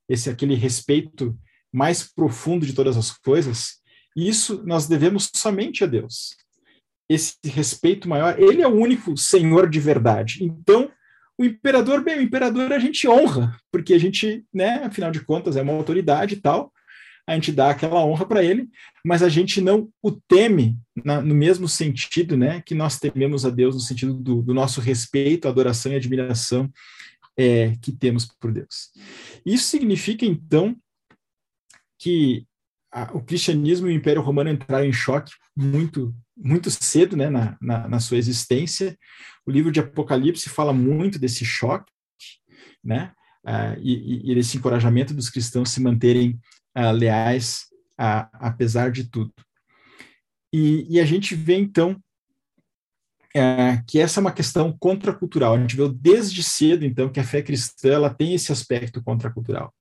esse 0.07 0.29
aquele 0.29 0.55
respeito 0.55 1.37
mais 1.71 2.03
profundo 2.03 2.65
de 2.65 2.73
todas 2.73 2.97
as 2.97 3.11
coisas. 3.11 3.79
Isso 4.15 4.63
nós 4.65 4.87
devemos 4.87 5.29
somente 5.33 5.83
a 5.83 5.87
Deus. 5.87 6.35
Esse 7.09 7.35
respeito 7.45 8.07
maior, 8.07 8.39
ele 8.39 8.61
é 8.61 8.67
o 8.67 8.75
único 8.75 9.15
Senhor 9.17 9.69
de 9.69 9.79
verdade. 9.79 10.43
Então, 10.43 10.91
o 11.39 11.45
imperador, 11.45 12.03
bem, 12.03 12.19
o 12.19 12.21
imperador 12.21 12.73
a 12.73 12.79
gente 12.79 13.07
honra, 13.07 13.57
porque 13.71 13.93
a 13.93 13.97
gente, 13.97 14.43
né, 14.53 14.83
afinal 14.83 15.09
de 15.09 15.21
contas, 15.21 15.55
é 15.55 15.61
uma 15.61 15.71
autoridade 15.71 16.35
e 16.35 16.41
tal, 16.41 16.73
a 17.25 17.33
gente 17.33 17.53
dá 17.53 17.69
aquela 17.69 18.03
honra 18.03 18.25
para 18.25 18.43
ele, 18.43 18.67
mas 19.05 19.23
a 19.23 19.29
gente 19.29 19.61
não 19.61 19.89
o 20.03 20.11
teme 20.11 20.77
na, 21.05 21.21
no 21.21 21.33
mesmo 21.33 21.65
sentido, 21.65 22.35
né, 22.35 22.61
que 22.65 22.75
nós 22.75 22.99
tememos 22.99 23.45
a 23.45 23.49
Deus 23.49 23.73
no 23.73 23.79
sentido 23.79 24.13
do, 24.15 24.41
do 24.41 24.53
nosso 24.53 24.81
respeito, 24.81 25.47
adoração 25.47 25.93
e 25.93 25.95
admiração 25.95 26.69
é, 27.37 27.73
que 27.81 27.93
temos 27.93 28.25
por 28.25 28.51
Deus. 28.51 28.91
Isso 29.45 29.63
significa, 29.63 30.25
então, 30.25 30.75
que 31.97 32.45
a, 32.91 33.15
o 33.15 33.23
cristianismo 33.23 33.87
e 33.87 33.91
o 33.91 33.95
Império 33.95 34.21
Romano 34.21 34.49
entraram 34.49 34.85
em 34.85 34.91
choque 34.91 35.31
muito 35.55 36.13
muito 36.41 36.71
cedo 36.71 37.17
né, 37.17 37.29
na, 37.29 37.57
na, 37.61 37.87
na, 37.87 37.99
sua 37.99 38.17
existência. 38.17 38.97
O 39.45 39.51
livro 39.51 39.71
de 39.71 39.79
Apocalipse 39.79 40.49
fala 40.49 40.71
muito 40.71 41.19
desse 41.19 41.43
choque, 41.43 41.91
né, 42.83 43.11
uh, 43.45 43.77
e, 43.81 44.31
e, 44.31 44.35
desse 44.35 44.57
encorajamento 44.57 45.13
dos 45.13 45.29
cristãos 45.29 45.69
se 45.69 45.81
manterem 45.81 46.39
uh, 46.77 46.91
leais 46.91 47.67
apesar 47.97 48.91
de 48.91 49.09
tudo. 49.09 49.33
E, 50.53 50.85
e, 50.89 50.99
a 51.01 51.05
gente 51.05 51.35
vê, 51.35 51.55
então, 51.55 52.01
uh, 53.35 53.83
que 53.85 53.99
essa 53.99 54.19
é 54.19 54.21
uma 54.21 54.31
questão 54.31 54.75
contracultural. 54.79 55.53
A 55.53 55.59
gente 55.59 55.75
vê 55.75 55.87
desde 55.89 56.41
cedo, 56.41 56.85
então, 56.85 57.11
que 57.11 57.19
a 57.19 57.23
fé 57.25 57.41
cristã 57.41 57.89
ela 57.89 58.09
tem 58.09 58.33
esse 58.33 58.53
aspecto 58.53 59.03
contracultural. 59.03 59.73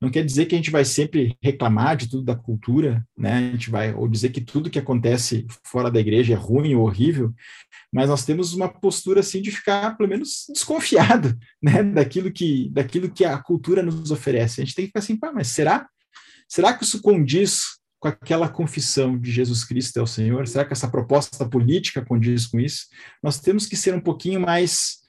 Não 0.00 0.10
quer 0.10 0.24
dizer 0.24 0.46
que 0.46 0.54
a 0.54 0.58
gente 0.58 0.70
vai 0.70 0.84
sempre 0.84 1.36
reclamar 1.42 1.96
de 1.96 2.08
tudo 2.08 2.24
da 2.24 2.34
cultura, 2.34 3.06
né? 3.16 3.38
A 3.38 3.52
gente 3.52 3.70
vai 3.70 3.94
ou 3.94 4.08
dizer 4.08 4.30
que 4.30 4.40
tudo 4.40 4.68
que 4.68 4.78
acontece 4.78 5.46
fora 5.64 5.90
da 5.90 6.00
igreja 6.00 6.34
é 6.34 6.36
ruim 6.36 6.74
ou 6.74 6.84
horrível, 6.84 7.32
mas 7.92 8.08
nós 8.08 8.24
temos 8.24 8.52
uma 8.54 8.68
postura 8.68 9.20
assim 9.20 9.40
de 9.40 9.50
ficar 9.50 9.96
pelo 9.96 10.08
menos 10.08 10.44
desconfiado, 10.52 11.36
né, 11.62 11.82
daquilo 11.82 12.30
que 12.30 12.68
daquilo 12.70 13.10
que 13.10 13.24
a 13.24 13.38
cultura 13.38 13.82
nos 13.82 14.10
oferece. 14.10 14.60
A 14.60 14.64
gente 14.64 14.74
tem 14.74 14.84
que 14.84 14.88
ficar 14.88 15.00
assim, 15.00 15.16
pá, 15.16 15.32
mas 15.32 15.48
será? 15.48 15.88
Será 16.48 16.72
que 16.74 16.84
isso 16.84 17.00
condiz 17.00 17.62
com 17.98 18.08
aquela 18.08 18.48
confissão 18.48 19.18
de 19.18 19.32
Jesus 19.32 19.64
Cristo 19.64 19.98
é 19.98 20.02
o 20.02 20.06
Senhor? 20.06 20.46
Será 20.46 20.64
que 20.64 20.74
essa 20.74 20.90
proposta 20.90 21.48
política 21.48 22.04
condiz 22.04 22.46
com 22.46 22.60
isso? 22.60 22.86
Nós 23.22 23.40
temos 23.40 23.64
que 23.64 23.76
ser 23.76 23.94
um 23.94 24.00
pouquinho 24.00 24.40
mais 24.40 25.03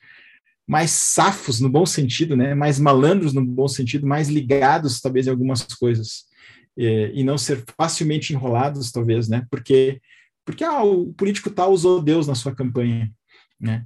mais 0.68 0.92
safos 0.92 1.60
no 1.60 1.70
bom 1.70 1.86
sentido, 1.86 2.36
né? 2.36 2.56
Mais 2.56 2.80
malandros 2.80 3.34
no 3.34 3.46
bom 3.46 3.68
sentido, 3.68 4.08
mais 4.08 4.28
ligados 4.28 5.00
talvez 5.00 5.28
em 5.28 5.30
algumas 5.30 5.64
coisas 5.64 6.26
e, 6.78 7.12
e 7.16 7.24
não 7.24 7.38
ser 7.38 7.64
facilmente 7.78 8.34
enrolados 8.34 8.92
talvez, 8.92 9.28
né? 9.28 9.46
Porque 9.50 10.02
porque 10.46 10.64
ah, 10.64 10.84
o 10.84 11.12
político 11.14 11.50
tal 11.50 11.72
usou 11.72 12.02
Deus 12.02 12.28
na 12.28 12.36
sua 12.36 12.54
campanha, 12.54 13.12
né? 13.60 13.86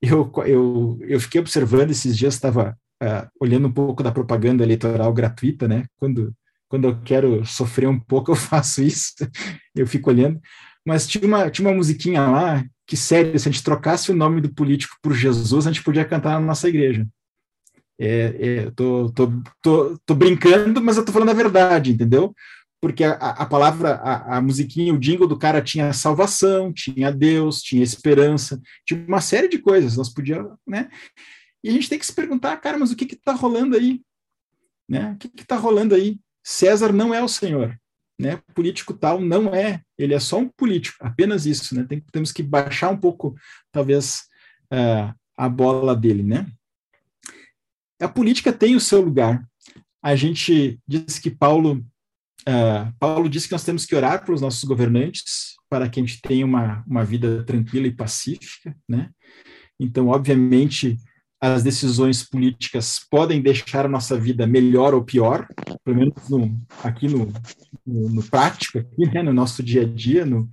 Eu 0.00 0.30
eu, 0.46 0.98
eu 1.02 1.20
fiquei 1.20 1.40
observando 1.40 1.90
esses 1.90 2.16
dias 2.16 2.34
estava 2.34 2.76
uh, 3.02 3.28
olhando 3.40 3.68
um 3.68 3.72
pouco 3.72 4.02
da 4.02 4.12
propaganda 4.12 4.62
eleitoral 4.62 5.12
gratuita, 5.12 5.66
né? 5.66 5.86
Quando 5.96 6.34
quando 6.68 6.86
eu 6.86 7.00
quero 7.02 7.46
sofrer 7.46 7.88
um 7.88 7.98
pouco 7.98 8.30
eu 8.32 8.36
faço 8.36 8.82
isso, 8.82 9.14
eu 9.74 9.86
fico 9.86 10.10
olhando. 10.10 10.40
Mas 10.86 11.06
tinha 11.06 11.26
uma 11.26 11.50
tinha 11.50 11.68
uma 11.68 11.76
musiquinha 11.76 12.20
lá 12.26 12.64
que 12.88 12.96
sério, 12.96 13.38
se 13.38 13.46
a 13.46 13.52
gente 13.52 13.62
trocasse 13.62 14.10
o 14.10 14.16
nome 14.16 14.40
do 14.40 14.52
político 14.52 14.96
por 15.02 15.12
Jesus, 15.12 15.66
a 15.66 15.70
gente 15.70 15.84
podia 15.84 16.06
cantar 16.06 16.40
na 16.40 16.46
nossa 16.46 16.70
igreja. 16.70 17.06
É, 18.00 18.36
é, 18.40 18.70
tô, 18.70 19.12
tô, 19.12 19.30
tô, 19.60 19.98
tô, 20.06 20.14
brincando, 20.14 20.80
mas 20.80 20.96
eu 20.96 21.04
tô 21.04 21.12
falando 21.12 21.28
a 21.28 21.34
verdade, 21.34 21.92
entendeu? 21.92 22.34
Porque 22.80 23.04
a, 23.04 23.12
a 23.12 23.44
palavra, 23.44 23.96
a, 23.96 24.38
a, 24.38 24.40
musiquinha, 24.40 24.94
o 24.94 24.98
jingle 24.98 25.28
do 25.28 25.38
cara 25.38 25.60
tinha 25.60 25.92
salvação, 25.92 26.72
tinha 26.72 27.12
Deus, 27.12 27.60
tinha 27.60 27.82
esperança, 27.82 28.58
tinha 28.86 29.04
uma 29.06 29.20
série 29.20 29.48
de 29.48 29.58
coisas, 29.58 29.98
nós 29.98 30.08
podíamos, 30.08 30.56
né? 30.66 30.88
E 31.62 31.68
a 31.68 31.72
gente 31.72 31.90
tem 31.90 31.98
que 31.98 32.06
se 32.06 32.14
perguntar, 32.14 32.56
cara, 32.56 32.78
mas 32.78 32.90
o 32.90 32.96
que 32.96 33.04
que 33.04 33.16
tá 33.16 33.32
rolando 33.32 33.76
aí? 33.76 34.00
Né? 34.88 35.12
O 35.12 35.18
que 35.18 35.28
que 35.28 35.44
tá 35.44 35.56
rolando 35.56 35.94
aí? 35.94 36.18
César 36.42 36.90
não 36.90 37.12
é 37.12 37.22
o 37.22 37.28
Senhor 37.28 37.78
né, 38.18 38.42
político 38.54 38.92
tal 38.92 39.20
não 39.20 39.54
é, 39.54 39.82
ele 39.96 40.12
é 40.12 40.18
só 40.18 40.38
um 40.38 40.48
político, 40.48 40.98
apenas 41.00 41.46
isso, 41.46 41.74
né, 41.74 41.84
Tem, 41.88 42.00
temos 42.12 42.32
que 42.32 42.42
baixar 42.42 42.90
um 42.90 42.96
pouco, 42.96 43.36
talvez, 43.70 44.24
uh, 44.72 45.14
a 45.36 45.48
bola 45.48 45.94
dele, 45.94 46.22
né. 46.22 46.46
A 48.00 48.08
política 48.08 48.52
tem 48.52 48.76
o 48.76 48.80
seu 48.80 49.00
lugar. 49.00 49.44
A 50.02 50.14
gente 50.14 50.78
diz 50.86 51.18
que 51.18 51.30
Paulo, 51.30 51.84
uh, 52.48 52.92
Paulo 52.98 53.28
disse 53.28 53.46
que 53.48 53.52
nós 53.52 53.64
temos 53.64 53.84
que 53.84 53.94
orar 53.94 54.24
pelos 54.24 54.40
nossos 54.40 54.62
governantes 54.64 55.56
para 55.68 55.88
que 55.88 56.00
a 56.00 56.02
gente 56.04 56.20
tenha 56.20 56.46
uma, 56.46 56.84
uma 56.86 57.04
vida 57.04 57.44
tranquila 57.44 57.86
e 57.86 57.94
pacífica, 57.94 58.76
né. 58.88 59.10
Então, 59.80 60.08
obviamente, 60.08 60.96
as 61.40 61.62
decisões 61.62 62.22
políticas 62.22 63.00
podem 63.10 63.40
deixar 63.40 63.86
a 63.86 63.88
nossa 63.88 64.18
vida 64.18 64.46
melhor 64.46 64.92
ou 64.92 65.04
pior, 65.04 65.46
pelo 65.84 65.96
menos 65.96 66.28
no, 66.28 66.58
aqui 66.82 67.06
no, 67.06 67.32
no, 67.86 68.08
no 68.10 68.22
prático, 68.24 68.78
aqui, 68.78 69.06
né, 69.06 69.22
no 69.22 69.32
nosso 69.32 69.62
dia 69.62 69.82
a 69.82 69.84
dia, 69.84 70.26
no, 70.26 70.48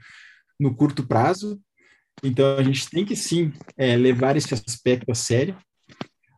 no 0.59 0.75
curto 0.75 1.05
prazo. 1.05 1.59
Então, 2.23 2.57
a 2.57 2.63
gente 2.63 2.89
tem 2.89 3.03
que 3.03 3.15
sim 3.15 3.51
é, 3.75 3.97
levar 3.97 4.37
esse 4.37 4.53
aspecto 4.53 5.11
a 5.11 5.15
sério, 5.15 5.57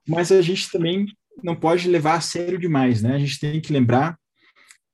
mas 0.08 0.32
a 0.32 0.42
gente 0.42 0.72
também 0.72 1.06
não 1.44 1.56
pode 1.56 1.88
levar 1.88 2.16
a 2.16 2.22
sério 2.22 2.58
demais, 2.58 3.02
né? 3.02 3.16
A 3.16 3.20
gente 3.20 3.40
tem 3.40 3.62
que 3.62 3.74
lembrar 3.74 4.18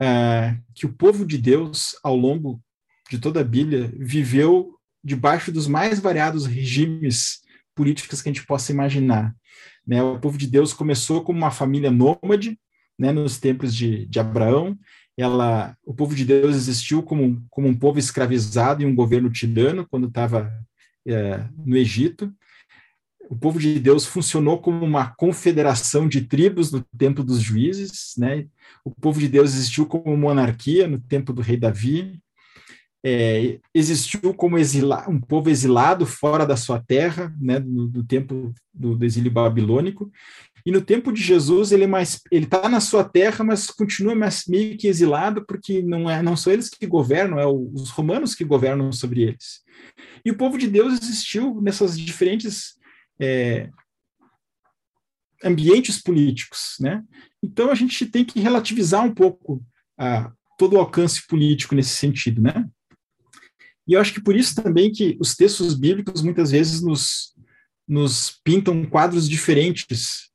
uh, 0.02 0.62
que 0.74 0.86
o 0.86 0.94
povo 0.94 1.26
de 1.26 1.38
Deus, 1.38 1.96
ao 2.04 2.16
longo 2.16 2.62
de 3.10 3.20
toda 3.20 3.42
a 3.42 3.46
Bíblia, 3.46 3.92
viveu 3.96 4.78
debaixo 5.04 5.52
dos 5.52 5.68
mais 5.68 6.00
variados 6.00 6.46
regimes 6.46 7.43
políticos 7.76 8.22
que 8.22 8.30
a 8.30 8.34
gente 8.34 8.46
possa 8.46 8.72
imaginar. 8.72 9.36
Né? 9.86 10.02
O 10.02 10.20
povo 10.20 10.38
de 10.38 10.48
Deus 10.48 10.74
começou 10.74 11.24
como 11.24 11.38
uma 11.38 11.52
família 11.52 11.92
nômade, 11.92 12.58
né, 12.98 13.12
nos 13.12 13.40
tempos 13.40 13.76
de, 13.76 14.06
de 14.06 14.20
Abraão. 14.20 14.78
Ela, 15.18 15.76
o 15.86 15.94
povo 15.94 16.16
de 16.16 16.26
Deus 16.26 16.56
existiu 16.56 17.04
como, 17.04 17.46
como 17.50 17.68
um 17.68 17.76
povo 17.76 18.00
escravizado 18.00 18.82
e 18.82 18.86
um 18.86 18.96
governo 18.96 19.30
tirano 19.30 19.88
quando 19.88 20.08
estava 20.08 20.52
é, 21.06 21.44
no 21.66 21.76
Egito. 21.76 22.34
O 23.30 23.36
povo 23.36 23.60
de 23.60 23.80
Deus 23.80 24.06
funcionou 24.06 24.60
como 24.60 24.86
uma 24.86 25.14
confederação 25.16 26.08
de 26.08 26.22
tribos 26.22 26.72
no 26.72 26.84
tempo 26.98 27.24
dos 27.24 27.40
juízes, 27.40 28.14
né? 28.18 28.46
O 28.84 28.92
povo 28.92 29.20
de 29.20 29.28
Deus 29.28 29.54
existiu 29.54 29.86
como 29.86 30.16
monarquia 30.16 30.88
no 30.88 31.00
tempo 31.00 31.32
do 31.32 31.42
rei 31.42 31.58
Davi 31.58 32.22
é, 33.04 33.60
existiu 33.74 34.34
como 34.34 34.58
exila, 34.58 35.06
um 35.10 35.20
povo 35.20 35.50
exilado 35.50 36.06
fora 36.06 36.46
da 36.46 36.56
sua 36.56 36.80
terra, 36.80 37.36
né, 37.40 37.60
no 37.60 38.04
tempo 38.04 38.54
do, 38.74 38.96
do, 38.96 39.06
exílio 39.06 39.30
babilônico, 39.30 40.10
e 40.66 40.72
no 40.72 40.82
tempo 40.82 41.12
de 41.12 41.22
Jesus 41.22 41.74
ele 41.74 41.84
é 41.84 41.88
mais 41.88 42.22
ele 42.32 42.46
está 42.46 42.70
na 42.70 42.80
sua 42.80 43.04
terra, 43.04 43.44
mas 43.44 43.68
continua 43.68 44.16
mais, 44.16 44.46
meio 44.48 44.78
que 44.78 44.88
exilado 44.88 45.46
porque 45.46 45.82
não 45.82 46.10
é 46.10 46.24
não 46.24 46.38
são 46.38 46.54
eles 46.54 46.70
que 46.70 46.88
governam, 46.88 47.38
é 47.38 47.46
o, 47.46 47.70
os 47.74 47.90
romanos 47.90 48.34
que 48.34 48.46
governam 48.46 48.90
sobre 48.94 49.24
eles. 49.24 49.62
E 50.24 50.32
o 50.32 50.38
povo 50.38 50.58
de 50.58 50.68
Deus 50.70 50.94
existiu 50.94 51.60
nessas 51.62 52.00
diferentes 52.00 52.76
é, 53.20 53.70
ambientes 55.44 56.02
políticos, 56.02 56.78
né? 56.80 57.04
Então 57.44 57.70
a 57.70 57.76
gente 57.76 58.06
tem 58.06 58.24
que 58.24 58.40
relativizar 58.40 59.04
um 59.04 59.14
pouco 59.14 59.62
a, 59.98 60.32
todo 60.58 60.78
o 60.78 60.80
alcance 60.80 61.28
político 61.28 61.76
nesse 61.76 61.96
sentido, 61.96 62.42
né? 62.42 62.66
E 63.88 63.94
eu 63.94 64.02
acho 64.02 64.14
que 64.14 64.22
por 64.22 64.36
isso 64.36 64.56
também 64.56 64.92
que 64.92 65.18
os 65.20 65.36
textos 65.36 65.74
bíblicos 65.74 66.22
muitas 66.22 66.52
vezes 66.52 66.82
nos, 66.82 67.34
nos 67.88 68.40
pintam 68.44 68.86
quadros 68.86 69.28
diferentes 69.28 70.32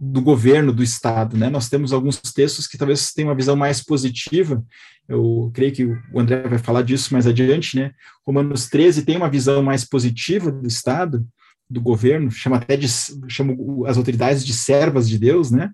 do 0.00 0.20
governo, 0.20 0.72
do 0.72 0.82
Estado, 0.82 1.36
né? 1.36 1.48
Nós 1.48 1.68
temos 1.68 1.92
alguns 1.92 2.20
textos 2.20 2.66
que 2.66 2.76
talvez 2.76 3.12
tenham 3.12 3.28
uma 3.28 3.36
visão 3.36 3.54
mais 3.54 3.82
positiva, 3.82 4.64
eu 5.08 5.50
creio 5.54 5.72
que 5.72 5.84
o 5.84 6.20
André 6.20 6.48
vai 6.48 6.58
falar 6.58 6.82
disso 6.82 7.12
mais 7.12 7.26
adiante, 7.26 7.76
né? 7.76 7.92
Romanos 8.26 8.68
13 8.68 9.04
tem 9.04 9.16
uma 9.16 9.30
visão 9.30 9.62
mais 9.62 9.84
positiva 9.84 10.50
do 10.50 10.66
Estado, 10.66 11.26
do 11.68 11.80
governo, 11.80 12.30
chama 12.30 12.56
até 12.56 12.76
de, 12.76 12.86
chama 13.28 13.54
as 13.86 13.96
autoridades 13.96 14.44
de 14.44 14.52
servas 14.52 15.08
de 15.08 15.18
Deus, 15.18 15.50
né? 15.50 15.72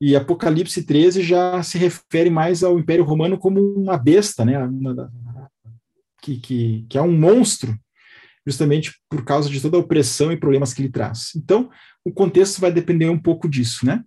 E 0.00 0.16
Apocalipse 0.16 0.82
13 0.82 1.22
já 1.22 1.62
se 1.62 1.76
refere 1.76 2.30
mais 2.30 2.64
ao 2.64 2.78
Império 2.78 3.04
Romano 3.04 3.36
como 3.36 3.60
uma 3.60 3.98
besta, 3.98 4.44
né? 4.44 4.56
Que, 6.20 6.38
que, 6.38 6.86
que 6.88 6.98
é 6.98 7.02
um 7.02 7.16
monstro, 7.16 7.78
justamente 8.46 8.94
por 9.08 9.24
causa 9.24 9.48
de 9.48 9.60
toda 9.60 9.76
a 9.76 9.80
opressão 9.80 10.32
e 10.32 10.36
problemas 10.36 10.72
que 10.72 10.82
ele 10.82 10.90
traz. 10.90 11.30
Então, 11.36 11.70
o 12.04 12.12
contexto 12.12 12.60
vai 12.60 12.72
depender 12.72 13.08
um 13.08 13.18
pouco 13.18 13.48
disso, 13.48 13.84
né? 13.84 14.02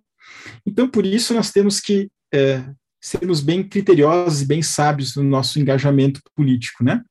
Então, 0.66 0.88
por 0.88 1.06
isso, 1.06 1.34
nós 1.34 1.50
temos 1.50 1.80
que 1.80 2.10
é, 2.32 2.64
sermos 3.00 3.40
bem 3.40 3.66
criteriosos 3.66 4.42
e 4.42 4.46
bem 4.46 4.62
sábios 4.62 5.14
no 5.16 5.22
nosso 5.22 5.60
engajamento 5.60 6.20
político, 6.34 6.82
né? 6.82 7.02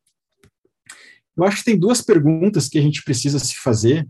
Eu 1.36 1.44
acho 1.44 1.58
que 1.58 1.66
tem 1.66 1.80
duas 1.80 2.02
perguntas 2.02 2.68
que 2.68 2.78
a 2.78 2.82
gente 2.82 3.04
precisa 3.04 3.40
se 3.40 3.56
fazer 3.56 4.08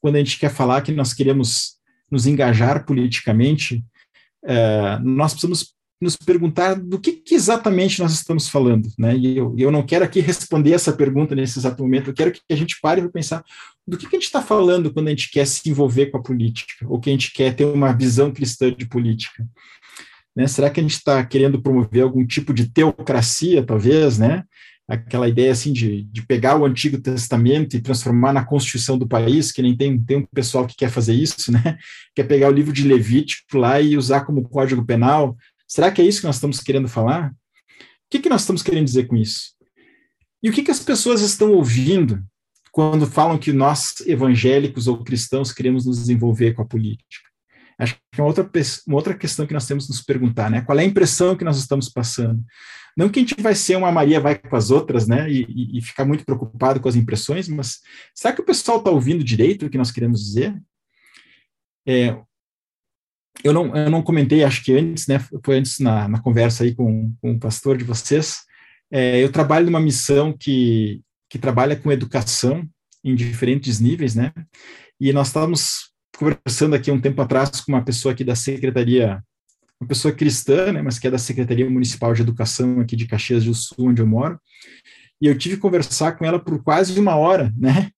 quando 0.00 0.16
a 0.16 0.18
gente 0.18 0.38
quer 0.38 0.50
falar 0.50 0.82
que 0.82 0.92
nós 0.92 1.14
queremos 1.14 1.76
nos 2.10 2.26
engajar 2.26 2.84
politicamente. 2.84 3.84
É, 4.44 4.98
nós 5.00 5.32
precisamos 5.32 5.75
nos 6.00 6.16
perguntar 6.16 6.74
do 6.74 6.98
que, 6.98 7.12
que, 7.12 7.34
exatamente 7.34 8.00
nós 8.00 8.12
estamos 8.12 8.48
falando, 8.48 8.88
né? 8.98 9.16
E 9.16 9.36
eu, 9.36 9.54
eu 9.56 9.70
não 9.70 9.82
quero 9.82 10.04
aqui 10.04 10.20
responder 10.20 10.72
essa 10.72 10.92
pergunta 10.92 11.34
nesse 11.34 11.58
exato 11.58 11.82
momento, 11.82 12.10
eu 12.10 12.14
quero 12.14 12.32
que 12.32 12.40
a 12.50 12.56
gente 12.56 12.78
pare 12.80 13.00
para 13.00 13.10
pensar 13.10 13.44
do 13.86 13.96
que, 13.96 14.06
que 14.06 14.16
a 14.16 14.18
gente 14.18 14.26
está 14.26 14.42
falando 14.42 14.92
quando 14.92 15.06
a 15.08 15.10
gente 15.10 15.30
quer 15.30 15.46
se 15.46 15.68
envolver 15.68 16.06
com 16.06 16.18
a 16.18 16.22
política, 16.22 16.86
ou 16.86 17.00
que 17.00 17.08
a 17.08 17.12
gente 17.12 17.32
quer 17.32 17.54
ter 17.54 17.64
uma 17.64 17.92
visão 17.92 18.30
cristã 18.30 18.70
de 18.72 18.86
política. 18.86 19.46
Né? 20.36 20.46
Será 20.46 20.68
que 20.68 20.80
a 20.80 20.82
gente 20.82 20.96
está 20.96 21.24
querendo 21.24 21.62
promover 21.62 22.02
algum 22.02 22.26
tipo 22.26 22.52
de 22.52 22.70
teocracia, 22.70 23.64
talvez, 23.64 24.18
né? 24.18 24.44
Aquela 24.88 25.28
ideia 25.28 25.50
assim 25.50 25.72
de, 25.72 26.04
de 26.04 26.24
pegar 26.24 26.56
o 26.56 26.64
Antigo 26.64 27.00
Testamento 27.00 27.74
e 27.74 27.80
transformar 27.80 28.32
na 28.32 28.44
Constituição 28.44 28.96
do 28.96 29.08
país, 29.08 29.50
que 29.50 29.62
nem 29.62 29.76
tem, 29.76 29.98
tem 29.98 30.18
um 30.18 30.26
pessoal 30.26 30.66
que 30.66 30.76
quer 30.76 30.90
fazer 30.90 31.14
isso, 31.14 31.50
né? 31.50 31.78
Quer 32.14 32.24
pegar 32.24 32.48
o 32.48 32.52
livro 32.52 32.72
de 32.72 32.86
Levítico 32.86 33.56
lá 33.56 33.80
e 33.80 33.96
usar 33.96 34.20
como 34.20 34.48
código 34.48 34.84
penal, 34.84 35.36
Será 35.66 35.90
que 35.90 36.00
é 36.00 36.04
isso 36.04 36.20
que 36.20 36.26
nós 36.26 36.36
estamos 36.36 36.60
querendo 36.60 36.88
falar? 36.88 37.30
O 37.30 37.34
que, 38.10 38.20
que 38.20 38.28
nós 38.28 38.42
estamos 38.42 38.62
querendo 38.62 38.84
dizer 38.84 39.06
com 39.06 39.16
isso? 39.16 39.54
E 40.42 40.48
o 40.48 40.52
que, 40.52 40.62
que 40.62 40.70
as 40.70 40.80
pessoas 40.80 41.20
estão 41.22 41.52
ouvindo 41.52 42.22
quando 42.70 43.06
falam 43.06 43.38
que 43.38 43.52
nós, 43.52 43.94
evangélicos 44.06 44.86
ou 44.86 45.02
cristãos, 45.02 45.52
queremos 45.52 45.86
nos 45.86 45.98
desenvolver 45.98 46.54
com 46.54 46.62
a 46.62 46.66
política? 46.66 47.26
Acho 47.78 47.94
que 47.94 48.20
é 48.20 48.22
uma 48.22 48.28
outra, 48.28 48.48
uma 48.86 48.96
outra 48.96 49.14
questão 49.14 49.46
que 49.46 49.52
nós 49.52 49.66
temos 49.66 49.84
que 49.84 49.90
nos 49.90 50.02
perguntar, 50.02 50.50
né? 50.50 50.62
Qual 50.62 50.78
é 50.78 50.82
a 50.82 50.86
impressão 50.86 51.36
que 51.36 51.44
nós 51.44 51.58
estamos 51.58 51.88
passando? 51.88 52.42
Não 52.96 53.10
que 53.10 53.18
a 53.18 53.22
gente 53.22 53.42
vai 53.42 53.54
ser 53.54 53.76
uma 53.76 53.92
Maria 53.92 54.18
vai 54.18 54.38
com 54.38 54.56
as 54.56 54.70
outras, 54.70 55.06
né? 55.06 55.30
E, 55.30 55.44
e, 55.48 55.78
e 55.78 55.82
ficar 55.82 56.06
muito 56.06 56.24
preocupado 56.24 56.80
com 56.80 56.88
as 56.88 56.96
impressões, 56.96 57.48
mas 57.48 57.80
será 58.14 58.32
que 58.32 58.40
o 58.40 58.44
pessoal 58.44 58.78
está 58.78 58.90
ouvindo 58.90 59.22
direito 59.22 59.66
o 59.66 59.70
que 59.70 59.76
nós 59.76 59.90
queremos 59.90 60.24
dizer? 60.24 60.56
É, 61.86 62.16
eu 63.44 63.52
não, 63.52 63.76
eu 63.76 63.90
não 63.90 64.02
comentei, 64.02 64.44
acho 64.44 64.64
que 64.64 64.72
antes, 64.72 65.06
né, 65.06 65.18
foi 65.44 65.58
antes 65.58 65.78
na, 65.78 66.08
na 66.08 66.20
conversa 66.20 66.64
aí 66.64 66.74
com, 66.74 67.14
com 67.20 67.32
o 67.32 67.38
pastor 67.38 67.76
de 67.76 67.84
vocês, 67.84 68.38
é, 68.90 69.22
eu 69.22 69.30
trabalho 69.30 69.66
numa 69.66 69.80
missão 69.80 70.32
que, 70.32 71.00
que 71.28 71.38
trabalha 71.38 71.76
com 71.76 71.92
educação 71.92 72.66
em 73.04 73.14
diferentes 73.14 73.80
níveis, 73.80 74.14
né, 74.14 74.32
e 75.00 75.12
nós 75.12 75.28
estávamos 75.28 75.92
conversando 76.16 76.74
aqui 76.74 76.90
um 76.90 77.00
tempo 77.00 77.20
atrás 77.20 77.60
com 77.60 77.72
uma 77.72 77.84
pessoa 77.84 78.12
aqui 78.12 78.24
da 78.24 78.34
Secretaria, 78.34 79.22
uma 79.80 79.86
pessoa 79.86 80.14
cristã, 80.14 80.72
né, 80.72 80.82
mas 80.82 80.98
que 80.98 81.06
é 81.06 81.10
da 81.10 81.18
Secretaria 81.18 81.68
Municipal 81.68 82.14
de 82.14 82.22
Educação 82.22 82.80
aqui 82.80 82.96
de 82.96 83.06
Caxias 83.06 83.44
do 83.44 83.54
Sul, 83.54 83.88
onde 83.88 84.00
eu 84.00 84.06
moro, 84.06 84.40
e 85.20 85.26
eu 85.26 85.36
tive 85.36 85.56
que 85.56 85.62
conversar 85.62 86.12
com 86.12 86.24
ela 86.24 86.38
por 86.38 86.62
quase 86.62 86.98
uma 86.98 87.16
hora, 87.16 87.52
né, 87.56 87.90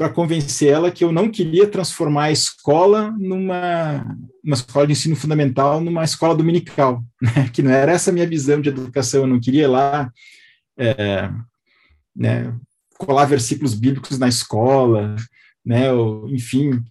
para 0.00 0.08
convencer 0.08 0.72
ela 0.72 0.90
que 0.90 1.04
eu 1.04 1.12
não 1.12 1.30
queria 1.30 1.66
transformar 1.66 2.24
a 2.24 2.32
escola 2.32 3.14
numa 3.18 4.16
uma 4.42 4.54
escola 4.54 4.86
de 4.86 4.94
ensino 4.94 5.14
fundamental 5.14 5.78
numa 5.78 6.02
escola 6.02 6.34
dominical, 6.34 7.04
né? 7.20 7.50
que 7.52 7.62
não 7.62 7.70
era 7.70 7.92
essa 7.92 8.10
a 8.10 8.14
minha 8.14 8.26
visão 8.26 8.62
de 8.62 8.70
educação, 8.70 9.20
eu 9.20 9.26
não 9.26 9.38
queria 9.38 9.68
lá 9.68 10.10
é, 10.78 11.30
né, 12.16 12.50
colar 12.96 13.26
versículos 13.26 13.74
bíblicos 13.74 14.18
na 14.18 14.26
escola, 14.26 15.16
né, 15.62 15.92
ou, 15.92 16.30
enfim, 16.30 16.82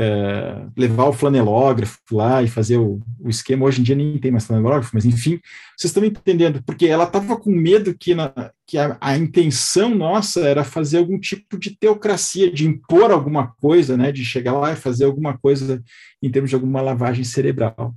é, 0.00 0.64
levar 0.76 1.06
o 1.06 1.12
flanelógrafo 1.12 1.98
lá 2.12 2.40
e 2.40 2.46
fazer 2.46 2.76
o, 2.76 3.02
o, 3.18 3.28
esquema. 3.28 3.66
Hoje 3.66 3.80
em 3.80 3.82
dia 3.82 3.96
nem 3.96 4.16
tem 4.16 4.30
mais 4.30 4.46
flanelógrafo, 4.46 4.92
mas 4.94 5.04
enfim, 5.04 5.40
vocês 5.76 5.90
estão 5.90 6.04
entendendo, 6.04 6.62
porque 6.62 6.86
ela 6.86 7.02
estava 7.02 7.36
com 7.36 7.50
medo 7.50 7.92
que, 7.98 8.14
na, 8.14 8.32
que 8.64 8.78
a, 8.78 8.96
a, 9.00 9.18
intenção 9.18 9.92
nossa 9.92 10.46
era 10.46 10.62
fazer 10.62 10.98
algum 10.98 11.18
tipo 11.18 11.58
de 11.58 11.76
teocracia, 11.76 12.48
de 12.48 12.64
impor 12.64 13.10
alguma 13.10 13.48
coisa, 13.60 13.96
né, 13.96 14.12
de 14.12 14.24
chegar 14.24 14.52
lá 14.52 14.72
e 14.72 14.76
fazer 14.76 15.04
alguma 15.04 15.36
coisa 15.36 15.82
em 16.22 16.30
termos 16.30 16.50
de 16.50 16.54
alguma 16.54 16.80
lavagem 16.80 17.24
cerebral. 17.24 17.92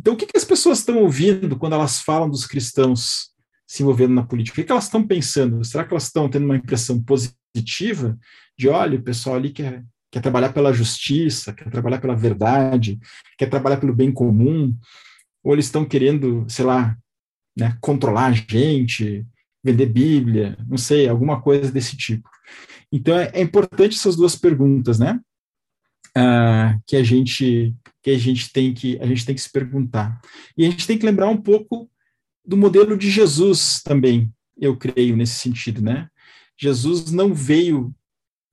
Então, 0.00 0.14
o 0.14 0.16
que, 0.16 0.24
que 0.24 0.38
as 0.38 0.46
pessoas 0.46 0.78
estão 0.78 1.02
ouvindo 1.02 1.58
quando 1.58 1.74
elas 1.74 2.00
falam 2.00 2.30
dos 2.30 2.46
cristãos 2.46 3.30
se 3.66 3.82
envolvendo 3.82 4.14
na 4.14 4.24
política? 4.24 4.54
O 4.54 4.56
que, 4.56 4.64
que 4.64 4.72
elas 4.72 4.84
estão 4.84 5.06
pensando? 5.06 5.62
Será 5.66 5.84
que 5.84 5.92
elas 5.92 6.04
estão 6.04 6.30
tendo 6.30 6.46
uma 6.46 6.56
impressão 6.56 6.98
positiva 7.02 8.18
de, 8.58 8.70
olha, 8.70 8.98
o 8.98 9.02
pessoal 9.02 9.36
ali 9.36 9.50
quer 9.50 9.84
quer 10.12 10.20
trabalhar 10.20 10.52
pela 10.52 10.74
justiça, 10.74 11.54
quer 11.54 11.70
trabalhar 11.70 11.98
pela 11.98 12.14
verdade, 12.14 13.00
quer 13.38 13.48
trabalhar 13.48 13.78
pelo 13.78 13.94
bem 13.94 14.12
comum, 14.12 14.76
ou 15.42 15.54
eles 15.54 15.64
estão 15.64 15.86
querendo, 15.86 16.44
sei 16.48 16.66
lá, 16.66 16.96
né, 17.56 17.76
controlar 17.80 18.26
a 18.26 18.32
gente, 18.32 19.26
vender 19.64 19.86
Bíblia, 19.86 20.56
não 20.68 20.76
sei, 20.76 21.08
alguma 21.08 21.40
coisa 21.40 21.72
desse 21.72 21.96
tipo. 21.96 22.28
Então 22.92 23.18
é, 23.18 23.30
é 23.32 23.40
importante 23.40 23.96
essas 23.96 24.14
duas 24.14 24.36
perguntas, 24.36 24.98
né? 24.98 25.18
Ah, 26.14 26.78
que 26.86 26.94
a 26.94 27.02
gente 27.02 27.74
que 28.02 28.10
a 28.10 28.18
gente 28.18 28.52
tem 28.52 28.74
que 28.74 28.98
a 29.00 29.06
gente 29.06 29.24
tem 29.24 29.34
que 29.34 29.40
se 29.40 29.50
perguntar 29.50 30.20
e 30.58 30.66
a 30.66 30.70
gente 30.70 30.86
tem 30.86 30.98
que 30.98 31.06
lembrar 31.06 31.28
um 31.28 31.40
pouco 31.40 31.90
do 32.44 32.54
modelo 32.54 32.98
de 32.98 33.10
Jesus 33.10 33.80
também, 33.82 34.30
eu 34.58 34.76
creio 34.76 35.16
nesse 35.16 35.36
sentido, 35.36 35.80
né? 35.80 36.08
Jesus 36.58 37.10
não 37.10 37.32
veio 37.32 37.94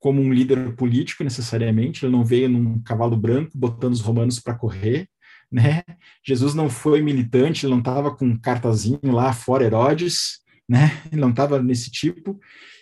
como 0.00 0.20
um 0.20 0.32
líder 0.32 0.74
político 0.74 1.22
necessariamente, 1.22 2.04
ele 2.04 2.12
não 2.12 2.24
veio 2.24 2.48
num 2.48 2.82
cavalo 2.82 3.16
branco 3.16 3.52
botando 3.54 3.92
os 3.92 4.00
romanos 4.00 4.40
para 4.40 4.54
correr, 4.54 5.06
né? 5.52 5.82
Jesus 6.26 6.54
não 6.54 6.70
foi 6.70 7.02
militante, 7.02 7.66
ele 7.66 7.72
não 7.72 7.80
estava 7.80 8.14
com 8.14 8.24
um 8.24 8.38
cartazinho 8.38 9.12
lá 9.12 9.32
fora 9.32 9.64
Herodes, 9.64 10.40
né? 10.68 11.02
Ele 11.12 11.20
não 11.20 11.30
estava 11.30 11.62
nesse 11.62 11.90
tipo. 11.90 12.40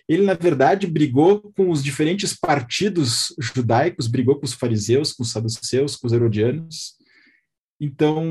Ele 0.08 0.22
na 0.22 0.34
verdade 0.34 0.86
brigou 0.86 1.52
com 1.56 1.70
os 1.70 1.82
diferentes 1.82 2.34
partidos 2.34 3.34
judaicos, 3.40 4.06
brigou 4.06 4.38
com 4.38 4.46
os 4.46 4.54
fariseus, 4.54 5.12
com 5.12 5.22
os 5.22 5.30
saduceus, 5.30 5.96
com 5.96 6.06
os 6.06 6.12
herodianos. 6.12 6.94
Então, 7.80 8.24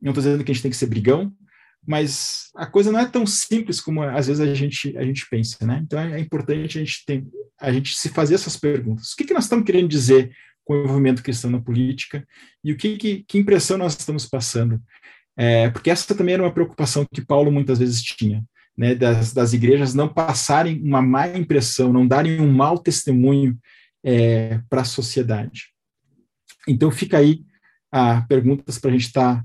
não 0.00 0.10
estou 0.10 0.22
dizendo 0.22 0.44
que 0.44 0.50
a 0.50 0.54
gente 0.54 0.62
tem 0.62 0.70
que 0.70 0.76
ser 0.76 0.86
brigão, 0.86 1.32
mas 1.90 2.50
a 2.54 2.66
coisa 2.66 2.92
não 2.92 3.00
é 3.00 3.04
tão 3.04 3.26
simples 3.26 3.80
como 3.80 4.00
às 4.00 4.28
vezes 4.28 4.40
a 4.40 4.54
gente, 4.54 4.96
a 4.96 5.04
gente 5.04 5.26
pensa, 5.28 5.66
né? 5.66 5.80
Então 5.82 5.98
é 5.98 6.20
importante 6.20 6.78
a 6.78 6.84
gente, 6.84 7.04
ter, 7.04 7.26
a 7.60 7.72
gente 7.72 7.96
se 7.96 8.10
fazer 8.10 8.36
essas 8.36 8.56
perguntas. 8.56 9.10
O 9.10 9.16
que, 9.16 9.24
que 9.24 9.34
nós 9.34 9.42
estamos 9.42 9.64
querendo 9.64 9.88
dizer 9.88 10.30
com 10.64 10.74
o 10.74 10.84
envolvimento 10.84 11.20
cristão 11.20 11.50
na 11.50 11.60
política 11.60 12.24
e 12.62 12.70
o 12.70 12.76
que, 12.76 12.96
que, 12.96 13.24
que 13.26 13.38
impressão 13.38 13.76
nós 13.76 13.98
estamos 13.98 14.24
passando? 14.24 14.80
É, 15.36 15.68
porque 15.70 15.90
essa 15.90 16.14
também 16.14 16.34
era 16.34 16.44
uma 16.44 16.54
preocupação 16.54 17.04
que 17.12 17.26
Paulo 17.26 17.50
muitas 17.50 17.80
vezes 17.80 18.00
tinha, 18.00 18.44
né? 18.78 18.94
Das, 18.94 19.32
das 19.32 19.52
igrejas 19.52 19.92
não 19.92 20.08
passarem 20.08 20.80
uma 20.84 21.02
má 21.02 21.26
impressão, 21.26 21.92
não 21.92 22.06
darem 22.06 22.40
um 22.40 22.52
mau 22.52 22.78
testemunho 22.78 23.58
é, 24.04 24.60
para 24.70 24.82
a 24.82 24.84
sociedade. 24.84 25.70
Então 26.68 26.88
fica 26.92 27.18
aí 27.18 27.42
a 27.90 28.20
perguntas 28.20 28.78
para 28.78 28.90
a 28.90 28.92
gente 28.92 29.06
estar 29.06 29.38
tá, 29.38 29.44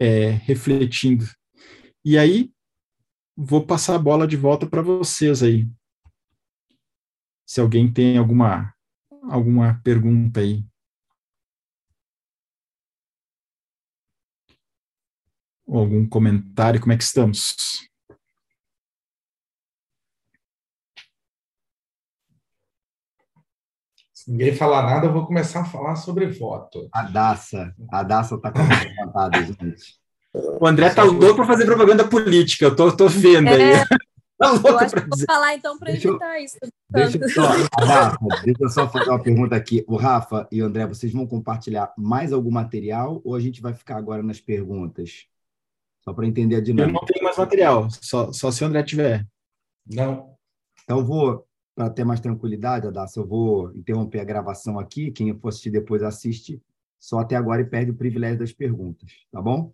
é, 0.00 0.30
refletindo 0.42 1.24
e 2.04 2.18
aí, 2.18 2.52
vou 3.36 3.66
passar 3.66 3.94
a 3.94 3.98
bola 3.98 4.26
de 4.26 4.36
volta 4.36 4.66
para 4.66 4.82
vocês 4.82 5.42
aí. 5.42 5.68
Se 7.46 7.60
alguém 7.60 7.92
tem 7.92 8.18
alguma, 8.18 8.74
alguma 9.30 9.80
pergunta 9.82 10.40
aí. 10.40 10.64
Ou 15.66 15.78
algum 15.78 16.06
comentário, 16.06 16.80
como 16.80 16.92
é 16.92 16.96
que 16.96 17.04
estamos? 17.04 17.56
Se 24.12 24.30
ninguém 24.30 24.54
falar 24.54 24.82
nada, 24.84 25.06
eu 25.06 25.12
vou 25.12 25.26
começar 25.26 25.62
a 25.62 25.64
falar 25.64 25.96
sobre 25.96 26.26
voto. 26.26 26.88
A 26.92 27.02
Daça. 27.02 27.74
A 27.90 28.02
Daça 28.02 28.36
está 28.36 28.50
com 28.52 28.58
a 28.58 29.30
gente. 29.42 30.03
O 30.34 30.66
André 30.66 30.90
tá 30.90 31.04
louco 31.04 31.36
para 31.36 31.46
fazer 31.46 31.64
propaganda 31.64 32.04
política, 32.04 32.64
eu 32.64 32.74
tô, 32.74 32.90
tô 32.96 33.08
vendo 33.08 33.48
é, 33.48 33.80
aí. 33.80 33.84
Tá 34.36 34.50
louco 34.50 34.62
para 34.62 34.86
dizer. 34.86 35.06
Vou 35.08 35.26
falar 35.26 35.54
então 35.54 35.78
para 35.78 35.92
evitar 35.92 36.40
isso. 36.40 36.58
Deixa 36.90 37.18
eu, 37.18 37.28
só, 37.28 37.42
Rafa, 37.78 38.18
deixa 38.42 38.64
eu 38.64 38.68
só 38.68 38.88
fazer 38.88 39.10
uma 39.10 39.22
pergunta 39.22 39.54
aqui. 39.54 39.84
O 39.86 39.94
Rafa 39.96 40.48
e 40.50 40.60
o 40.60 40.66
André, 40.66 40.88
vocês 40.88 41.12
vão 41.12 41.24
compartilhar 41.24 41.94
mais 41.96 42.32
algum 42.32 42.50
material 42.50 43.22
ou 43.24 43.36
a 43.36 43.40
gente 43.40 43.62
vai 43.62 43.72
ficar 43.72 43.96
agora 43.96 44.24
nas 44.24 44.40
perguntas? 44.40 45.26
Só 46.02 46.12
para 46.12 46.26
entender 46.26 46.56
a 46.56 46.60
dinâmica. 46.60 46.98
Eu 46.98 47.00
não 47.00 47.06
tenho 47.06 47.24
mais 47.24 47.36
material, 47.36 47.88
só, 47.90 48.32
só 48.32 48.50
se 48.50 48.64
o 48.64 48.66
André 48.66 48.82
tiver. 48.82 49.24
Não. 49.86 50.34
Então, 50.82 51.04
vou, 51.04 51.46
para 51.74 51.88
ter 51.88 52.04
mais 52.04 52.20
tranquilidade, 52.20 52.88
Adassa, 52.88 53.20
eu 53.20 53.26
vou 53.26 53.72
interromper 53.74 54.20
a 54.20 54.24
gravação 54.24 54.78
aqui. 54.80 55.12
Quem 55.12 55.32
for 55.38 55.48
assistir 55.48 55.70
depois 55.70 56.02
assiste 56.02 56.60
só 56.98 57.20
até 57.20 57.36
agora 57.36 57.62
e 57.62 57.66
perde 57.66 57.92
o 57.92 57.96
privilégio 57.96 58.38
das 58.38 58.52
perguntas, 58.52 59.12
tá 59.30 59.40
bom? 59.40 59.70